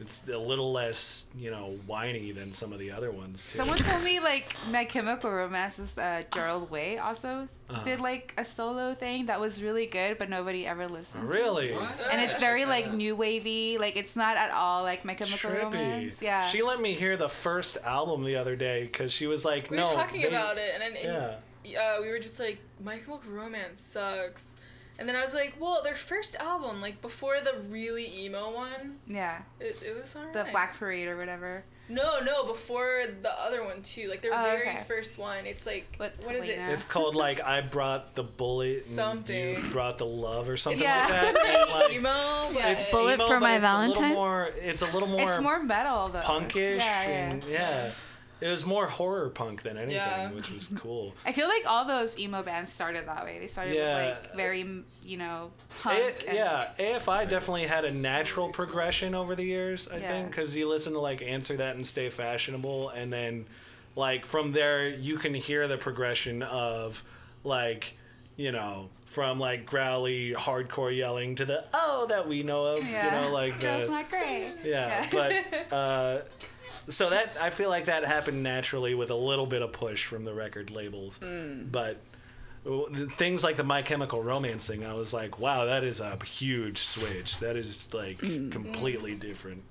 [0.00, 3.58] It's a little less, you know, whiny than some of the other ones too.
[3.58, 7.84] Someone told me like My Chemical Romance's uh, Gerard Way also Uh-huh.
[7.84, 11.22] did like a solo thing that was really good, but nobody ever listened.
[11.30, 11.38] to.
[11.38, 15.50] really And it's very like new wavy, like it's not at all like My Chemical
[15.50, 16.20] Romance.
[16.20, 16.46] Yeah.
[16.48, 19.76] She let me hear the first album the other day because she was like, We
[19.76, 21.80] "No." were talking they- about it, and then Yeah.
[21.80, 24.56] uh, we were just like, My Chemical Romance sucks.
[24.98, 28.98] And then I was like, well, their first album, like before the really emo one,
[29.08, 29.38] yeah.
[29.60, 30.32] it, it was alright.
[30.32, 31.64] The Black Parade or whatever.
[31.88, 34.08] No, no, before the other one too.
[34.08, 34.84] Like their Oh, very okay.
[34.88, 35.44] first one.
[35.46, 36.58] It's like But what is it?
[36.58, 39.56] It's called like I brought the bullet, and Something.
[39.56, 41.00] you brought the love, or something Yeah.
[41.00, 41.46] like that.
[41.46, 44.00] And, like, emo, but it's Bullet emo, for but My it's A Valentine?
[44.02, 46.20] little more, it's a little more, it's more metal though.
[46.20, 47.30] punkish, Yeah, yeah.
[47.30, 47.90] and yeah,
[48.44, 50.30] it was more horror punk than anything, Yeah.
[50.32, 51.14] which was cool.
[51.24, 53.38] I feel like all those emo bands started that way.
[53.38, 53.96] They started Yeah.
[53.96, 55.50] with like very, you know,
[55.82, 55.98] punk.
[55.98, 60.10] A- and- yeah, AFI definitely had a natural progression over the years, I Yeah.
[60.10, 63.46] think, because you listen to like Answer That and Stay Fashionable, and then
[63.96, 67.02] like from there you can hear the progression of
[67.44, 67.94] like
[68.36, 73.04] you know from like growly hardcore yelling to the oh that we know of, Yeah.
[73.04, 74.52] you know, like Girls the not great.
[74.64, 76.20] yeah, but uh,
[76.88, 80.24] so that I feel like that happened naturally with a little bit of push from
[80.24, 81.18] the record labels,
[81.70, 81.98] but
[83.16, 86.78] things like the My Chemical Romance thing, I was like, wow, that is a huge
[86.78, 87.38] switch.
[87.40, 89.62] That is like completely different.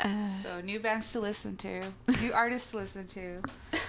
[0.00, 1.82] Uh, So new bands to listen to,
[2.22, 3.42] new artists to listen to,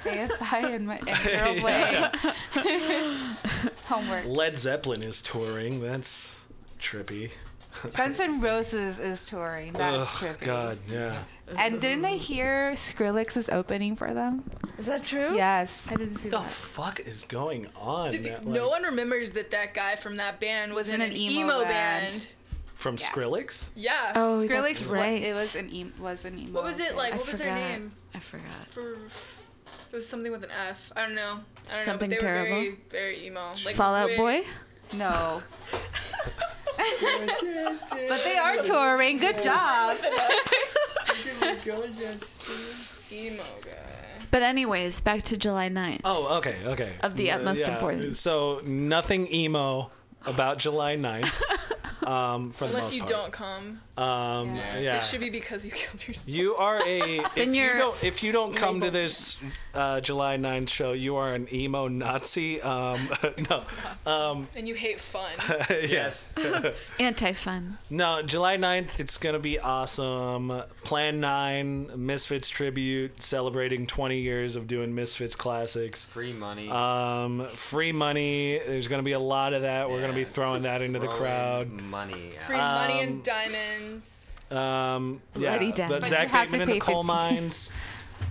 [0.04, 2.10] AFI and, my, and Gerard Way.
[3.86, 4.26] Homework.
[4.26, 5.82] Led Zeppelin is touring.
[5.82, 6.48] That's
[6.80, 7.32] trippy.
[7.96, 9.74] Guns N' Roses is touring.
[9.74, 10.46] That's Ugh, trippy.
[10.46, 11.24] God, yeah.
[11.58, 14.44] And didn't I hear Skrillex is opening for them?
[14.78, 15.36] is that true?
[15.36, 15.88] Yes.
[15.92, 16.46] I didn't see What the that.
[16.46, 18.10] fuck is going on?
[18.12, 21.02] To be- That, no one remembers that that guy from that band was, Was in
[21.02, 22.12] in an, an emo, emo band.
[22.12, 22.28] band.
[22.76, 23.08] from Yeah.
[23.08, 23.70] Skrillex.
[23.76, 24.14] Yeah.
[24.16, 25.22] Oh, Skrillex, that's right.
[25.22, 26.52] it was an e- was an emo.
[26.54, 27.14] What was it like?
[27.14, 27.44] I What was forgot.
[27.44, 27.92] their name?
[28.16, 28.68] I forgot.
[28.70, 30.92] For it was something with an F.
[30.96, 31.40] I don't know.
[31.72, 32.16] I don't Something know.
[32.16, 32.56] But they terrible?
[32.56, 33.52] were very, very emo.
[33.66, 34.42] Like Fallout way- Boy.
[34.94, 35.42] No.
[38.10, 39.18] but they are touring.
[39.18, 39.98] Good job.
[43.12, 43.72] Emo guy.
[44.32, 46.02] But anyways, back to July 9th.
[46.06, 46.94] Oh, okay, okay.
[47.02, 48.20] Of the Uh, utmost importance.
[48.20, 49.90] So nothing emo
[50.26, 51.32] about July 9th.
[52.06, 53.10] um, for the Unless most you part.
[53.12, 54.78] don't come, Um, Yeah.
[54.80, 54.98] yeah.
[54.98, 56.28] it should be because you killed yourself.
[56.30, 57.20] You are a.
[57.20, 59.38] if Then you you're- don't if you don't come to this
[59.74, 62.62] uh, July 9th show, you are an emo Nazi.
[62.62, 63.10] Um,
[63.50, 63.64] no,
[64.06, 65.30] um, And you hate fun.
[65.70, 66.34] yes.
[67.00, 67.78] Anti-fun.
[67.90, 70.62] No, July 9th, it's going to be awesome.
[70.84, 76.06] Plan 9, Misfits tribute, celebrating 20 years of doing Misfits classics.
[76.06, 76.70] Free money.
[76.70, 78.60] Um, free money.
[78.66, 79.90] There's going to be a lot of that.
[79.90, 81.70] We're going to be throwing that into the crowd.
[81.82, 82.32] Money.
[82.44, 82.88] Free out.
[82.88, 84.38] money Um, and diamonds.
[84.52, 85.90] Um, yeah, Bloody death.
[85.90, 87.16] but But Zach you have to Bateman and the pay Coal 15.
[87.16, 87.72] Mines,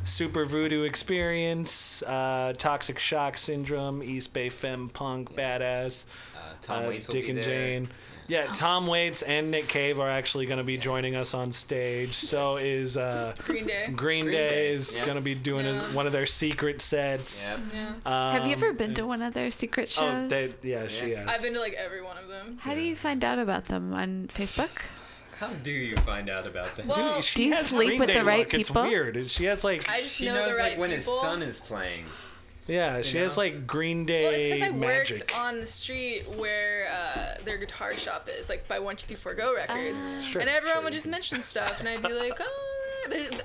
[0.05, 6.05] Super Voodoo Experience, uh, Toxic Shock Syndrome, East Bay Femme Punk Badass,
[6.35, 7.45] Uh, Tom uh, Waits will Dick be and there.
[7.45, 7.89] Jane.
[8.29, 12.13] Yeah, Tom Waits and Nick Cave are actually going to be joining us on stage.
[12.15, 13.85] So is uh, Green Day.
[13.87, 15.05] Green, Green Day Day, is yeah.
[15.07, 15.93] going to be doing a- Yeah.
[15.95, 17.49] one of their secret sets.
[17.49, 17.61] Yep.
[17.75, 17.89] Yeah.
[18.05, 20.27] Um, Have you ever been to one of their secret shows?
[20.27, 21.27] Oh, they, yeah, she has.
[21.27, 22.59] I've been to like every one of them.
[22.61, 24.83] How do you find out about them on Facebook?
[25.39, 26.85] How do you find out about that?
[26.85, 28.55] Well, Dude, she Do you has sleep Green with Day the right look.
[28.55, 29.31] It's weird.
[29.31, 31.61] She has like, I just she know knows the right like when his son is
[31.61, 32.05] playing.
[32.69, 35.19] Yeah, she has like Green Day Well, it's because I magic.
[35.21, 39.17] worked on the street where uh, their guitar shop is, like by One Two Three
[39.17, 40.85] Four Go Records, Sure, and everyone sure.
[40.85, 42.75] would just mention stuff, and I'd be like, oh.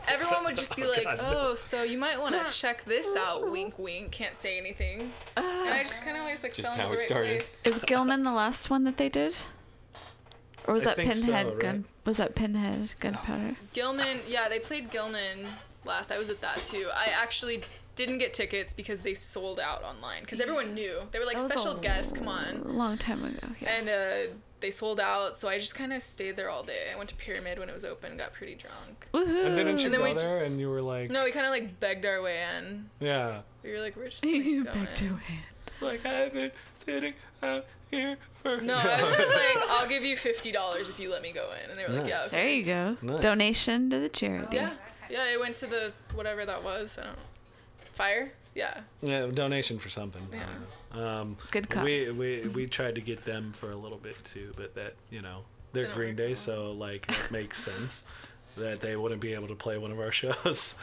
[0.10, 3.80] Everyone would just be like, "Oh, so you might want to check this out." Wink,
[3.80, 4.12] wink.
[4.12, 5.14] Can't say anything.
[5.38, 7.30] And I just kind of always like Just fell how into the right started.
[7.38, 7.64] place.
[7.66, 9.38] Is Gilman the last one that they did?
[10.68, 11.60] Or was I that think so, Pinhead right?
[11.60, 11.86] Gun?
[12.04, 13.56] Was that Pinhead Gunpowder?
[13.74, 15.48] Gilman, yeah, they played Gilman
[15.86, 16.12] last.
[16.12, 16.90] I was at that too.
[16.94, 17.62] I actually
[17.95, 21.76] didn't get tickets because they sold out online because everyone knew they were like special
[21.76, 22.11] guests.
[22.14, 22.64] Come on.
[22.65, 23.48] A long time ago.
[23.61, 23.70] Yeah.
[23.78, 25.36] and uh, they sold out.
[25.38, 26.88] So I just kind of stayed there all day.
[26.94, 29.07] I went to Pyramid when it was open, got pretty drunk.
[29.14, 29.45] Woohoo!
[29.45, 31.45] and didn't you And then go we there and you were like, No, we kind
[31.45, 32.90] of like begged our way in.
[32.99, 33.41] yeah.
[33.64, 34.86] We were like, we're just like, you going.
[34.86, 35.82] back to it.
[35.82, 40.15] Like I've been sitting out here for No, I was just like, I'll give you
[40.18, 42.36] fifty dollars if you let me go in, and they were like, yeah, okay.
[42.38, 42.98] There you go.
[43.02, 43.22] Nice.
[43.22, 44.56] Donation to the charity.
[44.57, 44.72] yeah,
[45.10, 45.26] yeah.
[45.34, 46.98] I went to the whatever that was.
[46.98, 47.20] I don't know.
[47.94, 48.30] Fire.
[48.56, 48.82] Yeah.
[49.02, 50.22] yeah, donation for something.
[50.32, 50.44] I Yeah.
[50.91, 51.07] don't know.
[51.22, 51.84] Um, Good cause.
[51.84, 55.22] we we we tried to get them for a little bit too, but that you
[55.24, 55.40] know
[55.74, 56.38] they're Didn't Green Day, out.
[56.38, 58.03] so like it makes sense
[58.57, 60.76] that they wouldn't be able to play one of our shows.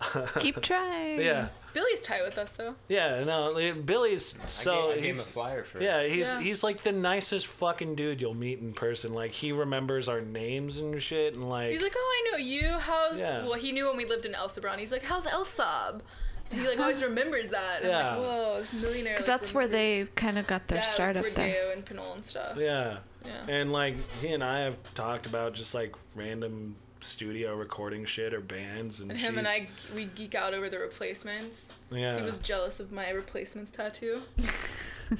[0.40, 1.20] Keep trying.
[1.20, 2.74] yeah, Billy's tight with us though.
[2.88, 3.24] yeah.
[3.24, 3.54] No,
[3.86, 5.82] Billy's so I gave, I gave him a he's flyer for.
[5.82, 6.40] yeah he's Yeah.
[6.40, 9.14] he's like the nicest fucking dude you'll meet in person.
[9.14, 12.72] Like he remembers our names and shit, and like He's like, oh, I know you.
[12.78, 13.44] How's Yeah.
[13.44, 13.54] well?
[13.54, 14.80] He knew when we lived in El Sobrante.
[14.80, 16.02] He's like, how's El Sab?
[16.54, 17.80] And he like always remembers that.
[17.82, 18.12] And Yeah.
[18.16, 19.14] I'm like, whoa, this millionaire.
[19.14, 21.46] Because like, that's where they kind of got their yeah, start like up there.
[21.48, 22.56] Rodeo and Pinole and stuff.
[22.56, 22.98] yeah.
[23.26, 23.32] Yeah.
[23.54, 28.40] And like he and I have talked about just like random studio recording shit or
[28.40, 31.72] bands, and, And him and I, we geek out over the replacements.
[31.90, 32.16] yeah.
[32.18, 34.20] He was jealous of my replacements tattoo.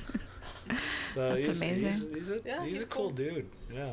[1.14, 1.84] So That's he's, amazing.
[1.92, 3.10] He's, he's a Yeah, he's, he's a cool, cool.
[3.10, 3.48] dude.
[3.72, 3.92] Yeah.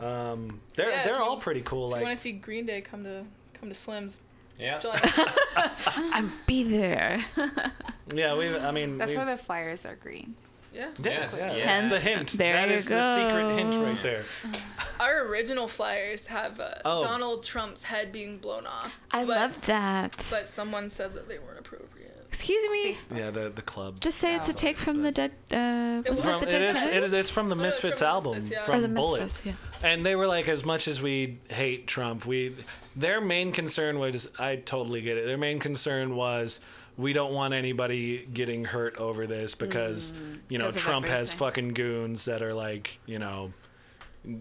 [0.00, 1.92] Um, they're yeah, they're you- all pretty cool.
[1.94, 3.24] if you want to see Green Day, come to
[3.58, 4.20] come to Slim's.
[4.58, 4.78] Yeah.
[4.78, 5.00] July.
[5.86, 7.24] I'll be there.
[8.14, 8.56] yeah, we've.
[8.56, 10.34] I mean, That's we've- why the flyers are green.
[10.74, 10.88] yeah.
[10.98, 11.82] yeah, Yes, yeah, yes.
[11.84, 12.28] that's the hint.
[12.32, 13.84] There that you is the secret hint go.
[13.84, 14.24] right there.
[15.00, 17.04] Our original flyers have uh, Oh.
[17.04, 18.98] Donald Trump's head being blown off.
[19.12, 20.26] I but, love that.
[20.30, 21.86] But someone said that they weren't appropriate.
[22.28, 22.64] Excuse
[23.10, 23.16] me.
[23.18, 24.00] Yeah, the the club.
[24.00, 25.30] Just say it's a take from the dead.
[25.50, 26.62] Uh, was was it From, the it dead?
[26.62, 26.76] is.
[26.78, 26.96] Kennedys?
[26.96, 27.12] It is.
[27.14, 28.62] It's from the Oh, from Misfits album Misfits, yeah.
[28.62, 29.22] Or from the Bullet.
[29.22, 29.46] Misfits,
[29.82, 29.88] yeah.
[29.90, 32.54] And they were like, as much as we hate Trump, we
[32.98, 35.26] their main concern was I totally get it.
[35.26, 36.60] Their main concern was
[36.96, 40.12] we don't want anybody getting hurt over this because
[40.48, 40.68] you know Mm.
[40.68, 43.52] Because of Trump has fucking goons that are like you know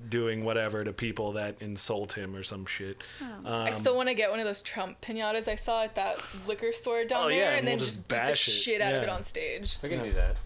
[0.10, 3.02] doing whatever to people that insult him or some shit.
[3.22, 3.54] Oh.
[3.54, 6.22] Um, I still want to get one of those Trump pinatas I saw at that
[6.48, 8.38] liquor store down Oh, there, yeah, and, and then we'll just just beat the it.
[8.38, 9.78] shit out of it on stage.
[9.84, 10.38] We can do that.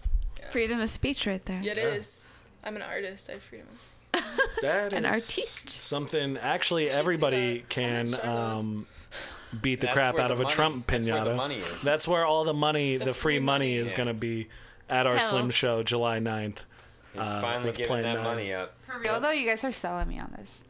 [0.50, 1.60] Freedom of speech right there.
[1.62, 2.28] Yeah, it is.
[2.62, 3.30] I'm an artist.
[3.30, 3.66] I have freedom.
[3.72, 3.80] of-
[4.62, 5.70] That An is artiste.
[5.70, 8.60] Something actually should everybody can I'm sure those.
[8.64, 8.86] um,
[9.60, 11.12] beat the That's crap where out the of a money- Trump that's pinata.
[11.14, 11.82] where the money is.
[11.82, 13.76] That's where all the money, the, The free free money, money.
[13.76, 13.96] is Yeah.
[13.96, 14.48] going to be
[14.88, 15.28] at our Hell.
[15.30, 16.58] Slim Show July 9th.
[17.12, 18.24] He's Uh, finally with giving Plan that 9.
[18.24, 18.74] money up.
[18.86, 20.60] For real though, you guys are selling me on this.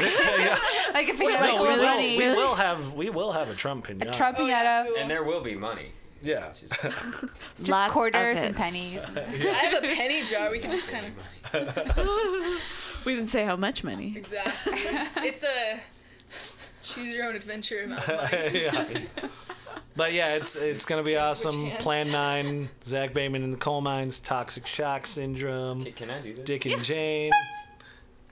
[0.00, 0.56] yeah.
[0.94, 3.32] Like if you No, had like we, more will, money, we will have we will
[3.32, 4.14] have a Trump pinata.
[4.16, 4.96] Trump Oh, yeah, pinata, will.
[4.96, 5.92] And there will be money.
[6.22, 6.48] Yeah.
[6.50, 6.70] Which is
[7.56, 8.44] just Lots of quarters it.
[8.44, 9.04] and pennies.
[9.16, 10.50] I have a penny jar.
[10.50, 11.06] We can just kind
[11.54, 14.12] of We didn't say how much money.
[14.16, 14.74] exactly.
[15.26, 15.80] It's a
[16.82, 18.62] choose your own adventure amount of money.
[18.62, 18.86] yeah.
[19.96, 21.70] But yeah, it's it's gonna be awesome.
[21.72, 26.34] Plan Nine, Zach Bateman in the coal mines, Toxic Shock Syndrome, Can, can I do
[26.34, 26.44] this?
[26.44, 27.32] Dick and Jane,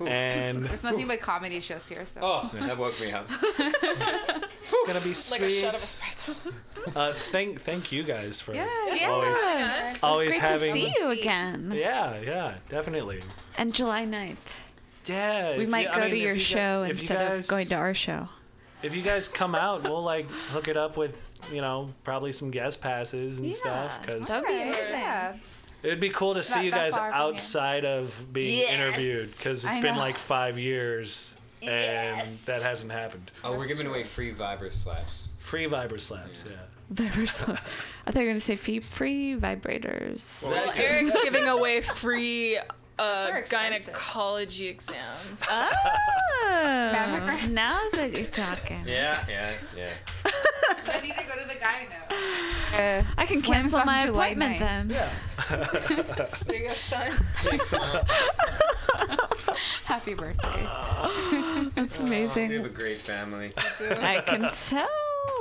[0.06, 3.28] and There's nothing but comedy shows here, so Oh, that woke me up.
[4.70, 5.40] It's gonna be sweet.
[5.42, 6.52] Like a shot of espresso.
[6.96, 8.66] Uh, thank thank you guys for Yeah.
[8.94, 9.10] Yeah.
[9.10, 9.98] always Yes.
[10.02, 10.74] always Great having.
[10.74, 11.72] to see you again.
[11.74, 13.20] Yeah, yeah, definitely.
[13.58, 14.36] And July 9th.
[15.06, 17.00] Yeah, We might you- I go mean, to if your you show guys- if you
[17.00, 18.28] instead guys- of going to our show.
[18.82, 22.50] If you guys come out, we'll like hook it up with you know probably some
[22.50, 24.72] guest passes and Yeah, stuff because that'd be amazing.
[24.90, 25.36] yeah.
[25.82, 27.22] It'd be cool to see you guys far from here.
[27.34, 28.70] outside of being Yes.
[28.72, 30.00] interviewed because it's I been know.
[30.00, 32.44] like five years and Yes.
[32.44, 33.30] that hasn't happened.
[33.44, 35.28] Oh, we're giving away free Viber slaps.
[35.38, 36.56] Free Viber slaps, yeah.
[36.92, 37.42] Vibers.
[38.06, 40.42] I thought you were going to say free, free vibrators.
[40.42, 42.58] Well, Eric's giving away free
[42.98, 43.86] uh, So expensive.
[43.86, 44.96] gynecology exam.
[45.48, 45.70] Oh,
[46.94, 47.50] Mammogram?
[47.50, 48.80] now that you're talking.
[48.86, 49.90] Yeah, yeah, yeah.
[50.24, 52.78] I need to go to the guy now.
[52.78, 54.60] Uh, I can Slim's cancel my July appointment 9th.
[54.60, 54.90] then.
[54.90, 55.10] Yeah.
[56.46, 57.12] There you go, son.
[59.84, 60.68] Happy birthday.
[61.74, 62.48] That's amazing.
[62.48, 63.52] We have a great family.
[63.56, 64.88] I can tell.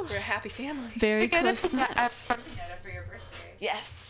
[0.09, 0.89] We're a happy family.
[0.97, 1.65] Very Get a close.
[1.65, 1.89] pinata- knit.
[1.89, 3.51] a pinata for your birthday.
[3.59, 4.06] Yes.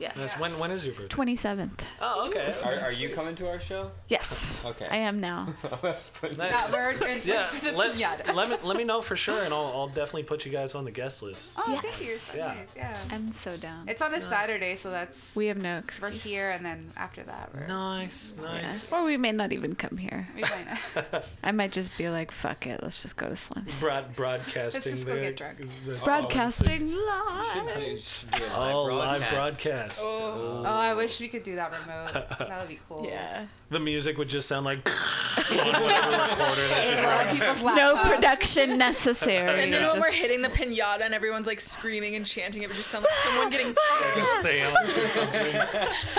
[0.00, 0.12] Yeah.
[0.16, 1.14] That's when when is your birthday?
[1.16, 1.80] 27th.
[2.00, 2.52] Oh, okay.
[2.64, 3.90] Are, are you coming to our show?
[4.08, 4.56] Yes.
[4.64, 4.86] Okay.
[4.90, 5.52] I am now.
[5.82, 8.34] Not bird and Yeah, let, pinata.
[8.34, 10.84] let me let me know for sure, and I'll, I'll definitely put you guys on
[10.84, 11.54] the guest list.
[11.58, 11.82] Oh, Yes.
[11.82, 12.16] thank you.
[12.16, 12.46] So Yeah.
[12.54, 12.72] nice.
[12.76, 12.96] Yeah.
[13.12, 13.88] I'm so down.
[13.88, 17.50] It's on a Saturday, so that's We have no we're here, and then after that,
[17.54, 18.92] we're Nice, nice.
[18.92, 20.26] Or we may not even come here.
[20.34, 20.66] we might
[21.12, 21.28] not.
[21.44, 23.78] I might just be like, fuck it, let's just go to Slim's.
[23.80, 24.62] Broad, broadcasting
[24.92, 25.58] Let's just go the, get drunk.
[25.86, 28.54] the- Broadcasting oh, live.
[28.56, 29.89] Oh, live broadcast.
[30.00, 30.62] Oh.
[30.64, 32.12] Oh, I wish we could do that remote.
[32.38, 33.04] That would be cool.
[33.06, 33.46] Yeah.
[33.70, 34.78] The music would just sound like
[35.50, 37.56] on whatever recorder that you Blow have.
[37.56, 39.62] people's No production necessary.
[39.62, 42.68] And then Just- when we're hitting the pinata and everyone's like screaming and chanting, it
[42.68, 45.52] would just sound like someone getting Like a seance or something.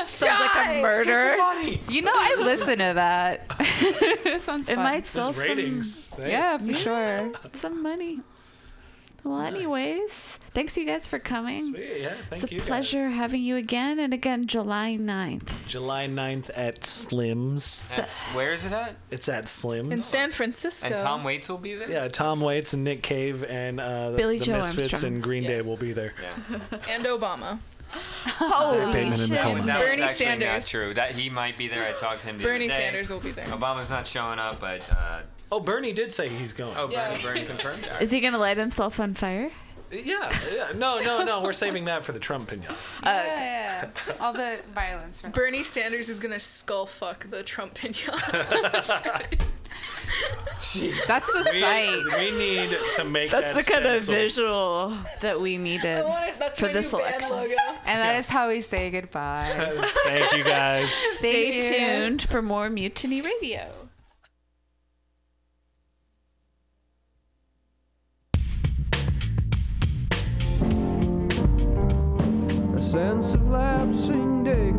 [0.07, 1.35] sounds like a murder.
[1.89, 3.45] You know, I listen to that.
[3.60, 4.84] it sounds It fun.
[4.84, 6.10] might sell Just some, ratings.
[6.18, 6.30] right?
[6.30, 7.31] Yeah, for sure.
[7.56, 8.22] some money.
[9.23, 10.11] Well, anyways,
[10.53, 11.73] thanks you guys for coming.
[11.73, 12.60] Sweet, yeah, thank It's a you.
[12.60, 12.68] guys.
[12.68, 15.68] pleasure having you again and again July 9th.
[15.68, 17.88] July 9th at Slim's.
[17.95, 18.95] That's, where is it at?
[19.11, 19.91] It's at Slim's.
[19.91, 20.88] in San Francisco.
[20.88, 21.89] And Tom Waits will be there?
[21.89, 25.14] yeah, Tom Waits and Nick Cave and uh, the, Billy the Joe Misfits Armstrong.
[25.14, 26.14] and Green Day will be there.
[26.22, 26.60] Yeah.
[26.89, 27.60] and Obama.
[28.26, 29.30] Holy shit.
[29.30, 30.68] That Bernie actually not Sanders.
[30.69, 30.93] true.
[30.93, 31.84] That he might be there.
[31.84, 32.84] I talked to him the Bernie other day.
[32.85, 33.45] Sanders will be there.
[33.45, 35.22] Obama's not showing up, but uh,
[35.52, 36.73] Oh, Bernie did say he's going.
[36.78, 37.10] oh, Yeah.
[37.10, 37.84] Bernie, Bernie confirmed.
[37.86, 38.02] All right.
[38.03, 39.52] Is he going to light himself on fire?
[39.91, 40.69] Yeah, yeah.
[40.73, 41.44] No, no, no.
[41.44, 42.72] We're saving that for the Trump pinata.
[42.72, 44.14] Uh, yeah, yeah.
[44.22, 45.19] All the violence.
[45.19, 48.15] From Bernie Sanders is gonna skull fuck the Trump pinata.
[51.07, 52.03] That's the We, site.
[52.19, 54.14] we need to make That's that the kind of stencil.
[54.14, 56.06] visual that we I needed.
[56.06, 56.36] want it.
[56.40, 57.36] That's For my this new band election.
[57.36, 57.56] logo.
[57.86, 59.52] And that is how we say goodbye.
[60.06, 60.90] Thank you guys.
[61.18, 61.78] Stay Thank you.
[62.10, 63.69] tuned for more Mutiny Radio.
[72.91, 74.70] Sense of lapsing dignity